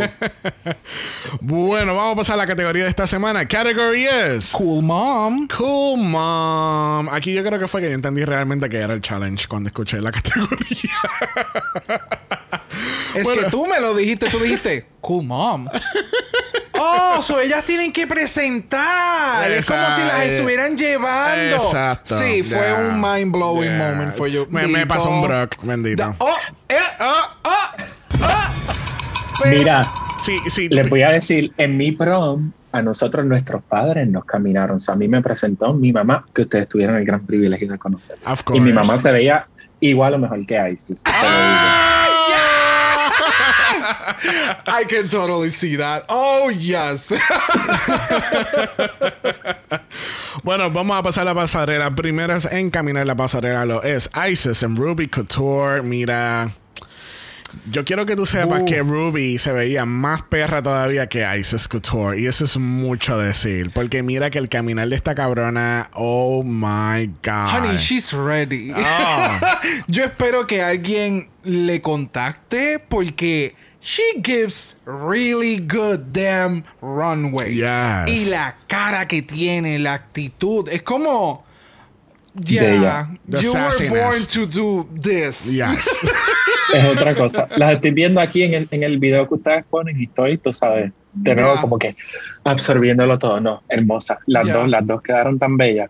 Bueno, 1.40 1.96
vamos 1.96 2.14
a 2.14 2.16
pasar 2.18 2.34
a 2.36 2.38
la 2.38 2.48
categoría 2.48 2.84
de 2.84 2.90
esta 2.90 3.08
semana. 3.08 3.48
Category 3.48 4.08
is 4.08 4.50
Cool 4.52 4.84
mom. 4.84 5.48
Cool 5.48 6.00
Mom. 6.00 7.10
Aquí 7.10 7.34
yo 7.34 7.44
creo 7.44 7.58
que 7.60 7.68
fue 7.68 7.82
que 7.82 7.88
yo 7.90 7.96
entendí 7.96 8.26
realmente 8.26 8.68
que 8.70 8.78
era 8.78 8.94
el 8.94 9.02
challenge 9.02 9.48
cuando 9.48 9.70
escuché 9.70 10.02
la 10.02 10.12
categoría. 10.14 10.92
Es 13.16 13.24
Bueno. 13.24 13.42
que 13.44 13.50
tú 13.50 13.66
me 13.68 13.80
lo 13.80 13.96
dijiste, 13.96 14.30
tú 14.30 14.40
dijiste, 14.40 14.88
cool 15.02 15.26
mom. 15.26 15.68
Oh, 16.84 17.22
so 17.22 17.40
ellas 17.40 17.64
tienen 17.64 17.94
que 17.94 18.08
presentar. 18.08 19.52
Es 19.52 19.68
como 19.68 19.80
si 19.96 20.02
las 20.02 20.14
Exacto. 20.14 20.34
estuvieran 20.34 20.76
llevando. 20.76 21.56
Exacto. 21.58 22.18
Sí, 22.18 22.42
fue 22.42 22.74
un 22.74 23.00
mind 23.00 23.32
blowing 23.32 23.78
moment 23.78 24.16
for 24.16 24.28
you. 24.28 24.48
Me, 24.50 24.88
pasó 24.88 25.10
un 25.12 25.22
brock, 25.22 25.56
bendito. 25.62 26.02
Da- 26.04 26.16
oh, 26.18 26.36
eh, 26.70 26.76
oh, 27.00 27.30
oh, 27.44 27.50
oh. 28.24 28.28
Pero- 29.44 29.58
Mira, 29.60 29.94
Sí, 30.26 30.40
sí. 30.50 30.70
les 30.70 30.90
voy 30.90 31.04
a 31.04 31.10
decir, 31.12 31.52
en 31.58 31.78
mi 31.78 31.92
prom, 31.92 32.52
a 32.72 32.82
nosotros 32.82 33.28
nuestros 33.28 33.62
padres 33.64 34.08
nos 34.08 34.26
caminaron. 34.26 34.78
O 34.78 34.80
sea, 34.80 34.96
a 34.96 34.98
mí 34.98 35.08
me 35.08 35.22
presentó 35.22 35.74
mi 35.74 35.92
mamá, 35.94 36.26
que 36.34 36.42
ustedes 36.44 36.68
tuvieron 36.68 36.96
el 36.96 37.06
gran 37.06 37.24
privilegio 37.28 37.72
de 37.72 37.78
conocer. 37.78 38.18
Y 38.56 38.60
mi 38.60 38.72
mamá 38.74 38.98
se 38.98 39.12
veía 39.12 39.46
igual 39.80 40.16
o 40.16 40.18
mejor 40.18 40.44
que 40.48 40.72
Isis. 40.74 41.04
te 41.04 41.12
lo 41.12 41.18
digo. 41.18 42.11
I 44.68 44.86
can 44.86 45.10
totally 45.10 45.50
see 45.50 45.76
that. 45.78 46.06
Oh, 46.10 46.50
yes. 46.50 47.12
Bueno, 50.44 50.72
vamos 50.72 50.98
a 50.98 51.04
pasar 51.04 51.24
a 51.28 51.34
la 51.34 51.36
pasarela. 51.36 51.94
Primeras 51.96 52.46
en 52.52 52.72
caminar 52.72 53.06
la 53.06 53.16
pasarela 53.16 53.66
lo 53.66 53.84
es 53.84 54.10
Isis 54.30 54.64
en 54.64 54.76
Ruby 54.76 55.08
Couture. 55.08 55.84
Mira. 55.84 56.56
Yo 57.70 57.84
quiero 57.84 58.06
que 58.06 58.16
tú 58.16 58.26
sepas 58.26 58.62
Uh. 58.62 58.66
que 58.66 58.80
Ruby 58.82 59.38
se 59.38 59.52
veía 59.52 59.86
más 59.86 60.22
perra 60.24 60.64
todavía 60.64 61.08
que 61.10 61.28
Isis 61.38 61.68
Couture. 61.68 62.20
Y 62.20 62.26
eso 62.26 62.46
es 62.46 62.58
mucho 62.58 63.18
decir. 63.20 63.72
Porque 63.72 64.02
mira 64.04 64.30
que 64.32 64.40
el 64.40 64.50
caminar 64.50 64.88
de 64.88 64.96
esta 64.96 65.14
cabrona. 65.14 65.90
Oh 65.94 66.44
my 66.44 67.08
God. 67.24 67.54
Honey, 67.58 67.78
she's 67.78 68.12
ready. 68.14 68.72
Ah. 68.74 69.60
Yo 69.88 70.04
espero 70.06 70.48
que 70.48 70.64
alguien 70.64 71.30
le 71.44 71.82
contacte 71.82 72.80
porque 72.80 73.54
she 73.82 74.22
gives 74.22 74.76
really 74.86 75.58
good 75.58 76.14
damn 76.14 76.64
runway. 76.82 77.56
Yes. 77.56 78.10
Y 78.10 78.30
la 78.30 78.56
cara 78.68 79.08
que 79.08 79.22
tiene, 79.22 79.80
la 79.80 79.96
actitud, 79.96 80.70
es 80.70 80.82
como 80.84 81.44
De 82.34 82.54
yeah, 82.54 82.64
ella. 82.64 83.08
The 83.28 83.42
you 83.42 83.54
were 83.54 83.90
born 83.90 84.26
to 84.30 84.46
do 84.46 84.88
this. 84.96 85.54
Yes. 85.54 85.88
Es 86.74 86.86
otra 86.86 87.14
cosa. 87.16 87.50
Las 87.58 87.72
estoy 87.72 87.92
viendo 87.92 88.22
aquí 88.22 88.44
en 88.44 88.54
el, 88.54 88.68
en 88.72 88.84
el 88.84 88.98
video 88.98 89.28
que 89.28 89.34
ustedes 89.34 89.66
ponen 89.70 90.00
y 90.00 90.06
estoy, 90.06 90.38
tú 90.38 90.54
sabes, 90.54 90.94
de 91.12 91.36
nuevo 91.36 91.60
como 91.60 91.78
que 91.78 91.98
absorbiéndolo 92.46 93.20
todo. 93.20 93.42
No, 93.42 93.62
hermosa. 93.68 94.20
Las 94.26 94.48
dos, 94.48 94.70
las 94.70 94.88
dos 94.88 95.02
quedaron 95.02 95.38
tan 95.38 95.58
bellas. 95.58 95.90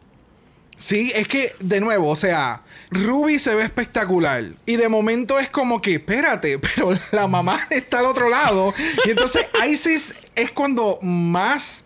Sí, 0.81 1.11
es 1.13 1.27
que, 1.27 1.53
de 1.59 1.79
nuevo, 1.79 2.09
o 2.09 2.15
sea, 2.15 2.63
Ruby 2.89 3.37
se 3.37 3.53
ve 3.53 3.61
espectacular. 3.61 4.55
Y 4.65 4.77
de 4.77 4.89
momento 4.89 5.37
es 5.37 5.47
como 5.47 5.79
que, 5.79 5.93
espérate, 5.93 6.57
pero 6.75 6.91
la 7.11 7.27
mamá 7.27 7.67
está 7.69 7.99
al 7.99 8.05
otro 8.05 8.29
lado. 8.29 8.73
Y 9.05 9.11
entonces 9.11 9.47
Isis 9.69 10.15
es 10.33 10.49
cuando 10.51 10.97
más 11.03 11.83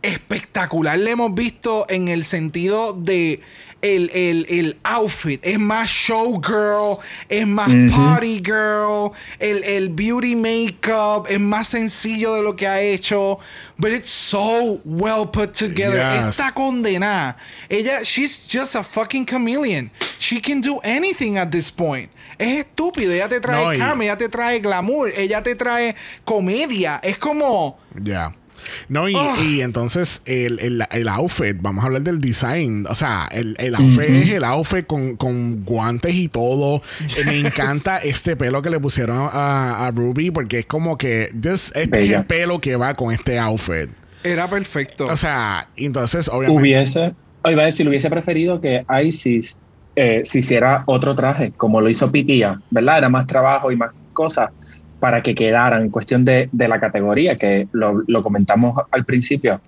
espectacular 0.00 0.98
le 0.98 1.10
hemos 1.10 1.34
visto 1.34 1.84
en 1.90 2.08
el 2.08 2.24
sentido 2.24 2.94
de 2.94 3.42
el, 3.82 4.10
el, 4.12 4.46
el 4.48 4.76
outfit. 4.84 5.40
Es 5.44 5.58
más 5.58 5.88
showgirl, 5.88 6.98
es 7.28 7.46
más 7.46 7.68
party 7.90 8.40
girl, 8.44 9.12
el, 9.38 9.62
el 9.64 9.88
beauty 9.88 10.34
makeup 10.34 11.26
es 11.28 11.40
más 11.40 11.68
sencillo 11.68 12.34
de 12.34 12.42
lo 12.42 12.56
que 12.56 12.66
ha 12.66 12.80
hecho. 12.80 13.38
But 13.78 13.92
it's 13.92 14.10
so 14.10 14.80
well 14.84 15.26
put 15.26 15.54
together. 15.54 15.98
Yes. 15.98 16.38
Esta 16.38 16.52
condenada. 16.52 17.36
Ella, 17.68 18.02
she's 18.02 18.40
just 18.48 18.74
a 18.74 18.82
fucking 18.82 19.24
chameleon. 19.26 19.90
She 20.18 20.40
can 20.40 20.60
do 20.60 20.80
anything 20.82 21.38
at 21.38 21.50
this 21.50 21.70
point. 21.70 22.10
Es 22.38 22.64
estúpido. 22.64 23.12
Ella 23.12 23.28
te 23.28 23.40
trae 23.40 23.78
No, 23.78 24.02
ella 24.02 24.16
te 24.16 24.28
trae 24.28 24.60
glamour, 24.60 25.12
ella 25.16 25.42
te 25.42 25.54
trae 25.54 25.94
comedia. 26.24 27.00
Es 27.02 27.18
como. 27.18 27.78
Ya. 28.02 28.34
No, 28.88 29.08
y, 29.08 29.14
Ah. 29.16 29.34
y 29.42 29.60
entonces 29.62 30.22
el, 30.24 30.58
el, 30.60 30.82
el 30.90 31.08
outfit, 31.08 31.56
vamos 31.60 31.82
a 31.84 31.86
hablar 31.86 32.02
del 32.02 32.20
design. 32.20 32.86
O 32.88 32.94
sea, 32.94 33.28
el, 33.32 33.56
el 33.58 33.74
outfit 33.74 34.08
es 34.10 34.30
el 34.30 34.44
outfit 34.44 34.86
con, 34.86 35.16
con 35.16 35.64
guantes 35.64 36.14
y 36.14 36.28
todo. 36.28 36.82
Eh, 37.16 37.24
Me 37.24 37.38
encanta 37.46 37.98
este 37.98 38.36
pelo 38.36 38.62
que 38.62 38.70
le 38.70 38.80
pusieron 38.80 39.28
a, 39.32 39.86
a 39.86 39.90
Ruby 39.90 40.30
porque 40.30 40.60
es 40.60 40.66
como 40.66 40.96
que 40.98 41.30
this- 41.40 41.72
este 41.74 42.04
es 42.04 42.10
el 42.12 42.24
pelo 42.24 42.60
que 42.60 42.76
va 42.76 42.94
con 42.94 43.12
este 43.12 43.38
outfit. 43.38 43.90
Era 44.24 44.48
perfecto. 44.50 45.06
O 45.06 45.16
sea, 45.16 45.68
entonces 45.76 46.28
obviamente... 46.28 46.60
Hubiese, 46.60 47.14
o 47.42 47.50
iba 47.50 47.62
a 47.62 47.66
decir, 47.66 47.88
hubiese 47.88 48.10
preferido 48.10 48.60
que 48.60 48.84
Isis 49.04 49.56
eh, 49.96 50.22
se 50.24 50.40
hiciera 50.40 50.82
otro 50.86 51.14
traje, 51.14 51.52
como 51.56 51.80
lo 51.80 51.88
hizo 51.88 52.10
Pitia, 52.10 52.60
¿verdad? 52.70 52.98
Era 52.98 53.08
más 53.08 53.26
trabajo 53.26 53.70
y 53.72 53.76
más 53.76 53.90
cosas 54.12 54.50
para 55.00 55.22
que 55.22 55.34
quedaran 55.34 55.82
en 55.82 55.90
cuestión 55.90 56.24
de, 56.24 56.48
de 56.52 56.68
la 56.68 56.80
categoría, 56.80 57.36
que 57.36 57.68
lo, 57.72 58.02
lo 58.06 58.22
comentamos 58.22 58.80
al 58.90 59.04
principio. 59.04 59.60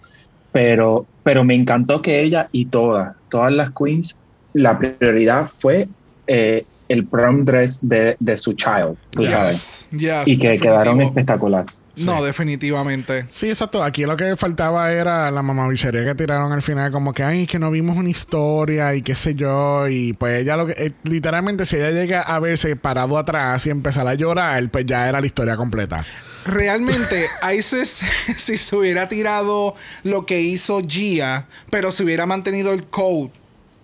Pero, 0.52 1.06
pero 1.22 1.44
me 1.44 1.54
encantó 1.54 2.02
que 2.02 2.20
ella 2.22 2.48
y 2.50 2.66
todas, 2.66 3.14
todas 3.28 3.52
las 3.52 3.70
queens, 3.70 4.16
la 4.52 4.78
prioridad 4.78 5.46
fue 5.46 5.88
eh, 6.26 6.64
el 6.88 7.06
prom 7.06 7.44
dress 7.44 7.78
de, 7.80 8.16
de 8.18 8.36
su 8.36 8.54
child, 8.54 8.96
tú 9.10 9.24
sabes. 9.24 9.88
Yes, 9.92 10.26
Y 10.26 10.38
que 10.38 10.58
quedaron 10.58 11.00
espectacular. 11.00 11.64
No, 12.04 12.22
definitivamente. 12.22 13.26
Sí, 13.30 13.48
exacto. 13.48 13.82
Aquí 13.82 14.04
lo 14.04 14.16
que 14.16 14.36
faltaba 14.36 14.92
era 14.92 15.30
la 15.30 15.42
mamabichería 15.42 16.04
que 16.04 16.14
tiraron 16.14 16.52
al 16.52 16.62
final, 16.62 16.90
como 16.90 17.12
que, 17.12 17.22
ay, 17.22 17.46
que 17.46 17.58
no 17.58 17.70
vimos 17.70 17.96
una 17.96 18.10
historia 18.10 18.94
y 18.94 19.02
qué 19.02 19.14
sé 19.14 19.34
yo. 19.34 19.88
Y 19.88 20.12
pues 20.12 20.42
ella 20.42 20.56
lo 20.56 20.66
que, 20.66 20.72
eh, 20.72 20.92
literalmente, 21.04 21.66
si 21.66 21.76
ella 21.76 21.90
llega 21.90 22.20
a 22.20 22.38
verse 22.40 22.76
parado 22.76 23.18
atrás 23.18 23.66
y 23.66 23.70
empezar 23.70 24.06
a 24.06 24.14
llorar, 24.14 24.70
pues 24.70 24.86
ya 24.86 25.08
era 25.08 25.20
la 25.20 25.26
historia 25.26 25.56
completa. 25.56 26.04
Realmente, 26.44 27.26
Isis, 27.56 28.00
si 28.36 28.56
se 28.56 28.76
hubiera 28.76 29.08
tirado 29.08 29.74
lo 30.02 30.26
que 30.26 30.40
hizo 30.40 30.80
Gia, 30.80 31.46
pero 31.70 31.92
se 31.92 32.04
hubiera 32.04 32.26
mantenido 32.26 32.72
el 32.72 32.84
code 32.84 33.30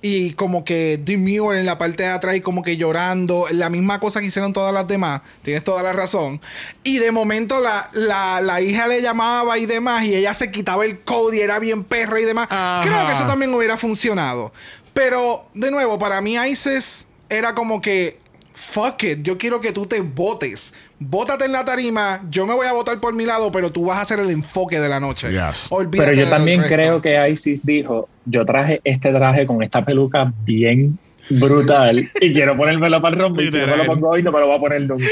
y 0.03 0.33
como 0.33 0.65
que 0.65 0.99
demure 1.03 1.59
en 1.59 1.67
la 1.67 1.79
parte 1.79 2.05
de 2.05 2.11
atrás 2.11 2.37
y 2.37 2.41
como 2.41 2.63
que 2.63 2.77
llorando, 2.77 3.47
la 3.51 3.71
misma 3.71 3.99
cosa 3.99 4.21
que 4.21 4.27
hicieron 4.27 4.53
todas 4.53 4.73
las 4.73 4.87
demás, 4.87 5.23
tienes 5.43 5.65
toda 5.65 5.83
la 5.83 5.93
razón. 5.93 6.41
Y 6.85 6.99
de 6.99 7.11
momento 7.13 7.61
la, 7.61 7.91
la, 7.93 8.41
la 8.41 8.61
hija 8.61 8.87
le 8.87 9.03
llamaba 9.03 9.59
y 9.59 9.67
demás 9.67 10.05
y 10.05 10.15
ella 10.15 10.35
se 10.35 10.51
quitaba 10.51 10.85
el 10.85 11.01
code 11.01 11.39
y 11.39 11.41
era 11.41 11.59
bien 11.59 11.83
perra 11.83 12.21
y 12.21 12.25
demás. 12.25 12.49
Ajá. 12.51 12.83
Creo 12.85 13.07
que 13.07 13.13
eso 13.13 13.27
también 13.27 13.53
hubiera 13.55 13.77
funcionado. 13.77 14.53
Pero, 14.95 15.47
de 15.55 15.71
nuevo, 15.71 15.99
para 15.99 16.21
mí 16.21 16.37
Isis 16.37 17.07
era 17.29 17.55
como 17.55 17.81
que, 17.81 18.19
fuck 18.55 19.03
it, 19.03 19.23
yo 19.23 19.37
quiero 19.37 19.61
que 19.61 19.73
tú 19.73 19.87
te 19.87 20.01
votes. 20.01 20.73
Bótate 20.99 21.45
en 21.45 21.53
la 21.53 21.65
tarima, 21.65 22.23
yo 22.31 22.47
me 22.47 22.55
voy 22.55 22.67
a 22.67 22.73
votar 22.73 22.99
por 23.01 23.15
mi 23.15 23.27
lado, 23.27 23.53
pero 23.53 23.71
tú 23.71 23.85
vas 23.85 23.99
a 23.99 24.01
hacer 24.01 24.19
el 24.19 24.31
enfoque 24.31 24.81
de 24.81 24.89
la 24.89 24.99
noche. 24.99 25.31
Yes. 25.31 25.67
Olvídate 25.71 26.11
Pero 26.11 26.23
yo 26.25 26.31
también 26.31 26.63
creo 26.63 27.03
que 27.03 27.29
Isis 27.29 27.65
dijo, 27.67 28.09
yo 28.25 28.47
traje 28.47 28.81
este 28.83 29.13
traje 29.13 29.47
con 29.47 29.63
esta 29.63 29.85
peluca 29.85 30.33
bien 30.45 30.99
brutal 31.29 32.09
y 32.21 32.33
quiero 32.33 32.57
ponérmelo 32.57 33.03
para 33.03 33.15
el 33.15 33.21
romper. 33.23 33.53
Si 33.53 33.59
no 33.59 33.67
me 33.67 33.77
lo 33.77 33.85
pongo 33.85 34.09
hoy, 34.11 34.23
no 34.23 34.33
me 34.33 34.41
lo 34.41 34.47
voy 34.47 34.57
a 34.57 34.61
poner 34.61 34.83
nunca. 34.83 35.05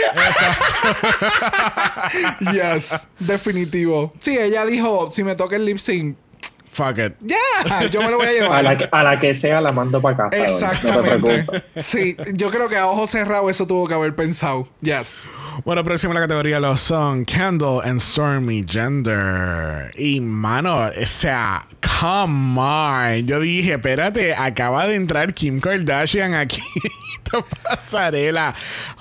Yes, 2.52 3.06
definitivo. 3.18 4.12
Sí, 4.20 4.36
ella 4.38 4.64
dijo, 4.64 5.10
si 5.10 5.24
me 5.24 5.34
toca 5.34 5.56
el 5.56 5.64
lip 5.64 5.78
sync, 5.78 6.16
Fuck 6.74 6.98
it. 6.98 7.14
ya, 7.20 7.86
yo 7.90 8.02
me 8.02 8.10
lo 8.10 8.18
voy 8.18 8.26
a 8.26 8.32
llevar. 8.32 8.58
A 8.58 8.62
la, 8.62 8.76
que, 8.76 8.88
a 8.90 9.02
la 9.04 9.20
que 9.20 9.32
sea 9.34 9.60
la 9.60 9.72
mando 9.72 10.02
para 10.02 10.16
casa. 10.16 10.36
hoy, 10.36 10.42
No 10.42 10.48
Exactamente. 10.52 11.62
sí, 11.80 12.16
yo 12.34 12.50
creo 12.50 12.68
que 12.68 12.76
a 12.76 12.86
ojos 12.88 13.10
cerrados 13.10 13.48
eso 13.50 13.64
tuvo 13.66 13.86
que 13.86 13.94
haber 13.94 14.14
pensado. 14.16 14.68
Yes. 14.80 15.22
Bueno, 15.64 15.84
próximo 15.84 16.12
en 16.12 16.16
la 16.16 16.22
categoría 16.22 16.58
lo 16.58 16.76
son 16.76 17.24
Kendall 17.24 17.80
and 17.84 18.00
Stormy 18.00 18.64
Gender. 18.68 19.92
Y 19.96 20.20
mano, 20.20 20.78
o 20.88 21.06
sea, 21.06 21.64
come 22.02 22.60
on. 22.60 23.26
Yo 23.26 23.38
dije, 23.38 23.74
espérate, 23.74 24.34
acaba 24.34 24.88
de 24.88 24.96
entrar 24.96 25.32
Kim 25.32 25.60
Kardashian 25.60 26.34
aquí. 26.34 26.60
Pasarela. 27.62 28.54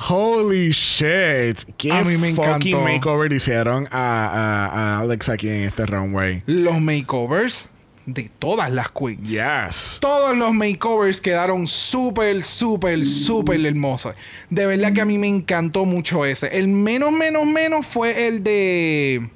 Holy 0.10 0.72
shit. 0.72 1.58
Qué 1.78 1.92
A 1.92 2.04
mí 2.04 2.18
me 2.18 2.34
fucking 2.34 2.74
encantó. 2.76 2.82
makeover 2.82 3.30
le 3.30 3.38
hicieron 3.38 3.88
a, 3.92 4.28
a- 4.28 4.68
a 4.68 5.00
Alex 5.00 5.30
aquí 5.30 5.48
en 5.50 5.64
este 5.64 5.86
runway. 5.86 6.42
Los 6.46 6.80
makeovers 6.82 7.70
de 8.06 8.30
todas 8.38 8.70
las 8.70 8.92
queens. 8.92 9.30
Yes. 9.32 9.98
Todos 10.02 10.36
los 10.36 10.54
makeovers 10.54 11.22
quedaron 11.22 11.68
súper, 11.68 12.44
súper, 12.44 13.06
súper 13.06 13.66
hermosos. 13.66 14.14
De 14.50 14.66
verdad 14.66 14.92
que 14.94 15.00
a 15.02 15.06
mí 15.06 15.18
me 15.18 15.28
encantó 15.28 15.86
mucho 15.86 16.26
ese. 16.26 16.48
El 16.58 16.68
menos, 16.68 17.12
menos, 17.14 17.46
menos 17.46 17.86
fue 17.86 18.28
el 18.28 18.44
de. 18.44 19.30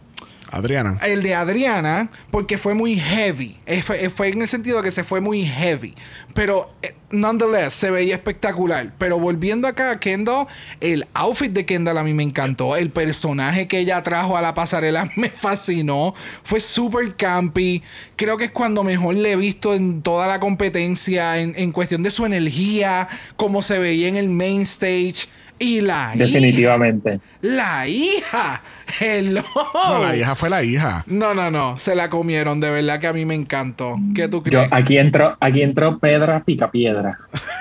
Adriana. 0.51 0.97
El 1.03 1.23
de 1.23 1.35
Adriana, 1.35 2.09
porque 2.31 2.57
fue 2.57 2.73
muy 2.73 2.97
heavy. 2.97 3.57
Fue, 3.83 4.09
fue 4.09 4.29
en 4.29 4.41
el 4.41 4.47
sentido 4.47 4.81
que 4.81 4.91
se 4.91 5.03
fue 5.03 5.21
muy 5.21 5.45
heavy. 5.45 5.95
Pero, 6.33 6.71
eh, 6.81 6.95
nonetheless, 7.09 7.73
se 7.73 7.91
veía 7.91 8.15
espectacular. 8.15 8.93
Pero 8.97 9.19
volviendo 9.19 9.67
acá 9.67 9.91
a 9.91 9.99
Kendall, 9.99 10.47
el 10.81 11.07
outfit 11.13 11.51
de 11.51 11.65
Kendall 11.65 11.97
a 11.97 12.03
mí 12.03 12.13
me 12.13 12.23
encantó. 12.23 12.75
El 12.75 12.91
personaje 12.91 13.67
que 13.67 13.79
ella 13.79 14.01
trajo 14.03 14.37
a 14.37 14.41
la 14.41 14.53
pasarela 14.53 15.09
me 15.15 15.29
fascinó. 15.29 16.13
Fue 16.43 16.59
súper 16.59 17.15
campy. 17.15 17.83
Creo 18.15 18.37
que 18.37 18.45
es 18.45 18.51
cuando 18.51 18.83
mejor 18.83 19.15
le 19.15 19.33
he 19.33 19.35
visto 19.35 19.73
en 19.73 20.01
toda 20.01 20.27
la 20.27 20.39
competencia, 20.39 21.39
en, 21.39 21.53
en 21.57 21.71
cuestión 21.71 22.03
de 22.03 22.11
su 22.11 22.25
energía, 22.25 23.07
cómo 23.35 23.61
se 23.61 23.79
veía 23.79 24.07
en 24.07 24.15
el 24.15 24.29
main 24.29 24.61
stage. 24.61 25.27
Y 25.59 25.81
la 25.81 26.11
hija. 26.13 26.25
Definitivamente. 26.25 27.19
La 27.41 27.87
hija. 27.87 28.61
Hello. 28.99 29.41
No, 29.73 30.03
la 30.03 30.15
hija 30.15 30.35
fue 30.35 30.49
la 30.49 30.63
hija. 30.63 31.03
No, 31.07 31.33
no, 31.33 31.49
no. 31.49 31.77
Se 31.77 31.95
la 31.95 32.09
comieron. 32.09 32.59
De 32.59 32.69
verdad 32.69 32.99
que 32.99 33.07
a 33.07 33.13
mí 33.13 33.25
me 33.25 33.35
encantó. 33.35 33.95
¿Qué 34.13 34.27
tú 34.27 34.43
Yo, 34.45 34.65
aquí 34.71 34.97
entró, 34.97 35.35
aquí 35.39 35.61
entró 35.63 35.97
Pedra 35.99 36.43
Pica 36.43 36.69
Piedra. 36.69 37.17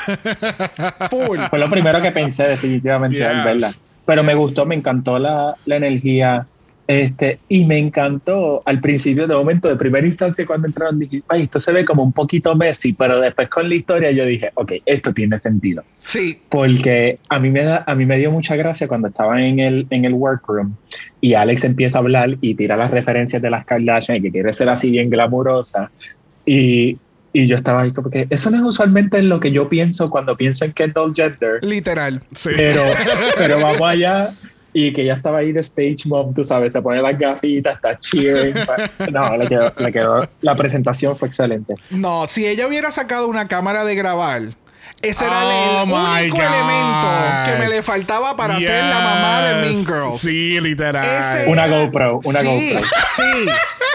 Full. 1.10 1.38
Fue 1.50 1.58
lo 1.58 1.70
primero 1.70 2.00
que 2.02 2.12
pensé 2.12 2.44
definitivamente 2.44 3.16
Yes. 3.18 3.26
al 3.26 3.44
verla. 3.44 3.70
Pero 4.04 4.22
me 4.22 4.34
gustó, 4.34 4.66
me 4.66 4.74
encantó 4.74 5.18
la, 5.18 5.56
la 5.64 5.76
energía. 5.76 6.46
Este, 6.86 7.40
y 7.48 7.64
me 7.64 7.78
encantó 7.78 8.62
al 8.64 8.80
principio, 8.80 9.26
de 9.26 9.34
momento, 9.34 9.68
de 9.68 9.74
primera 9.76 10.06
instancia, 10.06 10.46
cuando 10.46 10.68
entraron, 10.68 11.00
dije, 11.00 11.22
ay, 11.28 11.42
esto 11.42 11.58
se 11.58 11.72
ve 11.72 11.84
como 11.84 12.04
un 12.04 12.12
poquito 12.12 12.54
Messi, 12.54 12.92
pero 12.92 13.20
después 13.20 13.48
con 13.48 13.68
la 13.68 13.74
historia 13.74 14.12
yo 14.12 14.24
dije, 14.24 14.52
ok, 14.54 14.72
esto 14.84 15.12
tiene 15.12 15.38
sentido. 15.38 15.82
Sí. 15.98 16.38
Porque 16.48 17.18
a 17.28 17.40
mí 17.40 17.50
me, 17.50 17.64
da, 17.64 17.82
a 17.86 17.94
mí 17.96 18.06
me 18.06 18.16
dio 18.18 18.30
mucha 18.30 18.54
gracia 18.54 18.86
cuando 18.86 19.08
estaba 19.08 19.42
en 19.42 19.58
el, 19.58 19.86
en 19.90 20.04
el 20.04 20.14
workroom 20.14 20.74
y 21.20 21.34
Alex 21.34 21.64
empieza 21.64 21.98
a 21.98 22.02
hablar 22.02 22.36
y 22.40 22.54
tira 22.54 22.76
las 22.76 22.92
referencias 22.92 23.42
de 23.42 23.50
las 23.50 23.64
Kardashian 23.64 24.18
y 24.18 24.22
que 24.22 24.30
quiere 24.30 24.52
ser 24.52 24.68
así 24.68 24.90
bien 24.90 25.10
glamurosa. 25.10 25.90
Y, 26.44 26.98
y 27.32 27.46
yo 27.48 27.56
estaba 27.56 27.82
ahí 27.82 27.92
como 27.92 28.10
que 28.10 28.28
eso 28.30 28.50
no 28.52 28.58
es 28.58 28.62
usualmente 28.62 29.20
lo 29.24 29.40
que 29.40 29.50
yo 29.50 29.68
pienso 29.68 30.08
cuando 30.08 30.36
pienso 30.36 30.64
en 30.64 30.72
Kendall 30.72 31.12
Jenner, 31.14 31.62
Literal. 31.62 32.22
Sí. 32.34 32.50
pero, 32.56 32.82
pero 33.36 33.60
vamos 33.60 33.82
allá. 33.82 34.34
Y 34.78 34.92
que 34.92 35.02
ella 35.02 35.14
estaba 35.14 35.38
ahí 35.38 35.52
de 35.52 35.60
stage 35.62 36.02
mom, 36.04 36.34
tú 36.34 36.44
sabes, 36.44 36.74
se 36.74 36.82
pone 36.82 37.00
las 37.00 37.18
gafitas, 37.18 37.76
está 37.76 37.98
cheering. 37.98 38.54
No, 39.10 39.34
le 39.38 39.48
quedó, 39.48 39.72
le 39.78 39.90
quedó. 39.90 40.28
La 40.42 40.54
presentación 40.54 41.16
fue 41.16 41.28
excelente. 41.28 41.74
No, 41.88 42.26
si 42.28 42.46
ella 42.46 42.66
hubiera 42.66 42.90
sacado 42.90 43.26
una 43.26 43.48
cámara 43.48 43.86
de 43.86 43.94
grabar, 43.94 44.42
ese 45.00 45.24
era 45.24 45.40
Oh 45.46 45.82
el 45.82 45.88
my 45.88 45.94
único 45.94 46.36
God. 46.36 46.44
elemento 46.44 47.08
que 47.46 47.58
me 47.58 47.68
le 47.70 47.82
faltaba 47.82 48.36
para 48.36 48.58
ser 48.58 48.84
la 48.84 48.98
mamá 48.98 49.40
de 49.46 49.54
Mean 49.62 49.78
Yes. 49.78 49.86
Girls. 49.86 50.20
Sí, 50.20 50.60
literal. 50.60 51.06
Ese 51.06 51.50
Una 51.50 51.64
era- 51.64 51.78
GoPro, 51.78 52.20
una 52.24 52.40
sí, 52.40 52.46
GoPro. 52.74 52.86
Sí, 53.16 53.46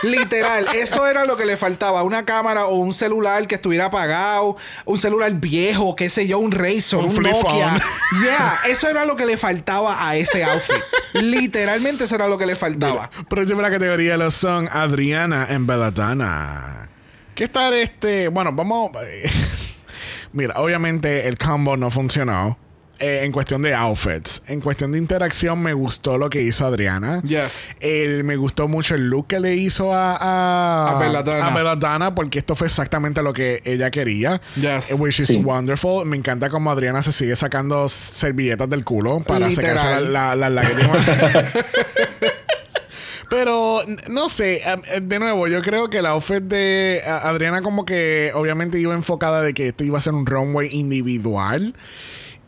literal. 0.03 0.67
Eso 0.75 1.07
era 1.07 1.25
lo 1.25 1.37
que 1.37 1.45
le 1.45 1.57
faltaba. 1.57 2.03
Una 2.03 2.25
cámara 2.25 2.65
o 2.65 2.75
un 2.75 2.93
celular 2.93 3.47
que 3.47 3.55
estuviera 3.55 3.85
apagado, 3.85 4.57
un 4.85 4.97
celular 4.97 5.31
viejo, 5.33 5.95
qué 5.95 6.09
sé 6.09 6.27
yo, 6.27 6.39
un 6.39 6.51
Razor, 6.51 6.99
Un 7.03 7.09
un, 7.09 7.15
flip 7.15 7.31
Nokia. 7.31 7.69
phone. 7.69 7.81
Yeah, 8.23 8.59
eso 8.67 8.87
era 8.87 9.05
lo 9.05 9.15
que 9.15 9.25
le 9.25 9.37
faltaba 9.37 10.07
a 10.07 10.15
ese 10.15 10.43
outfit. 10.43 10.81
Literalmente 11.13 12.05
eso 12.05 12.15
era 12.15 12.27
lo 12.27 12.37
que 12.37 12.45
le 12.45 12.55
faltaba. 12.55 13.09
Próxima 13.29 13.61
la 13.61 13.71
categoría 13.71 14.17
lo 14.17 14.31
son 14.31 14.67
Adriana 14.71 15.47
en 15.49 15.67
Belladonna. 15.67 16.89
¿Qué 17.35 17.47
tal 17.47 17.73
este? 17.73 18.27
Bueno, 18.27 18.51
vamos. 18.53 18.91
Mira, 20.33 20.55
obviamente 20.57 21.27
el 21.27 21.37
combo 21.37 21.75
no 21.77 21.91
funcionó. 21.91 22.57
Eh, 23.01 23.21
en 23.25 23.31
cuestión 23.31 23.61
de 23.61 23.73
outfits. 23.73 24.41
En 24.47 24.61
cuestión 24.61 24.91
de 24.91 24.97
interacción, 24.99 25.61
me 25.61 25.73
gustó 25.73 26.17
lo 26.17 26.29
que 26.29 26.41
hizo 26.41 26.65
Adriana. 26.65 27.21
Yes. 27.23 27.75
El- 27.79 28.23
me 28.23 28.35
gustó 28.35 28.67
mucho 28.67 28.95
el 28.95 29.09
look 29.09 29.27
que 29.27 29.39
le 29.39 29.55
hizo 29.55 29.93
a, 29.93 30.15
a, 30.15 30.91
A 30.91 30.99
Belladonna. 30.99 31.47
a 31.47 31.53
Belladonna, 31.55 32.15
porque 32.15 32.39
esto 32.39 32.55
fue 32.55 32.67
exactamente 32.67 33.21
lo 33.23 33.33
que 33.33 33.61
ella 33.65 33.91
quería. 33.91 34.41
Yes. 34.55 34.91
Eh, 34.91 34.95
Which 34.95 35.19
is 35.19 35.27
Sí. 35.27 35.37
wonderful. 35.37 36.05
Me 36.05 36.15
encanta 36.17 36.49
cómo 36.49 36.71
Adriana 36.71 37.01
se 37.03 37.11
sigue 37.11 37.35
sacando 37.35 37.89
servilletas 37.89 38.69
del 38.69 38.83
culo 38.83 39.21
para 39.21 39.47
Literal. 39.47 39.77
secarse 39.77 40.01
la- 40.09 40.35
la- 40.35 40.49
las 40.49 40.51
lágrimas. 40.53 40.97
Pero 43.29 43.79
no 44.09 44.27
sé, 44.29 44.55
eh, 44.57 44.81
eh, 44.93 44.99
de 45.01 45.19
nuevo, 45.19 45.47
yo 45.47 45.61
creo 45.61 45.89
que 45.89 45.99
el 45.99 46.05
outfit 46.05 46.43
de 46.43 47.01
a- 47.05 47.29
Adriana 47.29 47.61
como 47.61 47.85
que 47.85 48.31
obviamente 48.35 48.77
iba 48.77 48.93
enfocada 48.93 49.41
de 49.41 49.53
que 49.53 49.69
esto 49.69 49.85
iba 49.85 49.97
a 49.97 50.01
ser 50.01 50.13
un 50.13 50.25
runway 50.25 50.67
individual 50.71 51.73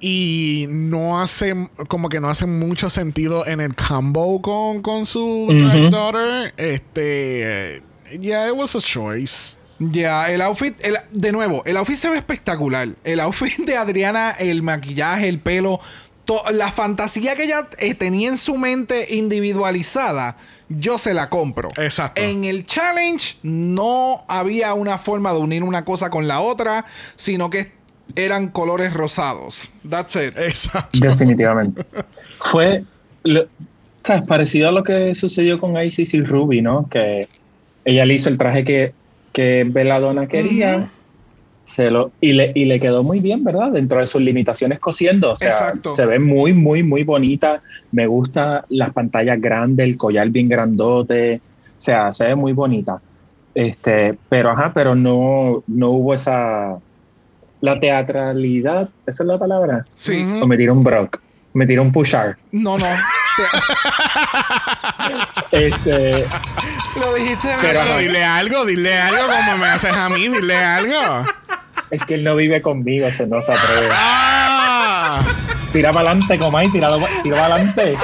y 0.05 0.65
no 0.69 1.21
hace 1.21 1.69
como 1.87 2.09
que 2.09 2.19
no 2.19 2.27
hace 2.29 2.45
mucho 2.45 2.89
sentido 2.89 3.47
en 3.47 3.61
el 3.61 3.73
combo 3.73 4.41
con, 4.41 4.81
con 4.81 5.05
su 5.05 5.47
drag 5.57 5.89
daughter. 5.89 6.53
Este, 6.57 7.81
yeah, 8.19 8.49
it 8.49 8.53
was 8.53 8.75
a 8.75 8.81
choice. 8.81 9.55
Ya, 9.79 10.29
el 10.29 10.41
outfit, 10.41 10.75
el- 10.83 10.97
de 11.13 11.31
nuevo, 11.31 11.63
el 11.65 11.77
outfit 11.77 11.95
se 11.95 12.09
ve 12.09 12.17
espectacular. 12.17 12.89
El 13.05 13.21
outfit 13.21 13.57
de 13.65 13.77
Adriana, 13.77 14.31
el 14.31 14.61
maquillaje, 14.61 15.29
el 15.29 15.39
pelo, 15.39 15.79
to- 16.25 16.43
la 16.51 16.69
fantasía 16.71 17.35
que 17.37 17.45
ella 17.45 17.69
eh, 17.77 17.93
tenía 17.93 18.27
en 18.27 18.37
su 18.37 18.57
mente 18.57 19.15
individualizada, 19.15 20.35
yo 20.67 20.97
se 20.97 21.13
la 21.13 21.29
compro. 21.29 21.69
Exacto. 21.77 22.21
En 22.21 22.43
el 22.43 22.65
challenge 22.65 23.37
no 23.43 24.25
había 24.27 24.73
una 24.73 24.97
forma 24.97 25.31
de 25.31 25.39
unir 25.39 25.63
una 25.63 25.85
cosa 25.85 26.09
con 26.09 26.27
la 26.27 26.41
otra, 26.41 26.85
sino 27.15 27.49
que 27.49 27.71
eran 28.15 28.47
colores 28.47 28.93
rosados. 28.93 29.71
That's 29.87 30.15
it. 30.15 30.37
Exacto. 30.37 30.99
Definitivamente. 30.99 31.83
Fue 32.39 32.83
lo- 33.23 33.45
¿sabes? 34.03 34.23
parecido 34.27 34.69
a 34.69 34.71
lo 34.71 34.83
que 34.83 35.15
sucedió 35.15 35.59
con 35.59 35.77
Isis 35.81 36.13
y 36.13 36.21
Ruby, 36.21 36.61
¿no? 36.61 36.87
Que 36.89 37.27
ella 37.85 38.05
le 38.05 38.13
hizo 38.15 38.29
el 38.29 38.37
traje 38.37 38.63
que, 38.63 38.93
que 39.31 39.65
Belladonna 39.67 40.27
quería. 40.27 40.89
Se 41.63 41.89
lo, 41.89 42.11
y, 42.19 42.33
le, 42.33 42.51
y 42.55 42.65
le 42.65 42.77
quedó 42.77 43.03
muy 43.03 43.21
bien, 43.21 43.41
¿verdad? 43.43 43.71
Dentro 43.71 44.01
de 44.01 44.07
sus 44.07 44.21
limitaciones 44.21 44.79
cosiendo. 44.79 45.31
O 45.31 45.35
sea, 45.37 45.47
Exacto. 45.47 45.93
se 45.93 46.05
ve 46.05 46.19
muy, 46.19 46.51
muy, 46.51 46.83
muy 46.83 47.03
bonita. 47.03 47.61
Me 47.93 48.05
gusta 48.05 48.65
las 48.67 48.91
pantallas 48.91 49.39
grandes, 49.39 49.85
el 49.87 49.95
collar 49.95 50.29
bien 50.29 50.49
grandote. 50.49 51.39
O 51.77 51.81
sea, 51.81 52.11
se 52.11 52.25
ve 52.25 52.35
muy 52.35 52.51
bonita. 52.51 53.01
Este, 53.55 54.17
pero 54.27 54.49
ajá, 54.49 54.71
pero 54.73 54.93
no, 54.93 55.63
no 55.67 55.89
hubo 55.91 56.13
esa. 56.13 56.77
La 57.63 57.79
teatralidad, 57.79 58.89
esa 59.07 59.23
es 59.23 59.27
la 59.27 59.39
palabra. 59.39 59.85
Sí. 59.95 60.21
O 60.41 60.47
me 60.47 60.57
tiró 60.57 60.73
un 60.73 60.83
Brock. 60.83 61.19
Me 61.53 61.65
tiró 61.65 61.81
un 61.81 61.93
pushar. 61.93 62.35
No, 62.51 62.77
no. 62.77 62.85
Te- 65.49 65.67
Este, 65.67 66.25
lo 66.99 67.13
dijiste. 67.13 67.55
Pero- 67.61 67.79
Pero 67.85 67.97
dile 67.99 68.25
algo, 68.25 68.65
dile 68.65 68.97
algo 68.99 69.21
como 69.27 69.57
me 69.59 69.67
haces 69.67 69.93
a 69.95 70.09
mí, 70.09 70.27
dile 70.27 70.57
algo. 70.57 71.25
es 71.89 72.03
que 72.03 72.15
él 72.15 72.25
no 72.25 72.35
vive 72.35 72.61
conmigo, 72.61 73.09
se 73.13 73.27
no 73.27 73.41
se 73.41 73.53
atreve. 73.53 73.87
Ah. 73.93 75.21
Tira 75.71 75.93
para 75.93 76.09
adelante, 76.11 76.37
Comay, 76.39 76.67
tira, 76.69 76.89
tira 77.23 77.37
para 77.37 77.55
adelante. 77.55 77.95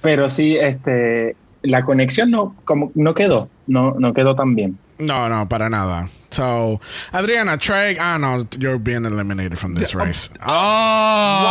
Pero 0.00 0.30
sí, 0.30 0.56
este, 0.56 1.34
la 1.62 1.82
conexión 1.84 2.30
no, 2.30 2.54
como, 2.64 2.92
no 2.94 3.14
quedó, 3.14 3.48
no, 3.66 3.96
no 3.98 4.14
quedó 4.14 4.36
tan 4.36 4.54
bien. 4.54 4.78
No, 4.98 5.28
no, 5.28 5.46
para 5.48 5.68
nada. 5.68 6.10
So, 6.30 6.80
Adriana, 7.12 7.56
try. 7.56 7.96
Ah, 7.98 8.18
no, 8.18 8.46
you're 8.58 8.78
being 8.78 9.04
eliminated 9.04 9.58
from 9.58 9.74
this 9.74 9.94
race. 9.94 10.28
Oh! 10.46 11.44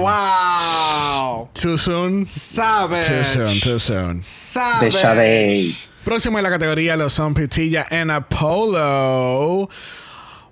Wow. 0.00 1.48
Too 1.54 1.76
soon? 1.76 2.26
Savage. 2.26 3.06
Too 3.06 3.24
soon, 3.24 3.60
too 3.60 3.78
soon. 3.78 4.22
Savage. 4.22 5.90
Próximo 6.04 6.38
en 6.38 6.44
la 6.44 6.50
categoría 6.50 6.96
lo 6.96 7.10
son 7.10 7.34
Pitilla 7.34 7.86
en 7.90 8.10
Apollo. 8.10 9.68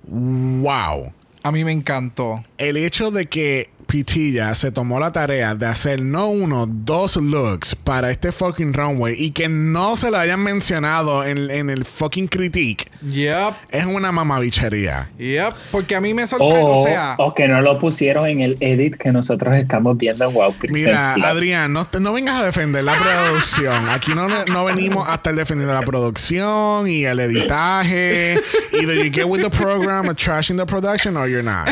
Wow. 0.06 1.12
A 1.42 1.50
mí 1.52 1.64
me 1.64 1.72
encantó. 1.72 2.44
El 2.58 2.76
hecho 2.76 3.10
de 3.10 3.26
que 3.26 3.70
Pitilla 3.88 4.54
se 4.54 4.70
tomó 4.70 5.00
la 5.00 5.10
tarea 5.12 5.54
de 5.54 5.64
hacer 5.66 6.02
no 6.02 6.26
uno, 6.28 6.66
dos 6.68 7.16
looks 7.16 7.74
para 7.74 8.10
este 8.10 8.32
fucking 8.32 8.74
runway 8.74 9.14
y 9.18 9.30
que 9.30 9.48
no 9.48 9.96
se 9.96 10.10
lo 10.10 10.18
hayan 10.18 10.40
mencionado 10.42 11.24
en, 11.24 11.50
en 11.50 11.70
el 11.70 11.86
fucking 11.86 12.28
critique 12.28 12.90
Yep. 13.02 13.54
es 13.70 13.86
una 13.86 14.12
mamabichería. 14.12 15.10
Yep. 15.18 15.54
Porque 15.72 15.96
a 15.96 16.00
mí 16.02 16.12
me 16.12 16.26
sorprende. 16.26 16.60
O, 16.60 16.80
o 16.80 16.84
sea, 16.84 17.14
o 17.18 17.34
que 17.34 17.48
no 17.48 17.62
lo 17.62 17.78
pusieron 17.78 18.26
en 18.28 18.40
el 18.42 18.56
edit 18.60 18.96
que 18.96 19.10
nosotros 19.10 19.54
estamos 19.56 19.96
viendo 19.96 20.26
en 20.26 20.34
Wow 20.34 20.52
Presents 20.54 20.84
Mira, 20.84 21.14
Club. 21.14 21.24
Adrián, 21.26 21.72
no, 21.72 21.86
te- 21.86 21.98
no 22.00 22.12
vengas 22.12 22.42
a 22.42 22.44
defender 22.44 22.84
la 22.84 22.94
producción. 22.94 23.88
Aquí 23.88 24.12
no, 24.14 24.26
no 24.28 24.64
venimos 24.66 25.08
a 25.08 25.14
estar 25.14 25.34
defendiendo 25.34 25.72
la 25.74 25.82
producción 25.86 26.86
y 26.88 27.04
el 27.04 27.20
editaje. 27.20 28.38
Either 28.74 28.96
you 29.02 29.10
get 29.10 29.24
with 29.26 29.40
the 29.40 29.50
program 29.50 30.08
or 30.08 30.14
trashing 30.14 30.58
the 30.58 30.66
production 30.66 31.16
or 31.16 31.26
you're 31.26 31.42
not. 31.42 31.68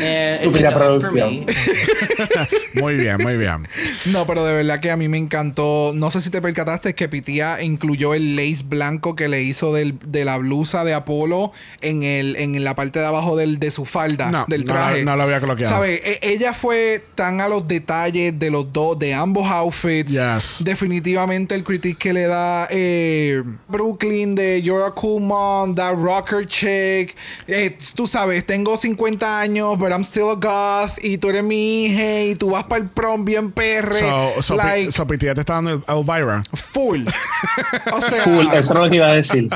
It's 0.00 0.40
Estúpida 0.46 0.74
producción. 0.74 1.46
Muy 2.74 2.96
bien, 2.96 3.16
muy 3.18 3.36
bien. 3.36 3.66
No, 4.06 4.26
pero 4.26 4.44
de 4.44 4.54
verdad 4.54 4.80
que 4.80 4.90
a 4.90 4.96
mí 4.96 5.08
me 5.08 5.18
encantó. 5.18 5.92
No 5.94 6.10
sé 6.10 6.20
si 6.20 6.30
te 6.30 6.40
percataste 6.40 6.94
que 6.94 7.08
Pitía 7.08 7.60
incluyó 7.62 8.14
el 8.14 8.36
lace 8.36 8.62
blanco 8.64 9.16
que 9.16 9.28
le 9.28 9.42
hizo 9.42 9.74
del- 9.74 9.98
de 10.06 10.24
la 10.24 10.38
blusa 10.38 10.84
de 10.84 10.94
Apolo 10.94 11.52
en, 11.80 12.02
el, 12.04 12.36
en 12.36 12.62
la 12.62 12.74
parte 12.76 13.00
de 13.00 13.06
abajo 13.06 13.36
del, 13.36 13.58
de 13.58 13.70
su 13.70 13.84
falda, 13.86 14.30
No, 14.30 14.44
del 14.48 14.64
no 14.64 14.72
traje. 14.72 15.04
no 15.04 15.16
lo 15.16 15.24
había 15.24 15.40
coloqueado. 15.40 15.74
¿Sabe? 15.74 16.00
E- 16.04 16.18
ella 16.22 16.52
fue 16.54 17.02
tan 17.14 17.40
a 17.40 17.48
los 17.48 17.66
detalles 17.66 18.38
de 18.38 18.50
los 18.50 18.72
dos, 18.72 18.98
de 18.98 19.14
ambos 19.14 19.50
outfits. 19.50 20.12
Yes. 20.12 20.56
Definitivamente 20.60 21.54
el 21.54 21.64
critique 21.64 21.98
que 21.98 22.12
le 22.12 22.26
da 22.26 22.68
eh, 22.70 23.42
Brooklyn 23.68 24.34
de 24.36 24.62
You're 24.62 24.84
a 24.86 24.90
Cool 24.92 25.22
Mom, 25.22 25.74
That 25.74 25.94
Rocker 25.94 26.46
Chick. 26.46 27.16
Eh, 27.48 27.76
tú 27.94 28.06
sabes, 28.06 28.46
tengo 28.46 28.76
50 28.76 29.40
años, 29.40 29.76
but 29.90 29.96
I'm 29.96 30.04
still 30.04 30.30
a 30.30 30.36
goth. 30.36 30.98
Y 31.02 31.18
tú 31.18 31.30
eres 31.30 31.42
mi 31.42 31.86
hija 31.86 32.22
y 32.22 32.34
tú 32.36 32.50
vas 32.50 32.64
para 32.64 32.82
el 32.82 32.88
prom 32.88 33.24
bien 33.24 33.50
PR. 33.50 33.92
So, 33.92 34.42
so, 34.42 34.56
like, 34.56 34.92
so 34.92 35.06
te 35.06 35.16
está 35.16 35.54
dando 35.54 35.70
el 35.72 35.82
Elvira. 35.88 36.44
full. 36.54 37.02
o 37.92 38.00
sea, 38.00 38.22
Full, 38.22 38.46
eso 38.54 38.72
era 38.72 38.84
lo 38.84 38.90
que 38.90 38.96
iba 38.96 39.06
a 39.08 39.14
decir. 39.16 39.48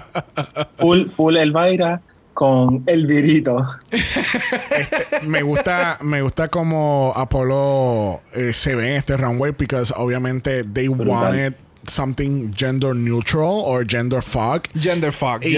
Full, 0.78 1.08
full 1.10 1.36
Elvira 1.36 2.00
con 2.32 2.82
el 2.86 3.06
virito. 3.06 3.64
me 5.22 5.42
gusta 5.42 5.98
me 6.02 6.20
gusta 6.20 6.48
como 6.48 7.12
Apolo 7.14 8.22
eh, 8.34 8.52
se 8.52 8.74
ve 8.74 8.88
en 8.90 8.96
este 8.96 9.16
runway 9.16 9.52
because 9.56 9.94
obviamente 9.96 10.64
they 10.64 10.88
Brutal. 10.88 11.06
wanted 11.06 11.54
something 11.88 12.52
gender 12.54 12.94
neutral 12.94 13.62
or 13.64 13.84
gender 13.86 14.22
fuck 14.22 14.68
gender 14.84 15.12
fuck. 15.12 15.44
Y 15.44 15.50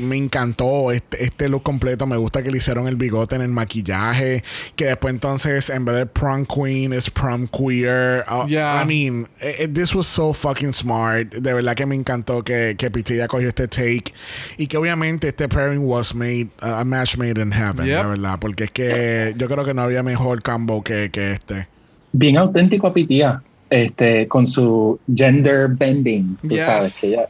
yes. 0.00 0.04
me 0.04 0.16
encantó 0.16 0.90
este, 0.92 1.24
este 1.24 1.48
look 1.48 1.62
completo. 1.62 2.06
Me 2.06 2.16
gusta 2.16 2.42
que 2.42 2.50
le 2.50 2.58
hicieron 2.58 2.88
el 2.88 2.96
bigote 2.96 3.36
en 3.36 3.42
el 3.42 3.48
maquillaje. 3.48 4.42
Que 4.74 4.86
después 4.86 5.14
entonces, 5.14 5.70
en 5.70 5.84
vez 5.84 5.96
de 5.96 6.06
prom 6.06 6.46
queen, 6.46 6.92
es 6.92 7.10
prom 7.10 7.46
queer. 7.48 8.24
Uh, 8.28 8.46
Yeah. 8.46 8.80
I 8.80 8.86
mean, 8.86 9.26
eh, 9.40 9.64
eh, 9.64 9.68
this 9.68 9.94
was 9.94 10.06
so 10.06 10.32
fucking 10.32 10.72
smart. 10.72 11.30
De 11.34 11.52
verdad 11.52 11.74
que 11.74 11.84
me 11.84 11.94
encantó 11.94 12.44
que, 12.44 12.76
que 12.78 12.90
Pitilla 12.90 13.26
cogió 13.26 13.48
este 13.48 13.68
take. 13.68 14.14
Y 14.56 14.66
que 14.66 14.76
obviamente 14.76 15.28
este 15.28 15.48
pairing 15.48 15.84
was 15.84 16.14
made, 16.14 16.48
uh, 16.62 16.80
a 16.80 16.84
match 16.84 17.16
made 17.16 17.40
in 17.40 17.52
heaven. 17.52 17.86
Yep. 17.86 18.02
De 18.02 18.08
verdad. 18.08 18.38
Porque 18.40 18.64
es 18.64 18.70
que 18.70 19.34
yo 19.36 19.48
creo 19.48 19.64
que 19.64 19.74
no 19.74 19.82
había 19.82 20.02
mejor 20.02 20.42
combo 20.42 20.82
que, 20.82 21.10
que 21.10 21.32
este. 21.32 21.68
Bien 22.12 22.38
auténtico 22.38 22.86
a 22.86 22.94
Pitía, 22.94 23.42
este, 23.70 24.28
con 24.28 24.46
su 24.46 24.98
gender 25.14 25.68
bending. 25.68 26.36
Tú 26.42 26.48
Yes. 26.48 26.64
sabes 26.66 27.00
que 27.00 27.06
ella, 27.08 27.28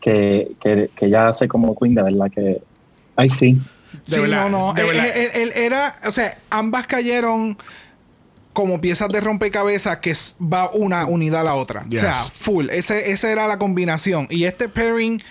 que, 0.00 0.52
que, 0.60 0.90
que 0.96 1.06
ella 1.06 1.28
hace 1.28 1.48
como 1.48 1.76
queen, 1.76 1.94
de 1.94 2.02
verdad 2.02 2.30
que. 2.34 2.62
Ay, 3.16 3.28
sí. 3.28 3.52
De 4.06 4.14
sí, 4.14 4.20
verdad, 4.20 4.48
no, 4.48 4.68
no. 4.68 4.74
de 4.74 4.82
Eh, 4.82 4.88
eh, 5.14 5.30
él 5.34 5.52
era, 5.54 5.96
o 6.06 6.12
sea, 6.12 6.38
ambas 6.48 6.86
cayeron 6.86 7.58
como 8.52 8.80
piezas 8.80 9.08
de 9.08 9.20
rompecabezas 9.20 9.98
que 9.98 10.14
va 10.42 10.70
una 10.70 11.06
unida 11.06 11.40
a 11.40 11.44
la 11.44 11.54
otra. 11.54 11.84
Yes. 11.88 12.02
O 12.02 12.04
sea, 12.04 12.14
full. 12.14 12.68
Ese, 12.70 13.12
esa 13.12 13.30
era 13.30 13.46
la 13.46 13.58
combinación. 13.58 14.26
Y 14.30 14.44
este 14.44 14.68
pairing 14.68 15.22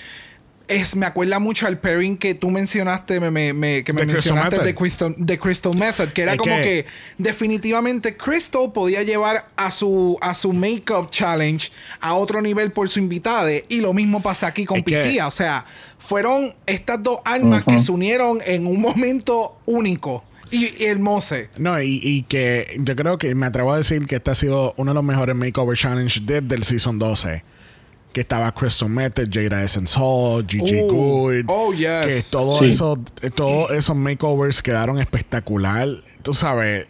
es, 0.69 0.95
me 0.95 1.05
acuerda 1.05 1.39
mucho 1.39 1.67
al 1.67 1.79
pairing 1.79 2.15
que 2.17 2.33
tú 2.35 2.49
mencionaste, 2.51 3.19
me, 3.19 3.31
me- 3.31 3.51
me- 3.53 3.83
que 3.83 3.91
me 3.91 4.05
mencionaste 4.05 4.61
de 4.63 4.73
Crystal, 4.75 5.13
de 5.17 5.37
Crystal 5.37 5.75
Method, 5.75 6.09
que 6.09 6.21
era 6.21 6.33
Es 6.33 6.37
como 6.37 6.55
que- 6.57 6.61
que, 6.61 6.85
definitivamente 7.17 8.15
Crystal 8.15 8.71
podía 8.73 9.03
llevar 9.03 9.49
a 9.55 9.71
su, 9.71 10.17
a 10.21 10.33
su 10.33 10.53
makeup 10.53 11.09
challenge 11.11 11.71
a 12.01 12.13
otro 12.13 12.41
nivel 12.41 12.71
por 12.71 12.87
su 12.89 12.99
invitada. 12.99 13.49
Y 13.67 13.81
lo 13.81 13.93
mismo 13.93 14.21
pasa 14.21 14.47
aquí 14.47 14.65
con 14.65 14.77
Es 14.77 14.83
que- 14.83 15.01
Pitía. 15.03 15.27
O 15.27 15.31
sea, 15.31 15.65
fueron 15.97 16.53
estas 16.65 17.01
dos 17.01 17.19
almas 17.25 17.63
que 17.63 17.79
se 17.79 17.91
unieron 17.91 18.39
en 18.45 18.65
un 18.67 18.79
momento 18.81 19.57
único 19.65 20.23
y, 20.51 20.65
y 20.81 20.85
hermoso. 20.85 21.35
No, 21.57 21.81
y, 21.81 21.99
y 22.03 22.23
que 22.23 22.77
yo 22.79 22.95
creo 22.95 23.17
que 23.17 23.35
me 23.35 23.45
atrevo 23.45 23.73
a 23.73 23.77
decir 23.77 24.05
que 24.07 24.15
este 24.17 24.31
ha 24.31 24.35
sido 24.35 24.73
uno 24.77 24.91
de 24.91 24.95
los 24.95 25.03
mejores 25.03 25.35
Makeover 25.35 25.77
Challenge 25.77 26.19
desde 26.21 26.55
el 26.55 26.63
Season 26.63 26.97
12. 26.99 27.43
Que 28.13 28.21
estaba 28.21 28.51
Crystal 28.53 28.89
Method, 28.89 29.29
Jada 29.31 29.63
Essence 29.63 29.95
Hall, 29.99 30.45
Gigi 30.47 30.79
Oh, 30.83 30.87
Good. 30.91 31.45
oh, 31.47 31.73
yes. 31.73 32.05
Que 32.07 32.23
todo 32.31 32.57
Sí. 32.59 32.69
eso, 32.69 32.97
eh, 33.21 33.29
todos 33.29 33.71
esos 33.71 33.95
makeovers 33.95 34.61
quedaron 34.61 34.99
espectacular. 34.99 35.87
Tú 36.23 36.33
sabes, 36.33 36.87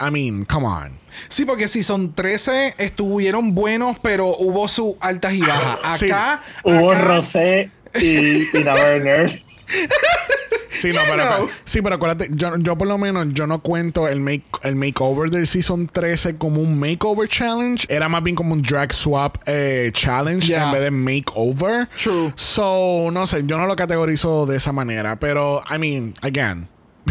I 0.00 0.10
mean, 0.10 0.44
come 0.44 0.66
on. 0.66 0.98
Sí, 1.28 1.44
porque 1.44 1.68
si 1.68 1.82
son 1.82 2.14
13, 2.14 2.74
estuvieron 2.78 3.54
buenos, 3.54 3.98
pero 4.02 4.28
hubo 4.28 4.66
sus 4.66 4.94
altas 5.00 5.34
y 5.34 5.40
bajas. 5.40 5.98
Sí. 5.98 6.06
Acá, 6.06 6.42
Hubo 6.64 6.90
acá- 6.90 7.02
Rosé 7.02 7.70
y 7.94 8.50
Tina 8.50 8.72
Burner. 8.72 9.42
Sí, 10.74 10.88
no, 10.90 11.00
pero, 11.08 11.22
know. 11.36 11.48
sí, 11.64 11.80
pero 11.82 11.94
acuérdate, 11.96 12.28
yo, 12.32 12.56
yo 12.56 12.76
por 12.76 12.88
lo 12.88 12.98
menos 12.98 13.26
yo 13.32 13.46
no 13.46 13.60
cuento 13.60 14.08
el 14.08 14.20
make 14.20 14.42
el 14.62 14.74
makeover 14.74 15.30
del 15.30 15.46
season 15.46 15.86
13 15.86 16.38
como 16.38 16.60
un 16.60 16.76
makeover 16.80 17.28
challenge. 17.28 17.86
Era 17.88 18.08
más 18.08 18.22
bien 18.24 18.34
como 18.34 18.52
un 18.54 18.62
drag 18.62 18.92
swap 18.92 19.36
eh, 19.46 19.90
challenge 19.94 20.46
Yeah. 20.48 20.66
en 20.66 20.72
vez 20.72 20.80
de 20.82 20.90
makeover. 20.90 21.88
True. 21.96 22.32
So, 22.36 23.10
no 23.12 23.26
sé, 23.28 23.44
yo 23.46 23.58
no 23.58 23.66
lo 23.66 23.76
categorizo 23.76 24.44
de 24.46 24.56
esa 24.56 24.72
manera. 24.72 25.20
Pero, 25.20 25.62
I 25.70 25.78
mean, 25.78 26.14
again, 26.22 26.68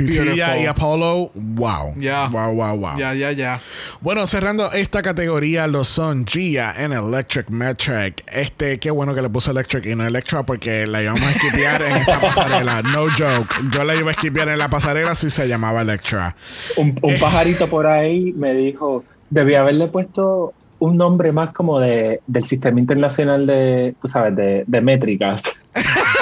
Beautiful. 0.07 0.61
y 0.61 0.65
Apollo, 0.65 1.31
wow. 1.33 1.95
Yeah. 1.95 2.27
Wow, 2.29 2.53
wow, 2.53 2.77
wow. 2.77 2.97
Ya, 2.97 3.13
ya, 3.13 3.31
ya. 3.31 3.61
Bueno, 4.01 4.25
cerrando 4.27 4.71
esta 4.71 5.01
categoría, 5.01 5.67
lo 5.67 5.83
son 5.83 6.25
Gia 6.25 6.73
en 6.77 6.93
Electric 6.93 7.49
Metric. 7.49 8.23
Este, 8.31 8.79
qué 8.79 8.91
bueno 8.91 9.13
que 9.13 9.21
le 9.21 9.29
puso 9.29 9.51
Electric 9.51 9.85
y 9.85 9.95
no 9.95 10.05
Electra 10.05 10.43
porque 10.43 10.87
la 10.87 11.01
íbamos 11.01 11.21
a 11.23 11.31
esquipear 11.31 11.81
en 11.81 11.97
esta 11.97 12.21
pasarela. 12.21 12.81
No 12.81 13.07
joke. 13.17 13.53
Yo 13.71 13.83
la 13.83 13.95
iba 13.95 14.09
a 14.09 14.13
esquipear 14.13 14.49
en 14.49 14.57
la 14.57 14.69
pasarela 14.69 15.15
si 15.15 15.29
se 15.29 15.47
llamaba 15.47 15.81
Electra. 15.81 16.35
Un, 16.77 16.97
un 17.01 17.19
pajarito 17.19 17.69
por 17.69 17.87
ahí 17.87 18.33
me 18.33 18.53
dijo, 18.53 19.03
debía 19.29 19.61
haberle 19.61 19.87
puesto 19.87 20.53
un 20.79 20.97
nombre 20.97 21.31
más 21.31 21.53
como 21.53 21.79
de, 21.79 22.21
del 22.25 22.43
sistema 22.43 22.79
internacional 22.79 23.45
de, 23.45 23.93
tú 24.01 24.07
sabes, 24.07 24.35
de, 24.35 24.63
de 24.65 24.81
métricas. 24.81 25.43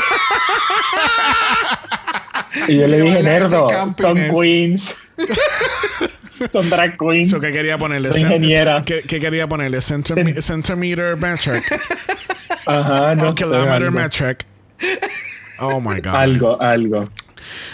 y 2.69 2.77
yo 2.77 2.87
le 2.87 3.01
dije, 3.01 3.23
Nerdo, 3.23 3.69
son 3.91 4.15
queens. 4.15 4.95
son 6.51 6.69
drag 6.69 6.97
queens. 6.97 7.27
Eso 7.27 7.39
que 7.39 7.51
quería 7.51 7.77
ponerle. 7.77 8.11
Son 8.11 8.21
ingenieras. 8.21 8.83
¿Qué, 8.85 9.01
qué 9.03 9.19
quería 9.19 9.47
ponerle? 9.47 9.79
Centime- 9.79 10.41
centimeter 10.41 11.17
metric. 11.17 11.63
Ajá, 12.65 13.15
no 13.15 13.29
o 13.29 13.35
sé, 13.35 13.43
kilometer 13.43 13.71
algo, 13.73 13.91
metric. 13.91 14.45
Oh 15.59 15.81
my 15.81 15.99
God. 15.99 16.15
algo, 16.15 16.61
algo. 16.61 17.09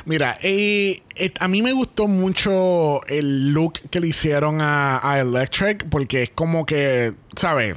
Mira, 0.05 0.37
eh, 0.41 1.01
eh, 1.15 1.31
a 1.39 1.47
mí 1.47 1.61
me 1.61 1.73
gustó 1.73 2.07
mucho 2.07 3.05
el 3.07 3.51
look 3.51 3.73
que 3.89 3.99
le 3.99 4.07
hicieron 4.07 4.61
a, 4.61 4.99
a 5.03 5.19
Electric 5.19 5.85
porque 5.89 6.23
es 6.23 6.29
como 6.29 6.65
que, 6.65 7.13
¿sabes? 7.35 7.75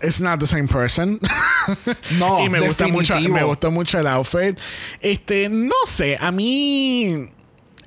It's 0.00 0.20
not 0.20 0.40
the 0.40 0.46
same 0.46 0.68
person. 0.68 1.20
No, 2.18 2.42
y 2.42 2.48
me 2.48 2.60
gusta 2.60 2.88
mucho, 2.88 3.20
me 3.20 3.42
gustó 3.42 3.70
mucho 3.70 3.98
el 3.98 4.06
outfit. 4.06 4.58
Este, 5.02 5.50
no 5.50 5.74
sé, 5.84 6.16
a 6.18 6.32
mí 6.32 7.28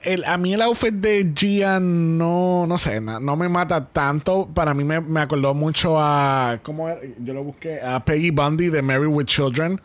el, 0.03 0.23
a 0.23 0.37
mí 0.37 0.53
el 0.53 0.61
outfit 0.61 0.93
de 0.93 1.31
Gia 1.35 1.79
no, 1.79 2.65
no 2.67 2.77
sé, 2.77 3.01
no, 3.01 3.35
me 3.35 3.49
mata 3.49 3.85
tanto. 3.85 4.49
Para 4.53 4.73
mí 4.73 4.83
me, 4.83 5.01
me 5.01 5.19
acordó 5.21 5.53
mucho 5.53 5.99
a, 5.99 6.59
¿cómo 6.63 6.89
era? 6.89 7.01
Yo 7.19 7.33
lo 7.33 7.43
busqué, 7.43 7.81
a 7.81 8.03
Peggy 8.03 8.31
Bundy 8.31 8.69
de 8.69 8.81
Married 8.81 9.09
with 9.09 9.25
Children. 9.25 9.81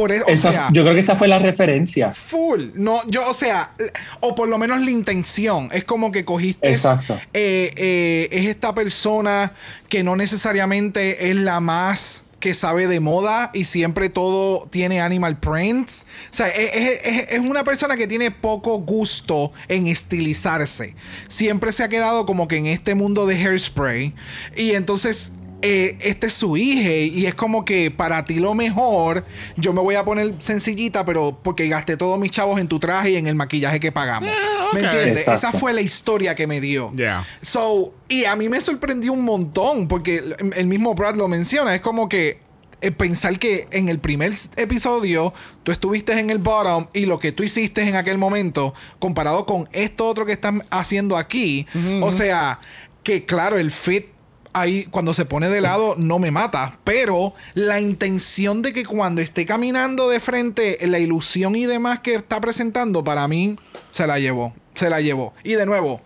Por 0.00 0.12
eso, 0.12 0.24
Esa- 0.28 0.48
o 0.48 0.52
sea, 0.52 0.68
yo 0.72 0.82
creo 0.82 0.94
que 0.94 1.00
esa 1.00 1.16
fue 1.16 1.28
la 1.28 1.38
referencia. 1.38 2.12
full. 2.14 2.70
No, 2.74 3.02
yo, 3.08 3.28
o 3.28 3.34
sea, 3.34 3.72
o 4.20 4.34
por 4.34 4.48
lo 4.48 4.56
menos 4.58 4.80
la 4.80 4.90
intención. 4.90 5.68
Es 5.72 5.84
como 5.84 6.10
que 6.10 6.24
cogiste. 6.24 6.70
Exacto. 6.70 7.14
eh, 7.34 7.72
eh, 7.76 8.28
es 8.32 8.46
esta 8.46 8.74
persona 8.74 9.52
que 9.88 10.02
no 10.02 10.16
necesariamente 10.16 11.30
es 11.30 11.36
la 11.36 11.60
más 11.60 12.24
que 12.40 12.54
sabe 12.54 12.86
de 12.86 13.00
moda 13.00 13.50
y 13.52 13.64
siempre 13.64 14.08
todo 14.08 14.66
tiene 14.70 15.02
animal 15.02 15.38
prints. 15.38 16.06
O 16.30 16.34
sea, 16.34 16.48
es, 16.48 16.70
es- 16.74 17.00
es- 17.04 17.26
es 17.32 17.38
una 17.40 17.64
persona 17.64 17.98
que 17.98 18.06
tiene 18.06 18.30
poco 18.30 18.78
gusto 18.78 19.52
en 19.68 19.86
estilizarse. 19.88 20.94
Siempre 21.28 21.72
se 21.72 21.84
ha 21.84 21.88
quedado 21.90 22.24
como 22.24 22.48
que 22.48 22.56
en 22.56 22.64
este 22.66 22.94
mundo 22.94 23.26
de 23.26 23.34
hairspray. 23.36 24.14
Y 24.56 24.70
entonces 24.72 25.32
eh, 25.62 25.98
este 26.00 26.28
es 26.28 26.32
su 26.32 26.56
hija 26.56 26.90
y 26.90 27.26
es 27.26 27.34
como 27.34 27.64
que 27.64 27.90
para 27.90 28.24
ti 28.24 28.36
lo 28.36 28.54
mejor, 28.54 29.24
yo 29.56 29.72
me 29.72 29.80
voy 29.80 29.94
a 29.94 30.04
poner 30.04 30.34
sencillita, 30.38 31.04
pero 31.04 31.38
porque 31.42 31.68
gasté 31.68 31.96
todos 31.96 32.18
mis 32.18 32.30
chavos 32.30 32.60
en 32.60 32.68
tu 32.68 32.78
traje 32.78 33.10
y 33.10 33.16
en 33.16 33.26
el 33.26 33.34
maquillaje 33.34 33.80
que 33.80 33.92
pagamos. 33.92 34.30
¿Me 34.72 34.80
ok. 34.80 34.86
entiendes? 34.86 35.28
Exacto. 35.28 35.48
Esa 35.48 35.58
fue 35.58 35.72
la 35.72 35.80
historia 35.80 36.34
que 36.34 36.46
me 36.46 36.60
dio. 36.60 36.92
Yeah. 36.94 37.26
So, 37.42 37.92
y 38.08 38.24
a 38.24 38.36
mí 38.36 38.48
me 38.48 38.60
sorprendió 38.60 39.12
un 39.12 39.24
montón 39.24 39.88
porque 39.88 40.16
el, 40.16 40.52
el 40.56 40.66
mismo 40.66 40.94
Brad 40.94 41.16
lo 41.16 41.28
menciona. 41.28 41.74
Es 41.74 41.80
como 41.80 42.08
que 42.08 42.38
eh, 42.82 42.90
pensar 42.90 43.38
que 43.38 43.68
en 43.72 43.90
el 43.90 43.98
primer 43.98 44.32
episodio 44.56 45.34
tú 45.64 45.72
estuviste 45.72 46.18
en 46.18 46.30
el 46.30 46.38
bottom 46.38 46.86
y 46.94 47.04
lo 47.04 47.18
que 47.18 47.32
tú 47.32 47.42
hiciste 47.42 47.82
en 47.82 47.94
aquel 47.94 48.16
momento 48.16 48.72
comparado 48.98 49.44
con 49.44 49.68
esto 49.72 50.06
otro 50.06 50.24
que 50.24 50.32
están 50.32 50.64
haciendo 50.70 51.18
aquí. 51.18 51.66
O 52.00 52.10
sea, 52.10 52.58
que 53.02 53.26
claro, 53.26 53.58
el 53.58 53.70
fit 53.70 54.06
ahí 54.52 54.84
cuando 54.90 55.12
se 55.14 55.24
pone 55.24 55.48
de 55.48 55.60
lado 55.60 55.94
no 55.96 56.18
me 56.18 56.30
mata, 56.30 56.78
pero 56.84 57.34
la 57.54 57.80
intención 57.80 58.62
de 58.62 58.72
que 58.72 58.84
cuando 58.84 59.20
esté 59.20 59.46
caminando 59.46 60.08
de 60.08 60.20
frente, 60.20 60.78
la 60.86 60.98
ilusión 60.98 61.54
y 61.56 61.66
demás 61.66 62.00
que 62.00 62.14
está 62.16 62.40
presentando, 62.40 63.04
para 63.04 63.26
mí 63.28 63.56
se 63.92 64.06
la 64.06 64.18
llevó, 64.18 64.52
se 64.74 64.90
la 64.90 65.00
llevó. 65.00 65.32
Y 65.44 65.54
de 65.54 65.66
nuevo, 65.66 66.00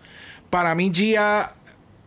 para 0.49 0.75
mí 0.75 0.91
Gia 0.93 1.53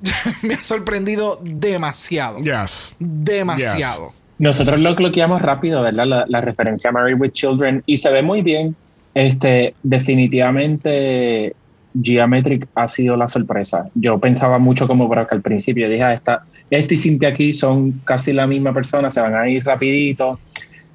me 0.43 0.55
ha 0.55 0.62
sorprendido 0.62 1.41
demasiado, 1.43 2.39
Yes. 2.41 2.95
demasiado. 2.99 4.12
Nosotros 4.39 4.80
lo 4.80 4.95
cloqueamos 4.95 5.43
rápido, 5.43 5.82
¿verdad? 5.82 6.07
La, 6.07 6.24
la 6.28 6.41
referencia 6.41 6.91
a 6.91 6.93
Married 6.93 7.18
with 7.20 7.32
Children 7.32 7.82
y 7.86 7.97
se 7.97 8.11
ve 8.11 8.22
muy 8.22 8.43
bien. 8.43 8.76
Este, 9.14 9.74
definitivamente 9.82 11.57
Geometric 12.03 12.68
ha 12.74 12.88
sido 12.88 13.16
la 13.16 13.28
sorpresa. 13.28 13.84
Yo 13.94 14.18
pensaba 14.18 14.59
mucho 14.59 14.86
como 14.86 15.09
Brock 15.09 15.32
al 15.32 15.42
principio. 15.42 15.88
Dije, 15.88 16.03
ah, 16.03 16.14
esta, 16.14 16.44
este 16.70 16.94
y 16.94 16.96
Cynthia 16.96 17.30
aquí 17.30 17.53
son 17.53 18.01
casi 18.05 18.32
la 18.32 18.46
misma 18.46 18.72
persona, 18.72 19.11
se 19.11 19.20
van 19.20 19.34
a 19.34 19.49
ir 19.49 19.64
rapidito. 19.64 20.38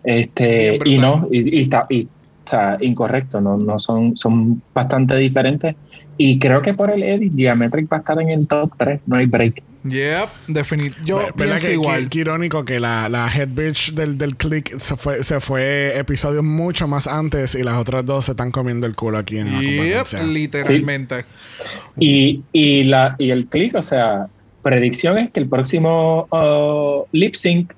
Este, 0.03 0.79
y 0.85 0.97
no, 0.97 1.27
y, 1.31 1.59
y 1.59 1.61
está, 1.63 1.85
y, 1.89 2.03
o 2.03 2.47
sea, 2.47 2.77
incorrecto, 2.81 3.39
no, 3.39 3.57
no 3.57 3.79
son, 3.79 4.17
son 4.17 4.61
bastante 4.73 5.15
diferentes. 5.15 5.75
Y 6.17 6.39
creo 6.39 6.61
que 6.61 6.73
por 6.73 6.91
el 6.91 7.03
edit, 7.03 7.33
Geometric 7.35 7.91
va 7.91 7.97
a 7.97 7.99
estar 7.99 8.21
en 8.21 8.31
el 8.31 8.47
top 8.47 8.71
3, 8.77 9.01
no 9.07 9.17
hay 9.17 9.25
break. 9.25 9.63
Yep, 9.83 10.29
definitivamente. 10.47 11.05
Yo 11.05 11.17
¿Verdad 11.35 11.55
pienso 11.55 11.67
que, 11.67 11.73
igual. 11.73 12.03
que- 12.03 12.09
que 12.09 12.19
irónico 12.19 12.63
que 12.65 12.79
la, 12.79 13.09
la 13.09 13.29
head 13.35 13.49
bitch 13.49 13.93
del, 13.93 14.17
del 14.17 14.35
click 14.37 14.77
se 14.79 14.95
fue, 14.95 15.23
se 15.23 15.39
fue 15.41 15.97
episodios 15.97 16.43
mucho 16.43 16.87
más 16.87 17.05
antes 17.07 17.53
y 17.55 17.63
las 17.63 17.75
otras 17.77 18.05
dos 18.05 18.25
se 18.25 18.31
están 18.31 18.51
comiendo 18.51 18.87
el 18.87 18.95
culo 18.95 19.17
aquí 19.17 19.39
en 19.39 19.51
la 19.53 19.59
Yep, 19.61 19.75
competencia. 19.77 20.23
literalmente. 20.23 21.25
Y, 21.99 22.41
y, 22.53 22.83
la, 22.85 23.15
y 23.19 23.31
el 23.31 23.47
click, 23.47 23.75
o 23.75 23.81
sea, 23.81 24.27
predicción 24.61 25.17
es 25.17 25.31
que 25.31 25.41
el 25.41 25.49
próximo 25.49 26.27
uh, 26.31 27.05
lip 27.11 27.33
sync 27.35 27.73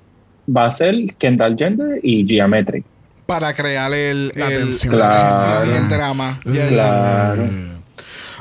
va 0.48 0.66
a 0.66 0.70
ser 0.70 0.94
Kendall 1.18 1.56
Jenner 1.58 1.98
y 2.04 2.24
Geometric. 2.26 2.84
Para 3.26 3.52
crear 3.52 3.92
el, 3.92 4.32
La 4.36 4.46
el- 4.46 4.58
tensión. 4.60 4.96
la 4.96 5.64
drama. 5.90 6.40
Claro. 6.44 7.48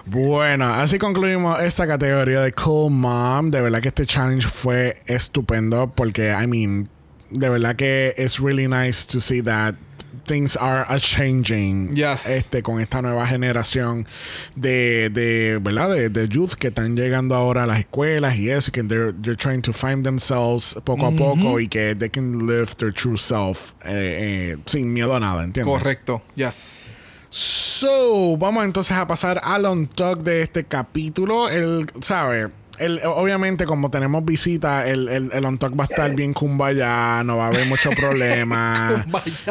Bueno, 0.06 0.66
así 0.74 1.00
concluimos 1.00 1.60
esta 1.62 1.88
categoría 1.88 2.42
de 2.42 2.52
Cool 2.54 2.92
Mom. 2.92 3.50
De 3.50 3.60
verdad 3.62 3.82
que 3.82 3.88
este 3.88 4.06
challenge 4.06 4.48
fue 4.48 4.98
estupendo 5.08 5.92
porque, 5.96 6.30
I 6.32 6.46
mean, 6.48 6.90
de 7.32 7.50
verdad 7.50 7.76
que 7.76 8.14
es 8.18 8.40
really 8.40 8.68
nice 8.68 9.06
to 9.08 9.20
see 9.20 9.42
that 9.42 9.76
things 10.28 10.56
are 10.58 10.86
a 10.88 10.98
changing 11.00 11.92
Yes. 11.92 12.28
este 12.28 12.64
con 12.64 12.80
esta 12.80 13.00
nueva 13.02 13.28
generación 13.28 14.08
de, 14.56 15.10
de 15.12 15.60
verdad 15.62 15.90
de, 15.92 16.10
de 16.10 16.28
youth 16.28 16.54
que 16.54 16.70
están 16.70 16.96
llegando 16.96 17.36
ahora 17.36 17.64
a 17.64 17.68
las 17.68 17.80
escuelas 17.80 18.36
y 18.38 18.50
eso 18.50 18.72
que 18.72 18.82
they're, 18.84 19.14
they're 19.22 19.36
trying 19.38 19.62
to 19.62 19.72
find 19.72 20.04
themselves 20.04 20.76
poco 20.84 21.06
a 21.08 21.12
poco 21.12 21.60
y 21.60 21.68
que 21.68 21.96
they 21.96 22.10
can 22.10 22.48
live 22.48 22.74
their 22.78 22.92
true 22.92 23.18
self 23.18 23.74
eh, 23.86 24.54
eh, 24.56 24.58
sin 24.66 24.92
miedo 24.94 25.16
a 25.16 25.20
nada 25.20 25.44
¿entiendes? 25.44 25.78
Correcto. 25.78 26.24
Yes. 26.36 26.92
So, 27.38 28.38
vamos 28.38 28.64
entonces 28.64 28.96
a 28.96 29.06
pasar 29.08 29.42
al 29.44 29.66
on 29.66 29.88
talk 29.88 30.20
de 30.20 30.42
este 30.42 30.64
capítulo. 30.64 31.50
El, 31.50 31.86
¿sabe? 32.00 32.50
El, 32.78 33.02
obviamente, 33.04 33.66
como 33.66 33.92
tenemos 33.92 34.24
visita, 34.24 34.88
el, 34.88 35.10
el, 35.10 35.30
el 35.34 35.44
on 35.46 35.58
talk 35.58 35.78
va 35.78 35.84
a 35.84 35.88
estar 35.88 36.16
bien 36.16 36.34
kumbaya, 36.34 37.26
no 37.26 37.36
va 37.36 37.46
a 37.46 37.48
haber 37.50 37.66
mucho 37.66 37.90
problema. 37.98 39.06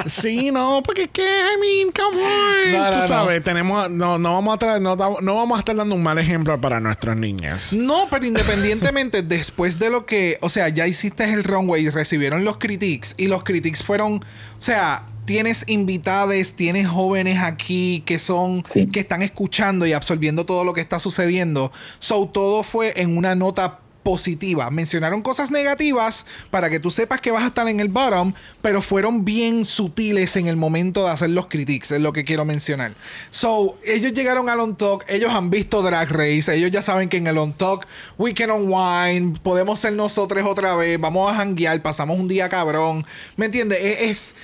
Sí, 0.07 0.51
no, 0.51 0.82
porque 0.82 1.03
es 1.03 1.11
que, 1.11 1.22
I 1.26 1.61
mean, 1.61 1.93
come 1.93 2.22
on. 2.22 2.72
No, 2.72 2.91
Tú 2.91 2.97
no, 2.97 3.03
no. 3.03 3.07
sabes, 3.09 3.45
tenemos, 3.45 3.91
no, 3.91 4.18
no 4.18 4.32
vamos 4.32 4.55
a 4.55 4.59
traer, 4.59 4.80
no, 4.80 4.97
no 4.97 5.35
vamos 5.35 5.57
a 5.57 5.59
estar 5.59 5.76
dando 5.76 5.95
un 5.95 6.03
mal 6.03 6.16
ejemplo 6.16 6.59
para 6.59 6.80
nuestras 6.80 7.18
niñas. 7.18 7.74
No, 7.74 8.07
pero 8.11 8.24
independientemente, 8.24 9.20
después 9.22 9.78
de 9.78 9.91
lo 9.91 10.07
que, 10.07 10.39
o 10.41 10.49
sea, 10.49 10.70
ya 10.70 10.87
hiciste 10.87 11.24
el 11.30 11.45
runway 11.45 11.85
y 11.85 11.91
recibieron 11.91 12.47
los 12.47 12.57
critiques 12.57 13.12
y 13.18 13.26
los 13.26 13.45
critiques 13.45 13.82
fueron, 13.82 14.14
o 14.14 14.22
sea, 14.59 15.05
tienes 15.25 15.64
invitades, 15.66 16.55
tienes 16.55 16.89
jóvenes 16.89 17.41
aquí 17.43 18.03
que 18.07 18.18
son, 18.18 18.62
Sí. 18.64 18.87
que 18.87 19.01
están 19.01 19.22
escuchando 19.22 19.87
y 19.87 19.93
absorbiendo 19.93 20.45
todo 20.45 20.64
lo 20.64 20.72
que 20.72 20.81
está 20.81 20.99
sucediendo. 20.99 21.72
So, 21.99 22.27
todo 22.27 22.62
fue 22.62 23.01
en 23.01 23.16
una 23.16 23.35
nota 23.35 23.81
positivas. 24.05 24.70
Mencionaron 24.70 25.22
cosas 25.22 25.51
negativas 25.51 26.27
para 26.51 26.68
que 26.68 26.79
tú 26.79 26.91
sepas 26.91 27.22
que 27.22 27.31
vas 27.31 27.43
a 27.43 27.47
estar 27.47 27.66
en 27.68 27.81
el 27.81 27.89
bottom, 27.89 28.35
pero 28.61 28.83
fueron 28.83 29.25
bien 29.25 29.64
sutiles 29.64 30.37
en 30.37 30.47
el 30.47 30.57
momento 30.57 31.05
de 31.05 31.11
hacer 31.11 31.31
los 31.31 31.47
critiques, 31.47 31.91
es 31.91 32.01
lo 32.01 32.12
que 32.12 32.25
quiero 32.25 32.45
mencionar. 32.45 32.95
So, 33.31 33.79
ellos 33.83 34.12
llegaron 34.12 34.51
al 34.51 34.61
On 34.61 34.77
Talk, 34.77 35.07
ellos 35.09 35.33
han 35.33 35.49
visto 35.49 35.83
Drag 35.83 36.11
Race, 36.11 36.55
ellos 36.55 36.70
ya 36.70 36.83
saben 36.83 37.09
que 37.09 37.16
en 37.16 37.27
el 37.27 37.39
On 37.39 37.55
Talk, 37.55 37.87
we 38.18 38.35
can 38.35 38.51
unwind, 38.51 39.41
podemos 39.41 39.81
ser 39.81 39.95
nosotros 39.95 40.45
otra 40.47 40.77
vez, 40.77 41.01
vamos 41.01 41.33
a 41.33 41.37
janguear, 41.37 41.81
pasamos 41.81 42.18
un 42.18 42.29
día 42.29 42.51
cabrón. 42.51 43.07
¿Me 43.37 43.47
entiendes? 43.47 43.83
Es, 43.83 44.03
es, 44.03 44.35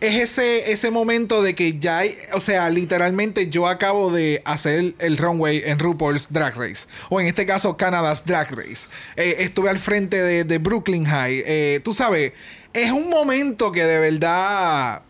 es 0.00 0.18
ese, 0.18 0.72
ese 0.72 0.90
momento 0.90 1.42
de 1.42 1.54
que 1.54 1.78
ya 1.78 1.98
hay, 1.98 2.14
o 2.32 2.40
sea, 2.40 2.70
literalmente 2.70 3.50
yo 3.50 3.66
acabo 3.66 4.10
de 4.10 4.40
hacer 4.44 4.94
el 4.98 5.18
runway 5.18 5.62
en 5.64 5.78
RuPaul's 5.78 6.32
Drag 6.32 6.56
Race, 6.56 6.86
o 7.10 7.20
en 7.20 7.26
este 7.26 7.46
caso 7.46 7.76
Canada's 7.76 8.24
Drag 8.24 8.50
Race. 8.50 8.88
Eh, 9.16 9.36
estuve 9.40 9.68
al 9.68 9.78
frente 9.78 10.16
de, 10.16 10.44
de 10.44 10.58
Brooklyn 10.58 11.04
High. 11.04 11.42
Eh, 11.46 11.80
tú 11.84 11.92
sabes, 11.92 12.32
es 12.72 12.90
un 12.90 13.10
momento 13.10 13.72
que 13.72 13.84
de 13.84 13.98
verdad 13.98 15.02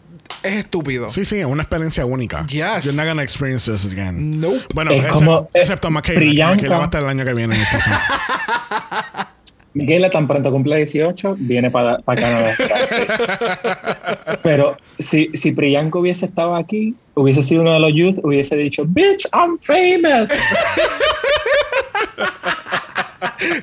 es 0.43 0.55
estúpido. 0.55 1.11
Sí, 1.11 1.25
sí, 1.25 1.39
es 1.39 1.47
una 1.47 1.63
experiencia 1.63 2.05
única. 2.05 2.45
Yes. 2.47 2.85
You're 2.85 2.97
not 2.97 3.07
gonna 3.07 3.23
experience 3.23 3.71
this 3.71 3.87
again. 3.87 4.41
Nope. 4.41 4.65
Bueno, 4.75 4.93
Es 4.93 5.07
como, 5.09 5.49
eh, 5.55 5.61
excepto 5.61 5.91
Michaela. 5.91 6.57
que 6.57 6.69
va 6.69 6.81
a 6.81 6.85
estar 6.85 7.03
el 7.03 7.09
año 7.09 7.25
que 7.25 7.35
viene 7.35 7.57
en 7.57 7.63
tan 10.11 10.27
pronto 10.27 10.51
cumple 10.51 10.77
18, 10.77 11.37
viene 11.39 11.71
para 11.71 11.99
Canadá. 12.05 12.55
Pero 14.43 14.77
si, 14.99 15.31
si 15.35 15.53
Priyanka 15.53 15.99
hubiese 15.99 16.27
estado 16.27 16.55
aquí, 16.57 16.95
hubiese 17.15 17.43
sido 17.43 17.63
uno 17.63 17.75
de 17.75 17.81
los 17.81 17.93
youth, 17.95 18.19
hubiese 18.23 18.57
dicho, 18.57 18.85
bitch, 18.87 19.27
I'm 19.33 19.59
famous. 19.59 20.31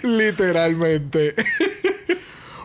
Literalmente. 0.03 1.35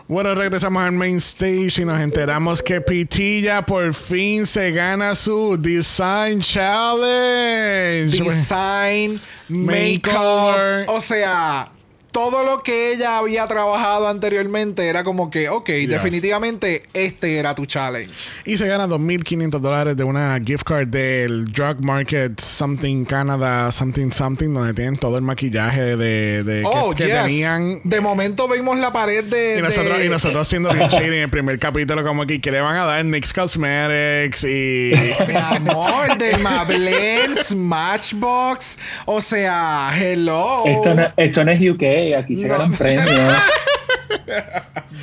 Bueno, 0.07 0.35
regresamos 0.35 0.83
al 0.83 0.91
main 0.91 1.17
stage 1.17 1.81
y 1.81 1.85
nos 1.85 1.99
enteramos 1.99 2.61
que 2.61 2.81
Pitilla 2.81 3.65
por 3.65 3.93
fin 3.93 4.45
se 4.45 4.71
gana 4.71 5.15
su 5.15 5.57
Design 5.57 6.39
Challenge. 6.39 8.11
Design, 8.11 9.21
Makeover. 9.47 10.01
makeover. 10.01 10.85
O 10.89 11.01
sea, 11.01 11.71
todo 12.13 12.45
lo 12.45 12.63
que 12.63 12.93
ella 12.93 13.17
había 13.17 13.45
trabajado 13.47 14.07
anteriormente 14.07 14.87
era 14.87 15.03
como 15.03 15.29
que, 15.29 15.49
ok, 15.49 15.67
definitivamente 15.89 16.83
este 16.93 17.37
era 17.39 17.53
tu 17.55 17.65
challenge. 17.65 18.13
Y 18.45 18.55
se 18.55 18.67
gana 18.67 18.87
2.500 18.87 19.59
dólares 19.59 19.97
de 19.97 20.03
una 20.05 20.39
gift 20.45 20.63
card 20.63 20.87
del 20.87 21.51
Drug 21.51 21.81
Market 21.81 22.39
Something 22.39 23.03
Canada 23.05 23.69
Something 23.71 24.11
Something 24.11 24.53
donde 24.53 24.73
tienen 24.73 24.95
todo 24.95 25.17
el 25.17 25.23
maquillaje 25.23 25.97
de, 25.97 26.43
de- 26.43 26.61
que- 26.61 26.67
Oh, 26.71 26.91
que, 26.95 27.05
yes. 27.07 27.23
tenían. 27.23 27.81
De 27.83 27.99
momento 27.99 28.47
vimos 28.47 28.77
la 28.77 28.93
pared 28.93 29.23
de. 29.25 29.57
Y 29.57 29.61
nosotros, 29.61 29.97
de- 29.97 30.05
y 30.05 30.09
nosotros 30.09 30.47
shady 30.49 31.07
en 31.07 31.13
el 31.23 31.29
primer 31.29 31.57
capítulo, 31.59 32.03
como 32.03 32.25
que, 32.27 32.39
¿qué 32.39 32.51
le 32.51 32.61
van 32.61 32.75
a 32.77 32.85
dar? 32.85 33.03
NYX 33.03 33.33
Cosmetics 33.33 34.43
y... 34.43 34.93
Mi 35.27 35.33
amor, 35.35 36.17
de 36.17 36.37
Mablén, 36.37 37.35
Smashbox. 37.43 38.77
O 39.05 39.21
sea, 39.21 39.91
hello. 39.99 40.63
Esto, 40.65 40.93
no, 40.93 41.11
esto 41.17 41.43
no 41.43 41.51
es 41.51 41.59
UK, 41.59 41.81
aquí 42.11 42.37
se 42.37 42.47
No. 42.47 42.53
ganan 42.57 42.73
premios. 42.73 43.07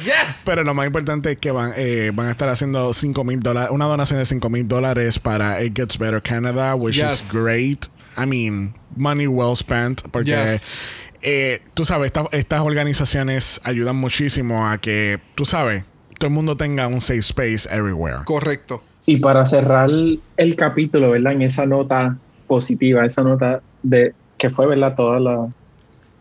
Yes. 0.04 0.42
Pero 0.46 0.62
lo 0.64 0.72
más 0.74 0.86
importante 0.86 1.32
es 1.32 1.38
que 1.38 1.50
van, 1.50 1.72
eh, 1.76 2.10
van 2.14 2.28
a 2.28 2.30
estar 2.30 2.48
haciendo 2.48 2.92
5 2.92 3.24
mil 3.24 3.40
dólares, 3.40 3.70
una 3.72 3.86
donación 3.86 4.18
de 4.18 4.24
5 4.24 4.48
mil 4.48 4.66
dólares 4.66 5.18
para 5.18 5.62
It 5.62 5.76
Gets 5.76 5.98
Better 5.98 6.22
Canada, 6.22 6.74
which 6.74 6.96
Yes. 6.96 7.32
is 7.34 7.42
great. 7.44 7.86
I 8.16 8.26
mean, 8.26 8.74
money 8.96 9.26
well 9.26 9.54
spent, 9.56 10.02
porque 10.10 10.30
Yes. 10.30 10.74
eh, 11.22 11.60
tú 11.74 11.84
sabes, 11.84 12.06
esta- 12.06 12.28
estas 12.32 12.60
organizaciones 12.60 13.60
ayudan 13.64 13.96
muchísimo 13.96 14.66
a 14.68 14.78
que, 14.78 15.20
tú 15.34 15.44
sabes, 15.44 15.84
todo 16.18 16.28
el 16.28 16.34
mundo 16.34 16.56
tenga 16.56 16.86
un 16.86 17.00
safe 17.00 17.18
space 17.20 17.68
everywhere. 17.70 18.18
Correcto. 18.24 18.82
Y 19.06 19.16
para 19.18 19.44
cerrar 19.46 19.90
el 20.36 20.56
capítulo, 20.56 21.10
¿verdad? 21.10 21.32
En 21.32 21.42
esa 21.42 21.66
nota 21.66 22.16
positiva, 22.46 23.04
esa 23.04 23.22
nota 23.22 23.60
de 23.82 24.14
que 24.38 24.50
fue, 24.50 24.66
¿verdad? 24.66 24.94
Toda 24.94 25.20
la... 25.20 25.48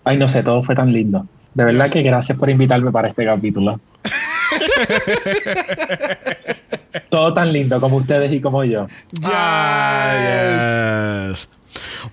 Ay, 0.09 0.17
no 0.17 0.27
sé, 0.27 0.41
todo 0.41 0.63
fue 0.63 0.73
tan 0.73 0.91
lindo. 0.91 1.27
De 1.53 1.63
verdad 1.65 1.85
Yes. 1.85 1.93
que 1.93 2.01
gracias 2.01 2.35
por 2.35 2.49
invitarme 2.49 2.91
para 2.91 3.09
este 3.09 3.25
capítulo. 3.25 3.79
todo 7.09 7.31
tan 7.35 7.53
lindo 7.53 7.79
como 7.79 7.97
ustedes 7.97 8.31
y 8.31 8.41
como 8.41 8.63
yo. 8.63 8.87
Ah, 9.23 11.27
yes. 11.29 11.47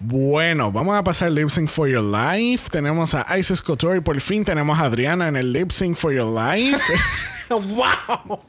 Bueno, 0.00 0.70
vamos 0.70 0.94
a 0.94 1.02
pasar 1.02 1.30
Lip 1.30 1.48
Sync 1.48 1.70
for 1.70 1.88
Your 1.88 2.04
Life. 2.04 2.68
Tenemos 2.70 3.14
a 3.14 3.38
Isis 3.38 3.62
Couture 3.62 3.96
y 3.96 4.00
por 4.02 4.20
fin 4.20 4.44
tenemos 4.44 4.78
a 4.78 4.82
Adriana 4.84 5.28
en 5.28 5.36
el 5.36 5.54
Lip 5.54 5.70
Sync 5.70 5.96
for 5.96 6.12
Your 6.12 6.26
Life. 6.34 6.78
wow. 7.48 8.40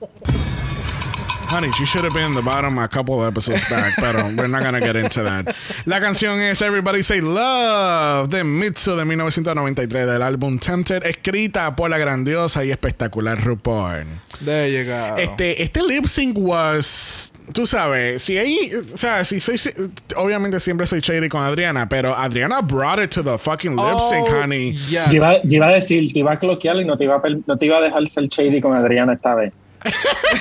Honey, 1.50 1.72
she 1.72 1.86
should 1.86 2.04
have 2.04 2.14
been 2.14 2.26
in 2.26 2.34
the 2.36 2.42
bottom 2.42 2.78
a 2.78 2.88
couple 2.90 3.24
episodes 3.26 3.64
back, 3.70 3.94
pero 3.96 4.22
we're 4.36 4.48
not 4.48 4.64
gonna 4.64 4.82
get 4.82 4.96
into 4.98 5.24
that. 5.24 5.56
La 5.86 6.00
canción 6.00 6.40
es 6.42 6.62
Everybody 6.62 7.02
Say 7.04 7.22
Love 7.22 8.30
de 8.30 8.44
Mitsu 8.44 8.96
de 8.98 9.06
1993 9.06 10.06
del 10.06 10.22
álbum 10.22 10.60
Tempted, 10.60 11.06
escrita 11.06 11.74
por 11.76 11.90
la 11.90 11.98
grandiosa 11.98 12.66
y 12.66 12.72
espectacular 12.72 13.42
RuPaul. 13.44 14.06
There 14.44 14.70
you 14.72 14.86
go. 14.92 15.16
Este, 15.18 15.62
este 15.64 15.82
lip 15.84 16.06
sync 16.08 16.38
was. 16.38 17.32
Tú 17.54 17.66
sabes, 17.66 18.22
si 18.24 18.38
hay. 18.38 18.72
O 18.94 18.98
sea, 18.98 19.24
si 19.24 19.40
soy. 19.40 19.58
si- 19.58 19.72
Obviamente 20.18 20.60
siempre 20.60 20.86
soy 20.86 21.00
shady 21.00 21.30
con 21.30 21.42
Adriana, 21.42 21.88
pero 21.88 22.14
Adriana 22.16 22.60
brought 22.62 23.00
it 23.00 23.10
to 23.12 23.24
the 23.24 23.38
fucking 23.38 23.72
lip 23.78 24.00
sync, 24.10 24.28
Oh, 24.30 24.42
honey. 24.44 24.74
yes. 24.90 25.08
Yo 25.12 25.16
iba, 25.16 25.34
yo 25.44 25.56
iba 25.56 25.68
a 25.68 25.72
decir, 25.72 26.12
te 26.12 26.20
iba 26.20 26.34
a 26.34 26.40
cloquear 26.40 26.76
y 26.76 26.84
no 26.86 26.98
te 26.98 27.06
iba 27.06 27.16
a, 27.16 27.22
per- 27.22 27.38
no 27.48 27.58
te 27.58 27.66
iba 27.68 27.78
a 27.78 27.82
dejar 27.82 28.06
ser 28.10 28.28
shady 28.28 28.60
con 28.60 28.76
Adriana 28.76 29.14
esta 29.14 29.34
vez. 29.34 29.54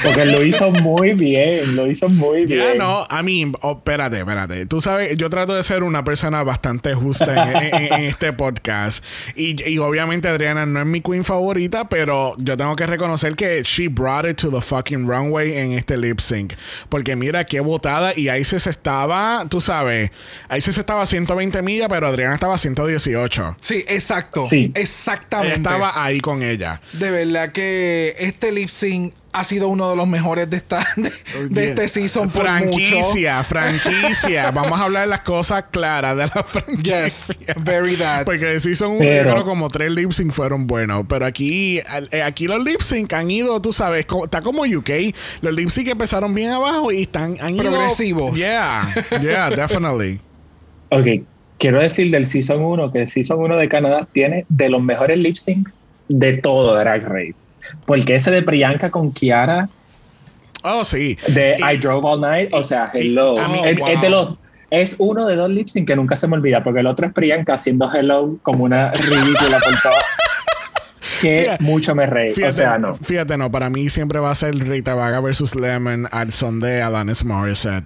Porque 0.03 0.25
lo 0.27 0.45
hizo 0.45 0.71
muy 0.71 1.13
bien, 1.15 1.77
lo 1.77 1.87
hizo 1.91 2.09
muy 2.09 2.47
Ya 2.47 2.57
bien. 2.67 2.79
no, 2.79 3.05
I 3.11 3.23
mean, 3.23 3.55
oh, 3.63 3.73
espérate, 3.79 4.19
espérate. 4.19 4.67
Tú 4.67 4.81
sabes, 4.81 5.17
yo 5.17 5.31
trato 5.31 5.55
de 5.55 5.63
ser 5.63 5.83
una 5.83 6.05
persona 6.05 6.43
bastante 6.43 6.95
justa 6.95 7.53
en, 7.53 7.75
en- 7.75 7.93
en 7.93 8.01
este 8.05 8.33
podcast. 8.33 9.05
Y, 9.35 9.69
y 9.69 9.79
obviamente 9.79 10.29
Adriana 10.29 10.67
no 10.67 10.81
es 10.81 10.87
mi 10.87 11.01
queen 11.01 11.25
favorita, 11.25 11.89
pero 11.89 12.35
yo 12.39 12.57
tengo 12.57 12.75
que 12.77 12.87
reconocer 12.87 13.35
que 13.37 13.63
she 13.63 13.89
brought 13.89 14.27
it 14.27 14.37
to 14.37 14.51
the 14.51 14.61
fucking 14.61 15.07
runway 15.09 15.57
en 15.57 15.73
este 15.73 15.97
lip 15.97 16.21
sync. 16.21 16.55
Porque 16.89 17.17
mira 17.17 17.45
qué 17.45 17.61
botada. 17.61 18.13
Y 18.17 18.31
Isis 18.31 18.67
estaba, 18.67 19.47
tú 19.49 19.61
sabes, 19.61 20.11
Isis 20.57 20.79
estaba 20.79 21.03
a 21.03 21.07
120 21.07 21.63
millas, 21.63 21.89
pero 21.89 22.07
Adriana 22.09 22.35
estaba 22.35 22.55
a 22.55 22.59
118. 22.59 23.57
Sí, 23.61 23.85
exacto. 23.89 24.43
Sí. 24.43 24.73
Exactamente. 24.75 25.57
Estaba 25.57 25.93
ahí 26.03 26.21
con 26.21 26.43
ella. 26.43 26.81
De 26.93 27.11
verdad 27.11 27.53
que 27.53 28.15
este 28.19 28.53
lip 28.53 28.69
sync 28.69 29.15
ha 29.33 29.45
sido 29.45 29.69
uno 29.69 29.91
de 29.91 29.97
los 29.97 30.07
mejores 30.09 30.49
de 30.49 30.57
esta 30.57 30.87
de, 30.97 31.13
de 31.51 31.69
este 31.69 31.89
season 31.89 32.31
por 32.31 32.43
mucho. 32.45 32.71
franquicia, 32.71 33.45
franquicia. 33.45 34.51
Vamos 34.55 34.81
a 34.81 34.85
hablar 34.85 35.03
de 35.03 35.09
las 35.09 35.21
cosas 35.21 35.65
claras 35.71 36.17
de 36.17 36.23
la 36.25 36.43
franquicia. 36.43 37.05
Yes, 37.05 37.37
very 37.59 37.97
that. 37.97 38.25
Porque 38.25 38.55
el 38.55 38.61
season 38.61 38.93
1 38.93 38.99
Pero- 39.01 39.25
yo 39.29 39.33
creo 39.35 39.45
como 39.45 39.69
tres 39.69 39.91
lip 39.93 40.13
sync 40.13 40.33
fueron 40.33 40.67
buenos. 40.67 41.05
Pero 41.09 41.27
aquí, 41.27 41.81
eh, 42.11 42.23
aquí 42.23 42.47
los 42.47 42.65
lip 42.65 42.81
sync 42.81 43.13
han 43.13 43.31
ido, 43.31 43.61
tú 43.61 43.73
sabes, 43.73 44.07
co- 44.07 44.25
está 44.25 44.41
como 44.41 44.63
UK. 44.63 44.91
Los 45.43 45.53
lip 45.55 45.69
sync 45.69 45.89
empezaron 45.89 46.35
bien 46.35 46.51
abajo 46.51 46.91
y 46.93 47.03
están 47.03 47.37
han 47.41 47.55
ido- 47.57 47.65
Progresivos. 47.71 48.39
Yeah, 48.39 48.87
yeah, 49.21 49.51
definitely. 49.55 50.21
Ok, 50.91 51.27
quiero 51.59 51.81
decir 51.81 52.11
del 52.11 52.27
Season 52.27 52.63
1 52.63 52.93
que 52.93 53.03
el 53.03 53.09
Season 53.09 53.39
1 53.39 53.57
de 53.59 53.69
Canadá 53.69 54.09
tiene 54.13 54.47
de 54.49 54.69
los 54.71 54.83
mejores 54.83 55.19
lip 55.19 55.37
syncs 55.37 55.81
de 56.09 56.35
todo 56.35 56.75
Drag 56.77 57.03
Race. 57.07 57.45
Porque 57.85 58.15
ese 58.17 58.31
de 58.31 58.43
Priyanka 58.43 58.91
con 58.91 59.13
Kiara, 59.13 59.69
Oh, 60.63 60.85
sí. 60.85 61.17
de 61.29 61.57
Y- 61.59 61.75
I 61.75 61.77
Drove 61.79 62.05
All 62.05 62.21
Night, 62.21 62.49
o 62.53 62.63
sea, 62.63 62.91
y- 62.95 62.99
hello. 63.09 63.39
a 63.39 63.49
mí- 63.49 63.61
es, 63.65 63.79
wow. 63.79 63.89
es 63.89 64.01
de 64.01 64.11
los, 64.11 64.29
es 64.71 64.97
uno 64.99 65.27
de 65.27 65.37
dos 65.37 65.49
lip 65.51 65.69
syncs 65.69 65.87
que 65.87 65.95
nunca 65.97 66.17
se 66.17 66.27
me 66.27 66.35
olvida, 66.37 66.65
porque 66.65 66.81
el 66.81 66.87
otro 66.89 67.07
es 67.07 67.13
Priyanka 67.13 67.55
haciendo 67.55 67.89
hello 67.93 68.37
como 68.43 68.65
una 68.65 68.91
ridícula 68.93 69.61
por 69.61 69.81
todo. 69.83 69.93
Que 71.21 71.43
Fíjate- 71.45 71.63
mucho 71.65 71.95
me 71.95 72.05
reí. 72.05 72.35
Fíjate, 72.35 72.51
o 72.51 72.53
sea, 72.53 72.79
no. 72.79 72.97
fíjate, 72.97 73.37
no, 73.39 73.51
para 73.51 73.71
mí 73.71 73.89
siempre 73.89 74.19
va 74.19 74.31
a 74.31 74.35
ser 74.35 74.55
Rita 74.57 74.95
Vaga 74.95 75.21
versus 75.21 75.55
Lemon 75.55 76.07
al 76.11 76.33
son 76.33 76.59
de 76.61 76.83
Alanis 76.83 77.25
Morissette. 77.25 77.85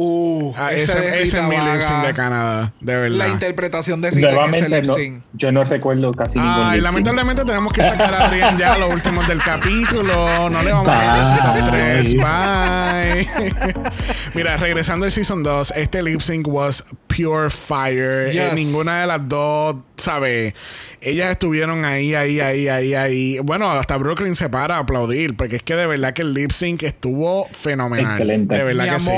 Uh, 0.00 0.52
Ah, 0.56 0.72
ese, 0.72 0.92
ese, 0.92 1.00
de 1.00 1.22
ese 1.22 1.42
mi 1.42 1.56
lip 1.56 1.82
sync 1.82 2.06
de 2.06 2.14
Canadá, 2.14 2.72
de 2.80 2.96
verdad. 2.96 3.16
La 3.16 3.28
interpretación 3.28 4.00
de 4.00 4.10
Rita 4.12 4.44
en 4.44 4.54
ese 4.54 4.68
lip 4.68 4.84
no, 4.84 4.94
sync. 4.94 5.22
yo 5.32 5.50
no 5.50 5.64
recuerdo 5.64 6.12
casi 6.12 6.38
ningún 6.38 6.52
Ay, 6.56 6.80
lamentablemente 6.80 7.44
tenemos 7.44 7.72
que 7.72 7.82
sacar 7.82 8.14
a 8.14 8.26
Adrián 8.26 8.56
ya 8.56 8.74
a 8.74 8.78
los 8.78 8.94
últimos 8.94 9.26
del 9.26 9.42
capítulo. 9.42 10.50
No 10.50 10.62
le 10.62 10.72
vamos 10.72 10.92
a 10.92 10.94
dar 10.94 11.16
Bye. 11.16 11.54
besitos 11.56 11.70
3. 11.70 12.14
Bye. 12.14 13.72
Mira, 14.34 14.56
regresando 14.56 15.04
al 15.04 15.10
Season 15.12 15.42
2, 15.42 15.72
este 15.76 16.02
lip 16.02 16.20
sync 16.20 16.46
was 16.46 16.84
pure 17.08 17.50
fire. 17.50 18.28
Eh, 18.32 18.50
ninguna 18.54 19.00
de 19.00 19.06
las 19.08 19.28
dos, 19.28 19.76
¿sabes? 19.96 20.54
Ellas 21.00 21.32
estuvieron 21.32 21.84
ahí, 21.84 22.14
ahí, 22.14 22.38
ahí, 22.40 22.68
ahí, 22.68 22.94
ahí. 22.94 23.38
Bueno, 23.40 23.68
hasta 23.70 23.96
Brooklyn 23.96 24.36
se 24.36 24.48
para 24.48 24.76
a 24.76 24.80
aplaudir, 24.80 25.36
porque 25.36 25.56
es 25.56 25.62
que 25.62 25.74
de 25.74 25.86
verdad 25.86 26.12
que 26.12 26.22
el 26.22 26.34
lip 26.34 26.52
sync 26.52 26.84
estuvo 26.84 27.48
fenomenal. 27.48 28.06
Excelente. 28.06 28.54
De 28.56 28.62
verdad 28.64 28.84
Mi 28.84 28.90
que 28.90 29.00
sí. 29.00 29.10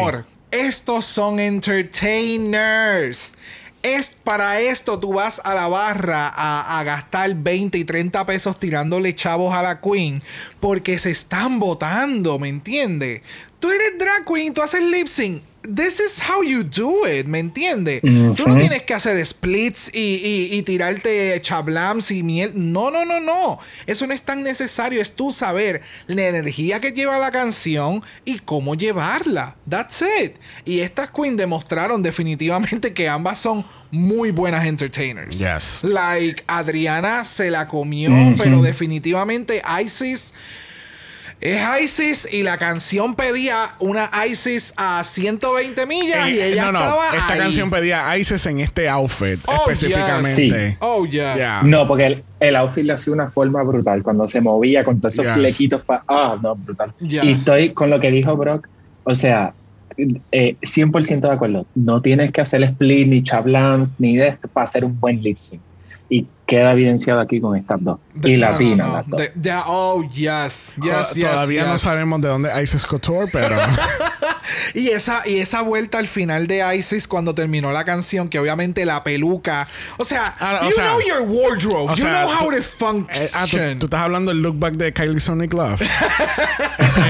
Estos 0.51 1.05
son 1.05 1.39
entertainers. 1.41 3.35
Es, 3.83 4.11
para 4.11 4.61
esto 4.61 5.01
tú 5.01 5.15
vas 5.15 5.41
a 5.43 5.55
la 5.55 5.67
barra 5.69 6.29
a, 6.29 6.79
a 6.79 6.85
gastar 6.85 7.35
20 7.35 7.79
y 7.79 7.85
30 7.85 8.27
pesos 8.27 8.59
tirándole 8.61 9.15
chavos 9.15 9.55
a 9.55 9.63
la 9.63 9.81
queen 9.81 10.23
porque 10.61 10.99
se 10.99 11.11
están 11.11 11.59
votando, 11.59 12.39
¿me 12.39 12.49
entiendes? 12.49 13.23
Tú 13.59 13.71
eres 13.71 13.99
drag 13.99 14.27
queen, 14.27 14.53
tú 14.53 14.61
haces 14.61 14.83
lip 14.83 15.07
sync. 15.07 15.43
This 15.63 16.01
is 16.01 16.21
how 16.27 16.43
you 16.43 16.63
do 16.65 17.07
it, 17.07 17.27
¿me 17.27 17.39
entiendes? 17.39 18.01
Tú 18.01 18.47
no 18.47 18.57
tienes 18.57 18.83
que 18.83 18.95
hacer 18.95 19.25
splits 19.27 19.91
y, 19.93 19.99
y- 20.25 20.49
y 20.57 20.63
tirarte 20.63 21.39
chablams 21.43 22.11
y 22.11 22.23
miel. 22.23 22.53
No, 22.55 22.91
no, 22.91 23.05
no, 23.05 23.21
no. 23.21 23.59
Eso 23.87 24.07
no 24.07 24.15
es 24.15 24.23
tan 24.23 24.43
necesario. 24.43 25.03
Es 25.03 25.13
tú 25.13 25.33
saber 25.33 25.83
la 26.07 26.23
energía 26.29 26.81
que 26.81 26.93
lleva 26.93 27.19
la 27.19 27.31
canción 27.31 28.03
y 28.25 28.39
cómo 28.39 28.75
llevarla. 28.75 29.57
That's 29.69 30.03
it. 30.03 30.37
Y 30.65 30.81
estas 30.81 31.11
queens 31.11 31.37
demostraron 31.37 32.03
definitivamente 32.03 32.95
que 32.95 33.07
ambas 33.09 33.39
son 33.39 33.67
muy 33.91 34.31
buenas 34.31 34.65
entertainers. 34.67 35.39
Yes. 35.39 35.81
Like 35.85 36.43
Adriana 36.47 37.25
se 37.27 37.51
la 37.51 37.69
comió, 37.69 38.11
pero 38.39 38.63
definitivamente 38.63 39.61
Isis 39.85 40.33
es 41.41 41.61
Isis 41.83 42.29
y 42.31 42.43
la 42.43 42.59
canción 42.59 43.15
pedía 43.15 43.71
una 43.79 44.11
Isis 44.29 44.75
a 44.77 45.03
120 45.05 45.87
millas 45.87 46.29
y 46.29 46.39
Eh, 46.39 46.53
ella 46.53 46.67
no, 46.67 46.73
no. 46.73 46.79
estaba 46.81 47.07
Esta 47.17 47.33
ahí. 47.33 47.39
canción 47.39 47.71
pedía 47.71 48.17
Isis 48.19 48.45
en 48.47 48.61
este 48.61 48.89
outfit 48.89 49.41
Oh, 49.47 49.53
específicamente. 49.71 50.29
Sí. 50.29 50.77
Oh, 50.81 51.05
yes. 51.05 51.13
Yeah. 51.37 51.61
No, 51.65 51.87
porque 51.89 52.07
el, 52.07 52.25
el 52.41 52.57
outfit 52.57 52.85
le 52.85 52.93
hacía 52.93 53.13
una 53.13 53.31
forma 53.31 53.63
brutal 53.63 54.03
cuando 54.03 54.29
se 54.29 54.41
movía 54.41 54.85
con 54.85 55.01
todos 55.01 55.15
esos 55.15 55.25
Yes. 55.27 55.35
flequitos. 55.35 55.83
pa- 55.83 56.05
ah, 56.09 56.37
no, 56.43 56.55
brutal. 56.57 56.93
Yes. 57.01 57.25
Y 57.25 57.33
estoy 57.33 57.73
con 57.73 57.89
lo 57.91 57.99
que 58.01 58.11
dijo 58.11 58.37
Brock. 58.37 58.69
O 59.05 59.15
sea, 59.15 59.55
eh, 60.33 60.57
100% 60.63 61.29
de 61.29 61.35
acuerdo. 61.35 61.67
No 61.75 62.01
tienes 62.03 62.33
que 62.33 62.41
hacer 62.43 62.63
split, 62.65 63.09
ni 63.09 63.23
chablams, 63.23 63.95
ni 63.99 64.17
de 64.17 64.29
esto 64.29 64.49
para 64.49 64.65
hacer 64.65 64.85
un 64.85 64.99
buen 65.01 65.23
lip 65.23 65.39
sync. 65.39 65.61
Y 66.09 66.27
queda 66.51 66.73
evidenciado 66.73 67.21
aquí 67.21 67.41
con 67.41 67.57
estas 67.57 67.79
dos. 67.83 67.99
De- 68.15 68.33
y 68.33 68.37
no, 68.37 68.51
latinas, 68.51 68.79
no, 68.79 68.87
no. 68.89 68.93
las 68.99 69.07
dos. 69.09 69.21
De- 69.21 69.33
de- 69.37 69.55
oh, 69.67 70.03
yes. 70.11 70.75
Yes, 70.83 71.09
To- 71.11 71.15
yes, 71.15 71.31
Todavía 71.31 71.65
no 71.67 71.79
sabemos 71.79 72.21
de 72.21 72.29
dónde 72.29 72.63
Isis 72.63 72.85
Couture, 72.85 73.29
pero 73.33 73.57
Y 74.75 74.89
esa, 74.89 75.23
y 75.27 75.39
esa 75.39 75.63
vuelta 75.63 75.99
al 75.99 76.09
final 76.09 76.47
de 76.49 76.77
Isis 76.77 77.07
cuando 77.07 77.35
terminó 77.35 77.71
la 77.73 77.85
canción, 77.85 78.29
que 78.29 78.39
obviamente 78.39 78.85
la 78.85 79.03
peluca. 79.05 79.69
O 79.97 80.05
sea, 80.05 80.35
Ah, 80.41 80.61
o 80.63 80.67
you 80.69 80.73
sea, 80.75 80.85
know 80.85 81.01
your 81.01 81.23
wardrobe. 81.29 81.95
you 81.95 82.03
sea, 82.03 82.25
know 82.25 82.33
how 82.35 82.51
tú- 82.51 82.51
to 82.51 82.57
Eh, 82.57 83.29
ah, 83.33 83.43
tú, 83.43 83.49
function. 83.51 83.79
tú 83.79 83.87
estás 83.87 84.01
hablando 84.01 84.33
del 84.33 84.43
look 84.43 84.59
back 84.59 84.75
de 84.75 84.93
Kylie 84.93 85.21
Sonic 85.21 85.53
Love. 85.53 85.81
Ese, 86.79 87.01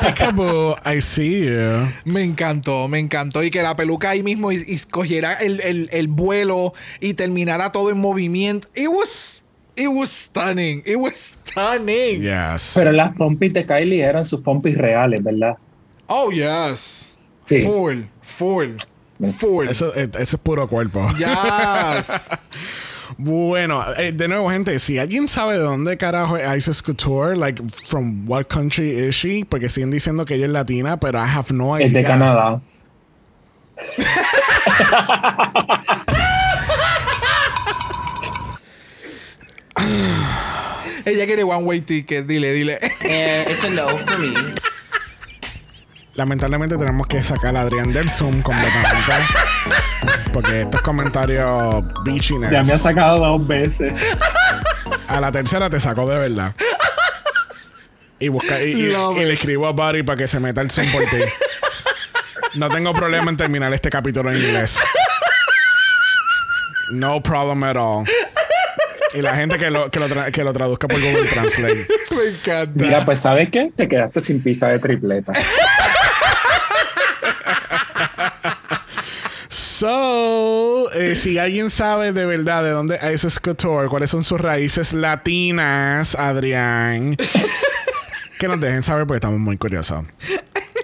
Peekaboo, 0.00 0.76
I 0.84 1.00
see 1.00 1.46
you. 1.46 1.88
Me 2.04 2.22
encantó, 2.22 2.86
me 2.88 2.98
encantó. 2.98 3.42
Y 3.42 3.50
que 3.50 3.62
la 3.62 3.74
peluca 3.74 4.10
ahí 4.10 4.22
mismo 4.22 4.52
y, 4.52 4.56
y 4.66 4.78
cogiera 4.90 5.34
el, 5.34 5.60
el- 5.60 5.88
el 5.92 6.08
vuelo 6.08 6.72
y 7.00 7.14
terminara 7.14 7.70
todo 7.72 7.90
en 7.90 7.98
movimiento. 8.00 8.51
It 8.74 8.88
was, 8.88 9.40
it 9.76 9.88
was 9.88 10.10
stunning. 10.10 10.82
It 10.84 10.96
was 10.96 11.36
stunning. 11.44 12.22
Yes. 12.22 12.72
Pero 12.74 12.92
las 12.92 13.14
pompis 13.16 13.52
de 13.52 13.64
Kylie 13.64 14.02
eran 14.02 14.24
sus 14.24 14.40
pompis 14.40 14.76
reales, 14.76 15.22
¿verdad? 15.22 15.56
Oh, 16.08 16.30
yes. 16.30 17.16
Sí. 17.46 17.62
Full, 17.62 18.02
full, 18.20 18.76
full. 19.38 19.68
Eso, 19.68 19.94
eh, 19.94 20.08
eso 20.18 20.36
es 20.36 20.42
puro 20.42 20.66
cuerpo. 20.68 21.08
Yes. 21.18 22.10
Bueno, 23.18 23.84
eh, 23.98 24.12
de 24.12 24.26
nuevo, 24.26 24.50
gente, 24.50 24.78
si 24.78 24.98
alguien 24.98 25.28
sabe 25.28 25.58
de 25.58 25.62
dónde 25.62 25.96
carajo 25.96 26.36
es 26.36 26.56
Isis 26.56 26.82
Couture, 26.82 27.36
like, 27.36 27.62
from 27.86 28.28
what 28.28 28.46
country 28.48 28.90
is 28.90 29.14
she, 29.14 29.44
porque 29.44 29.68
siguen 29.68 29.90
diciendo 29.90 30.24
que 30.24 30.34
ella 30.34 30.46
es 30.46 30.52
latina, 30.52 30.98
pero 30.98 31.18
I 31.18 31.28
have 31.28 31.52
no 31.52 31.76
idea. 31.76 31.86
Es 31.86 31.92
de 31.92 32.04
Canadá. 32.04 32.60
Ella 41.04 41.26
quiere 41.26 41.44
one 41.44 41.64
way 41.64 41.80
ticket. 41.80 42.26
Dile, 42.26 42.52
dile. 42.52 42.78
And 43.02 43.50
it's 43.50 43.64
a 43.64 43.70
no 43.70 43.88
for 43.98 44.18
me. 44.18 44.34
Lamentablemente 46.14 46.76
tenemos 46.76 47.06
que 47.06 47.22
sacar 47.22 47.56
a 47.56 47.62
Adrián 47.62 47.92
del 47.92 48.08
Zoom 48.10 48.42
completamente. 48.42 49.12
porque 50.32 50.62
estos 50.62 50.82
comentarios 50.82 51.82
bitchiness. 52.04 52.50
Ya 52.50 52.62
me 52.62 52.72
ha 52.74 52.78
sacado 52.78 53.18
dos 53.18 53.46
veces. 53.46 53.94
A 55.08 55.20
la 55.20 55.32
tercera 55.32 55.70
te 55.70 55.80
sacó 55.80 56.08
de 56.08 56.18
verdad. 56.18 56.54
Y 58.20 58.28
busca 58.28 58.60
y, 58.62 58.72
y- 58.72 58.86
Love 58.92 59.16
y 59.18 59.24
le 59.24 59.32
escribo 59.34 59.66
a 59.66 59.72
Buddy 59.72 60.02
para 60.02 60.18
que 60.18 60.28
se 60.28 60.38
meta 60.38 60.60
el 60.60 60.70
Zoom 60.70 60.86
por 60.92 61.02
ti. 61.04 61.16
No 62.54 62.68
tengo 62.68 62.92
problema 62.92 63.30
en 63.30 63.36
terminar 63.38 63.72
este 63.72 63.88
capítulo 63.88 64.30
en 64.30 64.36
inglés. 64.36 64.78
No 66.90 67.22
problem 67.22 67.64
at 67.64 67.76
all. 67.78 68.04
Y 69.14 69.20
la 69.22 69.34
gente 69.36 69.58
que 69.58 69.70
lo, 69.70 69.90
que 69.90 70.00
lo, 70.00 70.08
tra- 70.08 70.30
que 70.30 70.42
lo 70.44 70.52
traduzca 70.52 70.88
por 70.88 70.98
Google 71.00 71.24
Translate. 71.28 71.86
Me 72.16 72.28
encanta. 72.38 72.84
Mira, 72.84 73.04
pues 73.04 73.20
¿sabes 73.20 73.50
qué? 73.50 73.70
Te 73.76 73.88
quedaste 73.88 74.20
sin 74.20 74.42
pizza 74.42 74.68
de 74.68 74.78
tripleta. 74.78 75.32
So, 79.48 80.90
eh, 80.94 81.16
si 81.16 81.38
alguien 81.38 81.68
sabe 81.70 82.12
de 82.12 82.24
verdad 82.24 82.62
de 82.62 82.70
dónde 82.70 82.98
Isis 83.12 83.38
Couture, 83.40 83.88
cuáles 83.88 84.10
son 84.10 84.24
sus 84.24 84.40
raíces 84.40 84.92
latinas, 84.92 86.14
Adrián, 86.14 87.16
que 88.38 88.48
nos 88.48 88.60
dejen 88.60 88.82
saber 88.82 89.06
porque 89.06 89.16
estamos 89.18 89.40
muy 89.40 89.56
curiosos. 89.58 90.04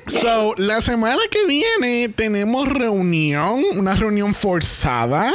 So, 0.07 0.55
la 0.57 0.81
semana 0.81 1.20
que 1.31 1.47
viene 1.47 2.09
tenemos 2.09 2.68
reunión, 2.72 3.62
una 3.76 3.95
reunión 3.95 4.35
forzada. 4.35 5.33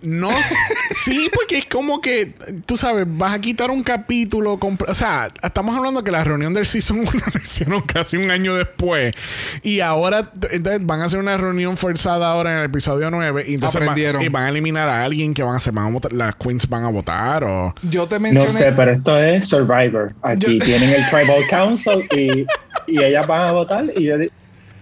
No, 0.00 0.30
sí, 1.04 1.28
porque 1.34 1.58
es 1.58 1.66
como 1.66 2.00
que, 2.00 2.32
tú 2.66 2.76
sabes, 2.76 3.04
vas 3.08 3.34
a 3.34 3.40
quitar 3.40 3.70
un 3.70 3.82
capítulo. 3.82 4.56
O 4.86 4.94
sea, 4.94 5.32
estamos 5.42 5.76
hablando 5.76 6.04
que 6.04 6.12
la 6.12 6.22
reunión 6.22 6.54
del 6.54 6.66
Season 6.66 7.00
1 7.00 7.10
la 7.34 7.40
hicieron 7.40 7.82
casi 7.82 8.16
un 8.16 8.30
año 8.30 8.54
después. 8.54 9.14
Y 9.62 9.80
ahora 9.80 10.30
entonces, 10.52 10.86
van 10.86 11.00
a 11.02 11.06
hacer 11.06 11.18
una 11.18 11.36
reunión 11.36 11.76
forzada 11.76 12.28
ahora 12.30 12.52
en 12.52 12.58
el 12.60 12.64
episodio 12.66 13.10
9. 13.10 13.44
Y 13.48 13.54
entonces 13.54 13.80
van, 13.80 13.88
Aprendieron. 13.90 14.22
y 14.22 14.28
van 14.28 14.44
a 14.44 14.48
eliminar 14.50 14.88
a 14.88 15.02
alguien 15.04 15.34
que 15.34 15.42
van 15.42 15.54
a 15.54 15.56
hacer. 15.56 15.72
Van 15.72 15.86
a 15.86 15.90
votar- 15.90 16.12
las 16.12 16.36
queens 16.36 16.68
van 16.68 16.84
a 16.84 16.90
votar 16.90 17.42
o. 17.42 17.74
Yo 17.82 18.06
te 18.06 18.16
No 18.16 18.20
mencioné. 18.20 18.48
sé, 18.50 18.72
pero 18.72 18.92
esto 18.92 19.18
es 19.18 19.48
Survivor. 19.48 20.14
Aquí 20.22 20.58
Yo- 20.58 20.64
tienen 20.64 20.90
el 20.90 21.04
Tribal 21.08 21.42
Council 21.50 22.06
y, 22.16 22.46
y 22.86 23.02
ellas 23.02 23.26
van 23.26 23.48
a 23.48 23.52
votar. 23.52 23.84
Y 23.96 24.04
yo, 24.04 24.16
di- 24.16 24.30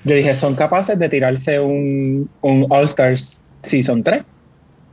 yo 0.04 0.14
dije, 0.14 0.34
son 0.34 0.54
capaces 0.54 0.98
de 0.98 1.08
tirarse 1.08 1.58
un, 1.58 2.28
un 2.42 2.66
All 2.68 2.84
Stars 2.84 3.40
Season 3.62 4.02
3. 4.02 4.22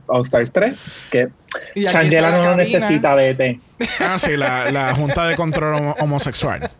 All 0.06 0.22
Stars 0.22 0.50
3. 0.52 0.74
Que 1.10 1.28
Shangela 1.76 2.30
no 2.30 2.36
cabina. 2.42 2.56
necesita 2.56 3.14
vete. 3.14 3.60
Ah, 4.00 4.18
sí, 4.18 4.36
la, 4.36 4.70
la 4.70 4.94
Junta 4.94 5.26
de 5.26 5.36
Control 5.36 5.74
Homo- 5.76 5.96
Homosexual. 6.00 6.70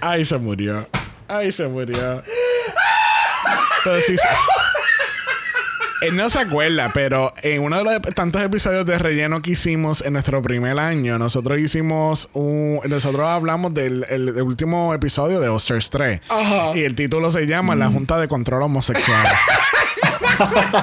Ay, 0.00 0.24
se 0.24 0.38
murió. 0.38 0.88
Ay, 1.28 1.52
se 1.52 1.66
murió. 1.68 2.22
Pero 3.84 4.00
sí. 4.00 4.16
Él 6.02 6.16
no 6.16 6.30
se 6.30 6.38
acuerda, 6.38 6.92
pero 6.94 7.32
en 7.42 7.60
uno 7.62 7.76
de 7.76 7.84
los 7.84 8.00
tantos 8.14 8.40
episodios 8.42 8.86
de 8.86 8.98
relleno 8.98 9.42
que 9.42 9.50
hicimos 9.50 10.00
en 10.04 10.14
nuestro 10.14 10.40
primer 10.42 10.78
año, 10.78 11.18
nosotros 11.18 11.58
hicimos 11.58 12.30
un. 12.32 12.80
Nosotros 12.88 13.26
hablamos 13.28 13.74
del 13.74 14.06
el- 14.08 14.28
el 14.30 14.42
último 14.42 14.94
episodio 14.94 15.40
de 15.40 15.48
Osters 15.50 15.90
3. 15.90 16.20
Ajá. 16.28 16.72
Y 16.74 16.84
el 16.84 16.94
título 16.94 17.30
se 17.30 17.46
llama 17.46 17.76
La 17.76 17.88
Junta 17.88 18.18
de 18.18 18.28
Control 18.28 18.62
Homosexual. 18.62 19.26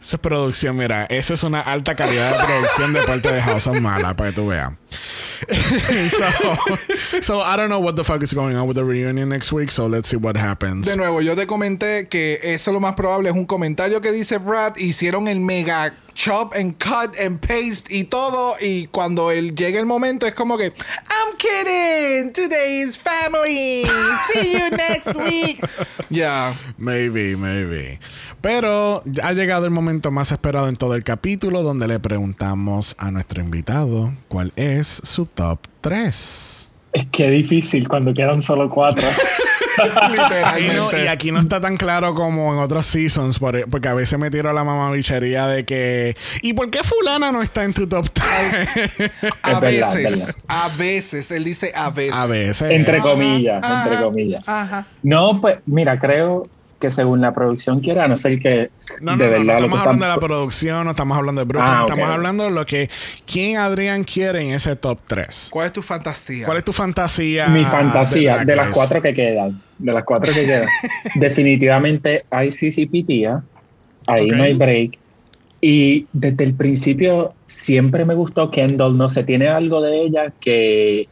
Esa 0.00 0.16
es 0.16 0.20
producción, 0.20 0.76
mira, 0.76 1.04
esa 1.04 1.34
es 1.34 1.42
una 1.44 1.60
alta 1.60 1.94
calidad 1.94 2.32
de 2.40 2.44
producción 2.46 2.92
de 2.92 3.02
parte 3.02 3.30
de 3.32 3.40
House 3.42 3.66
of 3.66 3.78
Mala, 3.80 4.14
para 4.16 4.30
que 4.30 4.36
tú 4.36 4.46
veas. 4.48 4.72
so, 6.10 7.20
so, 7.22 7.40
I 7.40 7.56
don't 7.56 7.68
know 7.68 7.80
what 7.80 7.96
the 7.96 8.04
fuck 8.04 8.22
is 8.22 8.34
going 8.34 8.56
on 8.56 8.66
with 8.66 8.76
the 8.76 8.84
reunion 8.84 9.28
next 9.28 9.52
week, 9.52 9.70
so 9.70 9.86
let's 9.86 10.08
see 10.08 10.16
what 10.16 10.36
happens. 10.36 10.86
De 10.86 10.96
nuevo, 10.96 11.20
yo 11.20 11.34
te 11.34 11.46
comenté 11.46 12.08
que 12.08 12.38
eso 12.42 12.72
lo 12.72 12.80
más 12.80 12.94
probable 12.94 13.30
es 13.30 13.34
un 13.34 13.46
comentario 13.46 14.00
que 14.00 14.12
dice 14.12 14.38
Brad. 14.38 14.76
Hicieron 14.76 15.28
el 15.28 15.40
mega 15.40 15.94
chop 16.20 16.54
and 16.54 16.76
cut 16.78 17.18
and 17.18 17.40
paste 17.40 17.88
y 17.90 18.04
todo. 18.04 18.54
Y 18.60 18.88
cuando 18.88 19.30
él 19.30 19.54
llegue 19.54 19.78
el 19.78 19.86
momento 19.86 20.26
es 20.26 20.34
como 20.34 20.58
que 20.58 20.64
I'm 20.64 21.36
kidding. 21.38 22.32
Today 22.32 22.82
is 22.82 22.98
family. 22.98 23.84
See 24.28 24.52
you 24.52 24.70
next 24.76 25.16
week. 25.16 25.60
Ya. 26.10 26.56
Maybe, 26.76 27.36
maybe. 27.36 28.00
Pero 28.40 29.04
ha 29.22 29.32
llegado 29.32 29.64
el 29.64 29.70
momento 29.70 30.10
más 30.10 30.32
esperado 30.32 30.68
en 30.68 30.74
todo 30.74 30.96
el 30.96 31.04
capítulo 31.04 31.62
donde 31.62 31.86
le 31.86 32.00
preguntamos 32.00 32.96
a 32.98 33.12
nuestro 33.12 33.40
invitado 33.40 34.12
cuál 34.26 34.52
es 34.56 35.00
su 35.04 35.26
top 35.26 35.60
3. 35.82 36.72
Es 36.94 37.06
que 37.12 37.30
difícil 37.30 37.86
cuando 37.86 38.12
quedan 38.12 38.42
solo 38.42 38.68
cuatro. 38.68 39.06
Y, 39.84 39.88
no- 39.88 40.08
Literalmente. 40.24 41.04
y 41.04 41.06
aquí 41.08 41.32
no 41.32 41.40
está 41.40 41.60
tan 41.60 41.76
claro 41.76 42.14
como 42.14 42.52
en 42.52 42.58
otros 42.58 42.86
seasons, 42.86 43.38
por- 43.38 43.68
porque 43.70 43.88
a 43.88 43.94
veces 43.94 44.18
me 44.18 44.30
tiro 44.30 44.52
la 44.52 44.64
mamabichería 44.64 45.46
de 45.46 45.64
que. 45.64 46.16
¿Y 46.42 46.52
por 46.54 46.70
qué 46.70 46.82
Fulana 46.82 47.32
no 47.32 47.42
está 47.42 47.64
en 47.64 47.72
tu 47.74 47.86
top 47.86 48.06
10? 48.12 49.22
a 49.42 49.60
verdad, 49.60 49.94
veces, 49.94 50.18
verdad. 50.20 50.34
a 50.48 50.68
veces, 50.70 51.30
él 51.30 51.44
dice 51.44 51.72
a 51.74 51.90
veces. 51.90 52.12
a 52.14 52.26
veces. 52.26 52.70
Entre 52.70 52.98
comillas, 52.98 53.64
ajá, 53.64 53.84
entre 53.84 54.02
comillas. 54.04 54.48
Ajá. 54.48 54.86
No, 55.02 55.40
pues 55.40 55.58
mira, 55.66 55.98
creo 55.98 56.48
que 56.80 56.90
según 56.90 57.20
la 57.20 57.32
producción 57.32 57.80
quiera, 57.80 58.04
a 58.04 58.08
no 58.08 58.16
ser 58.16 58.40
que 58.40 58.70
No, 59.02 59.16
no, 59.16 59.18
de 59.18 59.26
no, 59.26 59.30
verdad 59.30 59.44
no 59.44 59.44
lo 59.44 59.46
que 59.46 59.52
estamos 59.52 59.80
hablando 59.80 60.04
de 60.06 60.10
la 60.10 60.18
producción, 60.18 60.84
no 60.84 60.90
estamos 60.90 61.18
hablando 61.18 61.40
de 61.42 61.44
Brooklyn, 61.44 61.72
Ah, 61.72 61.80
estamos 61.86 62.08
hablando 62.08 62.44
de 62.44 62.50
lo 62.50 62.66
que. 62.66 62.90
¿Quién 63.30 63.58
Adrián 63.58 64.02
quiere 64.02 64.42
en 64.42 64.54
ese 64.54 64.74
top 64.74 64.98
3? 65.06 65.48
¿Cuál 65.50 65.66
es 65.66 65.72
tu 65.72 65.82
fantasía? 65.82 66.46
¿Cuál 66.46 66.58
es 66.58 66.64
tu 66.64 66.72
fantasía? 66.72 67.48
Mi 67.48 67.64
fantasía, 67.64 68.44
de 68.44 68.56
las 68.56 68.68
cuatro 68.68 69.00
que 69.02 69.14
quedan, 69.14 69.60
de 69.78 69.92
las 69.92 70.04
cuatro 70.04 70.32
que 70.32 70.44
quedan, 70.44 70.68
definitivamente 71.16 72.24
hay 72.30 72.48
CCP 72.48 73.06
tía, 73.06 73.42
ahí 74.06 74.28
no 74.28 74.42
hay 74.42 74.54
break. 74.54 74.98
Y 75.60 76.06
desde 76.14 76.44
el 76.44 76.54
principio 76.54 77.34
siempre 77.44 78.06
me 78.06 78.14
gustó 78.14 78.50
Kendall, 78.50 78.96
no 78.96 79.10
sé, 79.10 79.24
tiene 79.24 79.48
algo 79.48 79.82
de 79.82 80.00
ella 80.00 80.32
que, 80.40 81.06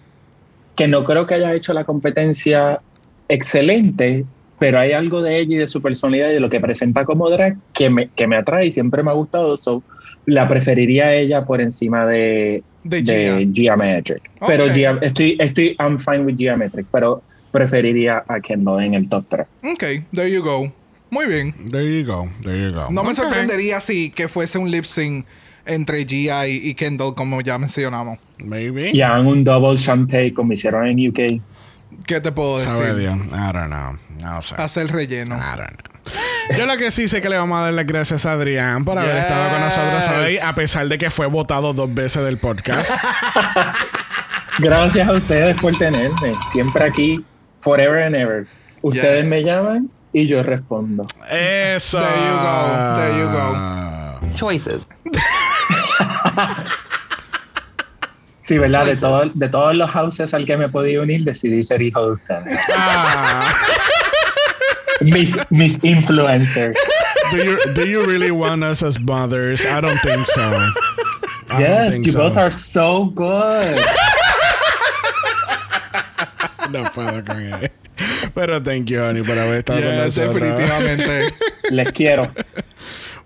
que 0.75 0.89
no 0.89 1.05
creo 1.05 1.27
que 1.27 1.35
haya 1.35 1.53
hecho 1.55 1.75
la 1.75 1.85
competencia 1.85 2.81
excelente, 3.29 4.25
pero 4.59 4.79
hay 4.81 4.93
algo 4.93 5.23
de 5.23 5.39
ella 5.39 5.55
y 5.57 5.59
de 5.59 5.67
su 5.69 5.81
personalidad 5.83 6.31
y 6.31 6.35
de 6.35 6.41
lo 6.41 6.51
que 6.51 6.61
presenta 6.61 7.05
como 7.05 7.31
drag 7.31 7.57
que 7.75 7.91
me, 7.91 8.09
que 8.09 8.27
me 8.27 8.37
atrae 8.37 8.67
y 8.67 8.71
siempre 8.71 9.03
me 9.03 9.11
ha 9.11 9.15
gustado. 9.15 9.57
So, 9.57 9.83
la 10.27 10.49
preferiría 10.49 11.07
a 11.07 11.15
ella 11.15 11.45
por 11.45 11.61
encima 11.61 12.05
de, 12.07 12.63
De 12.85 13.03
de 13.03 13.49
Geometric. 13.55 14.23
Pero 14.47 14.65
Ok. 14.65 14.71
Gea- 14.73 14.99
estoy, 15.03 15.37
estoy, 15.39 15.77
I'm 15.79 15.99
fine 15.99 16.21
with 16.21 16.37
Geometric, 16.37 16.87
pero 16.93 17.23
preferiría 17.53 18.23
a 18.29 18.41
Kendall 18.41 18.83
en 18.85 18.95
el 18.95 19.09
top 19.09 19.25
3. 19.29 19.47
Ok, 19.73 19.85
there 20.15 20.31
you 20.31 20.43
go. 20.43 20.71
Muy 21.11 21.25
bien. 21.27 21.55
There 21.71 21.83
you 22.01 22.07
go, 22.07 22.29
there 22.43 22.59
you 22.63 22.73
go. 22.75 22.89
No 22.91 23.03
me 23.03 23.11
Ok. 23.11 23.17
sorprendería 23.17 23.81
si 23.81 24.11
que 24.11 24.29
fuese 24.29 24.59
un 24.59 24.71
lip 24.71 24.85
sync 24.85 25.25
entre 25.65 26.05
Gia 26.05 26.47
y, 26.47 26.57
y 26.69 26.75
Kendall, 26.75 27.15
como 27.15 27.41
ya 27.41 27.57
mencionamos. 27.59 28.19
Maybe. 28.39 28.91
Y 28.93 29.01
hagan 29.01 29.27
un 29.27 29.45
double 29.45 29.79
champagne 29.79 30.33
como 30.35 30.53
hicieron 30.53 30.87
en 30.87 31.09
UK. 31.09 31.41
¿Qué 32.07 32.21
te 32.21 32.33
puedo 32.33 32.59
Sabe 32.59 32.95
decir? 32.95 33.01
Dios. 33.01 33.17
I 33.29 33.53
don't 33.53 33.67
know. 33.69 33.99
No 34.21 34.43
sé. 34.43 34.55
Hacer 34.59 34.91
relleno. 34.91 35.37
I 35.37 35.57
don't 35.57 35.69
know. 35.71 36.57
Yo 36.57 36.65
lo 36.65 36.77
que 36.79 36.91
sí 36.91 37.07
sé 37.09 37.21
que 37.21 37.29
le 37.29 37.37
vamos 37.37 37.59
a 37.59 37.63
dar 37.65 37.73
las 37.75 37.87
gracias 37.87 38.25
a 38.25 38.33
Adrián 38.33 38.85
por 38.85 38.99
haber 38.99 39.13
Yes. 39.15 39.23
estado 39.25 39.51
con 39.51 39.61
nosotros 39.61 40.09
hoy, 40.25 40.39
a 40.39 40.53
pesar 40.55 40.89
de 40.89 40.97
que 40.97 41.11
fue 41.11 41.27
votado 41.27 41.75
dos 41.75 41.93
veces 41.93 42.25
del 42.25 42.39
podcast. 42.39 42.91
Gracias 44.59 45.07
a 45.07 45.13
ustedes 45.13 45.61
por 45.61 45.77
tenerme. 45.77 46.33
Siempre 46.51 46.85
aquí, 46.85 47.25
forever 47.61 48.03
and 48.03 48.17
ever. 48.17 48.47
Ustedes 48.81 49.25
Yes. 49.25 49.29
me 49.31 49.43
llaman 49.45 49.91
y 50.13 50.27
yo 50.27 50.43
respondo. 50.43 51.07
Eso. 51.31 51.99
There 52.01 52.11
you 52.11 52.39
go, 52.39 52.97
there 52.97 53.19
you 53.21 53.29
go. 54.31 54.35
Choices. 54.35 54.89
Sí, 58.49 58.57
¿verdad? 58.59 58.87
De, 58.87 58.97
todo- 58.97 59.31
de 59.35 59.49
todos 59.51 59.75
los 59.77 59.91
houses 59.91 60.33
al 60.33 60.47
que 60.47 60.57
me 60.57 60.71
podía 60.71 61.03
unir, 61.03 61.23
decidí 61.23 61.63
ser 61.63 61.83
hijo 61.83 62.07
de 62.07 62.13
ustedes. 62.13 62.59
Ah. 62.75 63.55
mis, 65.03 65.39
mis 65.51 65.79
influencers. 65.85 66.75
do, 67.33 67.37
you, 67.45 67.57
do 67.75 67.85
you 67.85 68.03
really 68.07 68.31
want 68.31 68.63
us 68.65 68.83
as 68.83 68.99
mothers? 68.99 69.67
I 69.67 69.83
don't 69.83 70.01
think 70.01 70.25
so. 70.27 70.41
I 71.51 71.61
Yes, 71.61 71.91
think 71.97 72.07
you 72.07 72.13
so. 72.13 72.21
both 72.21 72.39
are 72.39 72.51
so 72.51 73.05
good. 73.15 73.79
No 76.71 76.85
puedo 76.95 77.23
con 77.25 77.41
él. 77.41 77.71
Pero 78.35 78.63
thank 78.63 78.87
you, 78.87 79.01
honey, 79.01 79.23
por 79.23 79.39
haber 79.39 79.59
estado 79.59 79.81
con 79.81 79.89
Yes, 79.91 80.17
nosotros. 80.17 80.35
definitivamente. 80.35 81.35
Les 81.71 81.93
quiero. 81.93 82.33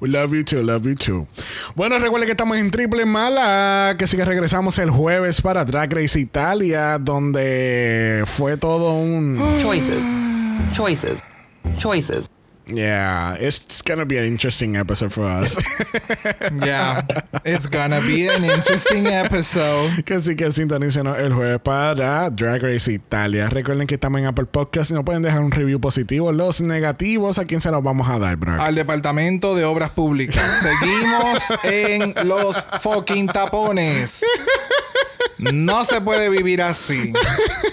We 0.02 0.08
love 0.08 0.34
you 0.34 0.42
too, 0.42 0.62
love 0.62 0.84
you 0.84 0.96
too. 0.96 1.28
Bueno, 1.76 1.96
recuerden 2.00 2.26
que 2.26 2.32
estamos 2.32 2.58
en 2.58 2.72
Triple 2.72 3.06
Mala, 3.06 3.94
que 3.96 4.08
sí 4.08 4.16
que 4.16 4.24
regresamos 4.24 4.76
el 4.80 4.90
jueves 4.90 5.40
para 5.40 5.64
Drag 5.64 5.92
Race 5.94 6.18
Italia, 6.18 6.98
donde 6.98 8.24
fue 8.26 8.56
todo 8.56 8.94
un... 8.94 9.38
Choices. 9.60 10.04
Choices. 10.72 11.20
Choices. 11.78 12.31
Yeah, 12.66 13.36
it's 13.40 13.82
gonna 13.82 14.04
be 14.04 14.18
an 14.18 14.26
interesting 14.26 14.76
episode 14.76 15.12
for 15.12 15.24
us. 15.24 15.56
Yeah. 16.64 17.02
It's 17.44 17.66
gonna 17.66 18.00
be 18.00 18.28
an 18.28 18.44
interesting 18.44 19.06
episode. 19.06 20.02
que 20.04 20.20
sí 20.20 20.36
que 20.36 20.52
sintonicen 20.52 21.06
el 21.06 21.32
jueves 21.32 21.60
para 21.60 22.30
Drag 22.30 22.62
Race 22.62 22.92
Italia. 22.92 23.48
Recuerden 23.48 23.86
que 23.86 23.94
estamos 23.94 24.20
en 24.20 24.26
Apple 24.26 24.46
Podcast 24.46 24.90
y 24.90 24.94
nos 24.94 25.04
pueden 25.04 25.22
dejar 25.22 25.40
un 25.40 25.50
review 25.50 25.80
positivo. 25.80 26.30
Los 26.30 26.60
negativos, 26.60 27.38
¿a 27.38 27.44
quién 27.46 27.60
se 27.60 27.70
los 27.70 27.82
vamos 27.82 28.08
a 28.08 28.18
dar, 28.18 28.36
bro? 28.36 28.60
Al 28.60 28.74
Departamento 28.74 29.54
de 29.54 29.64
Obras 29.64 29.90
Públicas. 29.90 30.62
Seguimos 30.62 31.38
en 31.64 32.14
los 32.28 32.62
fucking 32.80 33.26
tapones. 33.28 34.22
No 35.38 35.84
se 35.84 36.00
puede 36.00 36.28
vivir 36.28 36.62
así. 36.62 37.12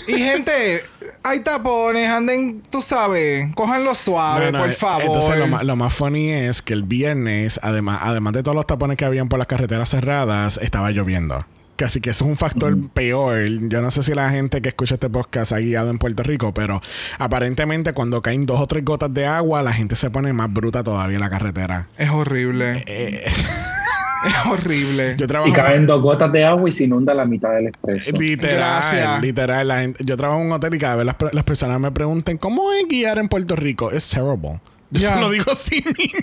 Y 0.08 0.14
gente, 0.14 0.84
hay 1.24 1.40
tapones, 1.42 2.10
anden, 2.10 2.62
tú 2.70 2.82
sabes, 2.82 3.54
cójanlo 3.56 3.94
suave, 3.96 4.52
No, 4.52 4.58
no, 4.58 4.60
por 4.60 4.70
eh, 4.70 4.74
favor. 4.74 5.06
Entonces, 5.06 5.38
lo 5.38 5.48
más, 5.48 5.64
lo 5.64 5.76
más 5.76 5.94
funny 5.94 6.30
es 6.30 6.62
que 6.62 6.74
el 6.74 6.84
viernes, 6.84 7.60
además, 7.64 8.02
además 8.04 8.34
de 8.34 8.44
todos 8.44 8.56
los 8.56 8.68
tapones 8.68 8.98
que 8.98 9.06
habían 9.06 9.30
por 9.30 9.40
las 9.40 9.48
carreteras 9.48 9.90
cerradas, 9.90 10.60
estaba 10.62 10.92
lloviendo. 10.92 11.46
Casi 11.76 12.02
que 12.02 12.10
eso 12.10 12.26
es 12.26 12.30
un 12.30 12.36
factor 12.36 12.78
peor. 12.90 13.48
Yo 13.70 13.82
no 13.82 13.90
sé 13.90 14.04
si 14.04 14.14
la 14.14 14.30
gente 14.30 14.62
que 14.62 14.68
escucha 14.68 14.96
este 14.96 15.10
podcast 15.10 15.54
ha 15.54 15.60
guiado 15.60 15.90
en 15.90 15.98
Puerto 15.98 16.24
Rico, 16.24 16.54
pero 16.54 16.82
aparentemente 17.20 17.94
cuando 17.94 18.22
caen 18.22 18.46
dos 18.46 18.60
o 18.60 18.68
tres 18.68 18.84
gotas 18.84 19.14
de 19.14 19.26
agua, 19.26 19.64
la 19.64 19.72
gente 19.72 19.96
se 19.96 20.10
pone 20.10 20.34
más 20.34 20.52
bruta 20.52 20.84
todavía 20.84 21.16
en 21.16 21.22
la 21.22 21.30
carretera. 21.30 21.88
Es 21.98 22.10
horrible. 22.10 22.84
Es 24.26 24.46
horrible. 24.52 25.16
Y 25.46 25.52
caen 25.54 25.88
dos 25.88 26.02
gotas 26.02 26.32
de 26.32 26.44
agua 26.46 26.68
y 26.70 26.72
se 26.72 26.84
inunda 26.86 27.14
la 27.14 27.26
mitad 27.26 27.52
del 27.52 27.68
expreso. 27.68 28.18
Literal, 28.18 28.58
Gracias. 28.58 29.22
literal. 29.22 29.68
la 29.68 29.80
gente- 29.82 30.04
yo 30.04 30.18
trabajo 30.18 30.42
en 30.42 30.48
un 30.48 30.54
hotel 30.54 30.74
y 30.76 30.80
cada 30.80 30.96
vez 30.98 31.06
las, 31.06 31.16
las 31.32 31.44
personas 31.44 31.80
me 31.80 31.92
preguntan 31.92 32.38
¿Cómo 32.38 32.72
es 32.74 32.86
guiar 32.88 33.18
en 33.18 33.30
Puerto 33.30 33.56
Rico? 33.56 33.92
Es 33.92 34.10
terrible. 34.10 34.60
Yo 34.92 35.02
Ya. 35.02 35.14
se 35.16 35.22
lo 35.22 35.30
digo 35.30 35.46
así 35.52 35.84
mismo. 35.98 36.20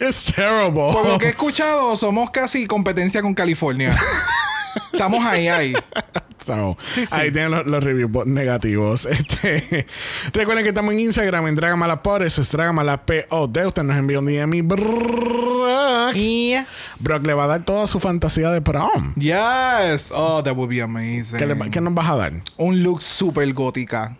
Es 0.00 0.32
terrible. 0.34 0.72
Por 0.92 1.06
lo 1.06 1.18
que 1.18 1.26
he 1.26 1.30
escuchado, 1.30 1.96
somos 1.96 2.30
casi 2.30 2.66
competencia 2.66 3.22
con 3.22 3.34
California. 3.34 3.94
Estamos 4.92 5.24
ahí, 5.24 5.48
ahí. 5.48 5.74
So, 6.48 6.76
Sí, 6.88 7.04
sí. 7.06 7.14
Ahí 7.14 7.30
tienen 7.30 7.50
los, 7.50 7.66
los 7.66 7.84
reviews 7.84 8.26
negativos. 8.26 9.06
Este, 9.18 9.86
recuerden 10.32 10.64
que 10.64 10.70
estamos 10.70 10.92
en 10.94 11.00
Instagram 11.00 11.46
en 11.46 11.54
Dragamalapod. 11.54 12.22
Eso 12.22 12.40
es 12.40 12.50
Dragamalapod. 12.50 13.24
Usted 13.30 13.82
nos 13.82 13.96
envía 13.96 14.18
un 14.18 14.26
DM 14.26 14.54
y 14.54 14.62
Brock. 14.62 16.16
Brock 17.00 17.26
le 17.26 17.34
va 17.34 17.44
a 17.44 17.46
dar 17.46 17.64
toda 17.64 17.86
su 17.86 18.00
fantasía 18.00 18.50
de 18.50 18.62
prom. 18.62 19.14
Yes. 19.16 20.08
Oh, 20.10 20.42
that 20.42 20.54
would 20.56 20.70
be 20.70 20.80
amazing. 20.80 21.38
¿Qué, 21.38 21.46
le- 21.46 21.70
qué 21.70 21.80
nos 21.80 21.94
vas 21.94 22.08
a 22.10 22.16
dar? 22.16 22.32
Un 22.56 22.82
look 22.82 23.02
super 23.02 23.52
gótica. 23.52 24.16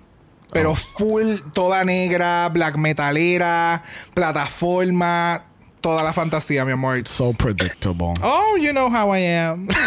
Pero 0.52 0.74
full, 0.74 1.36
toda 1.52 1.84
negra, 1.84 2.48
black 2.48 2.76
metalera, 2.76 3.82
plataforma, 4.14 5.42
toda 5.82 6.02
la 6.02 6.12
fantasía, 6.12 6.64
mi 6.64 6.72
amor. 6.72 7.06
So 7.06 7.32
predictable. 7.34 8.14
Oh, 8.22 8.56
you 8.58 8.70
know 8.72 8.88
how 8.90 9.14
I 9.14 9.18
am. 9.20 9.68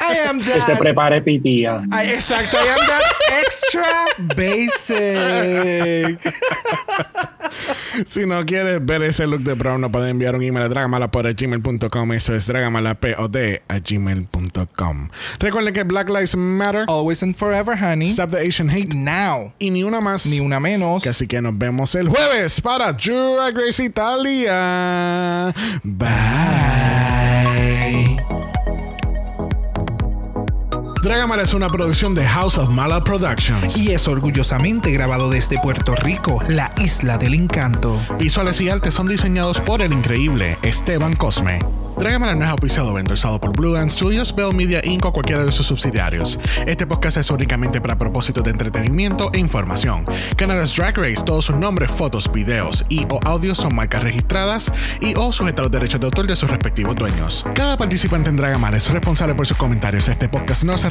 I 0.00 0.18
am 0.28 0.40
Que 0.40 0.60
se 0.60 0.72
that. 0.72 0.78
prepare 0.78 1.20
pitía. 1.22 1.82
I- 1.92 2.10
exacto, 2.12 2.56
I 2.56 2.68
am 2.68 2.78
that 2.86 3.02
extra 3.44 4.06
basic. 4.34 6.18
Si 8.08 8.26
no 8.26 8.44
quieres 8.44 8.84
ver 8.84 9.02
ese 9.04 9.26
look 9.26 9.40
de 9.42 9.56
prom, 9.56 9.80
nos 9.80 9.90
pueden 9.90 10.10
enviar 10.10 10.34
un 10.36 10.42
email 10.42 10.64
a 10.66 10.68
dragamalapod.gmail.com. 10.68 12.12
Eso 12.12 12.34
es 12.34 12.46
dragamalapod 12.46 13.34
a 13.68 13.78
gmail.com. 13.78 15.08
Recuerden 15.38 15.72
que 15.72 15.82
Black 15.84 16.08
Lives 16.10 16.36
Matter. 16.36 16.84
Always 16.88 17.22
and 17.22 17.34
forever, 17.34 17.74
honey. 17.76 18.08
Stop 18.10 18.30
the 18.32 18.46
Asian 18.46 18.68
Hate. 18.68 18.94
Now. 18.94 19.52
Y 19.58 19.70
ni 19.70 19.82
una 19.82 20.00
más. 20.02 20.26
Ni 20.26 20.40
una 20.40 20.60
menos. 20.60 21.02
Que 21.02 21.08
Así 21.08 21.26
que 21.26 21.40
nos 21.40 21.56
vemos 21.56 21.94
el 21.94 22.08
jueves 22.10 22.60
para 22.60 22.92
Drag 22.92 23.56
Race 23.56 23.82
Italia. 23.82 25.54
Bye. 25.82 26.16
Dragamala 31.06 31.44
es 31.44 31.54
una 31.54 31.68
producción 31.68 32.16
de 32.16 32.26
House 32.26 32.58
of 32.58 32.68
Mala 32.68 33.04
Productions. 33.04 33.76
Y 33.76 33.92
es 33.92 34.08
orgullosamente 34.08 34.90
grabado 34.90 35.30
desde 35.30 35.56
Puerto 35.60 35.94
Rico, 35.94 36.42
la 36.48 36.72
isla 36.78 37.16
del 37.16 37.34
encanto. 37.34 38.04
Visuales 38.18 38.60
y 38.60 38.68
artes 38.68 38.94
son 38.94 39.06
diseñados 39.06 39.60
por 39.60 39.82
el 39.82 39.92
increíble 39.92 40.58
Esteban 40.62 41.14
Cosme. 41.14 41.60
Dragamala 41.98 42.34
no 42.34 42.44
es 42.44 42.50
auspiciado 42.50 42.92
o 42.92 42.98
endorsado 42.98 43.40
por 43.40 43.56
Blue 43.56 43.72
Land 43.72 43.90
Studios, 43.90 44.34
Bell 44.34 44.54
Media 44.54 44.82
Inc. 44.84 45.06
o 45.06 45.12
cualquiera 45.14 45.44
de 45.44 45.50
sus 45.50 45.66
subsidiarios. 45.66 46.38
Este 46.66 46.86
podcast 46.86 47.16
es 47.16 47.30
únicamente 47.30 47.80
para 47.80 47.96
propósitos 47.96 48.44
de 48.44 48.50
entretenimiento 48.50 49.30
e 49.32 49.38
información. 49.38 50.04
Canada's 50.36 50.76
Drag 50.76 50.98
Race, 50.98 51.24
todos 51.24 51.46
sus 51.46 51.56
nombres, 51.56 51.90
fotos, 51.90 52.30
videos 52.30 52.84
y 52.90 53.06
o 53.08 53.18
audios 53.24 53.56
son 53.56 53.74
marcas 53.74 54.02
registradas 54.02 54.70
y 55.00 55.14
o 55.16 55.32
sujetos 55.32 55.60
a 55.60 55.62
los 55.62 55.72
derechos 55.72 55.98
de 55.98 56.06
autor 56.06 56.26
de 56.26 56.36
sus 56.36 56.50
respectivos 56.50 56.94
dueños. 56.96 57.46
Cada 57.54 57.78
participante 57.78 58.28
en 58.28 58.36
Dragamala 58.36 58.76
es 58.76 58.90
responsable 58.90 59.34
por 59.34 59.46
sus 59.46 59.56
comentarios. 59.56 60.06
Este 60.10 60.28
podcast 60.28 60.64
no 60.64 60.76
se 60.76 60.90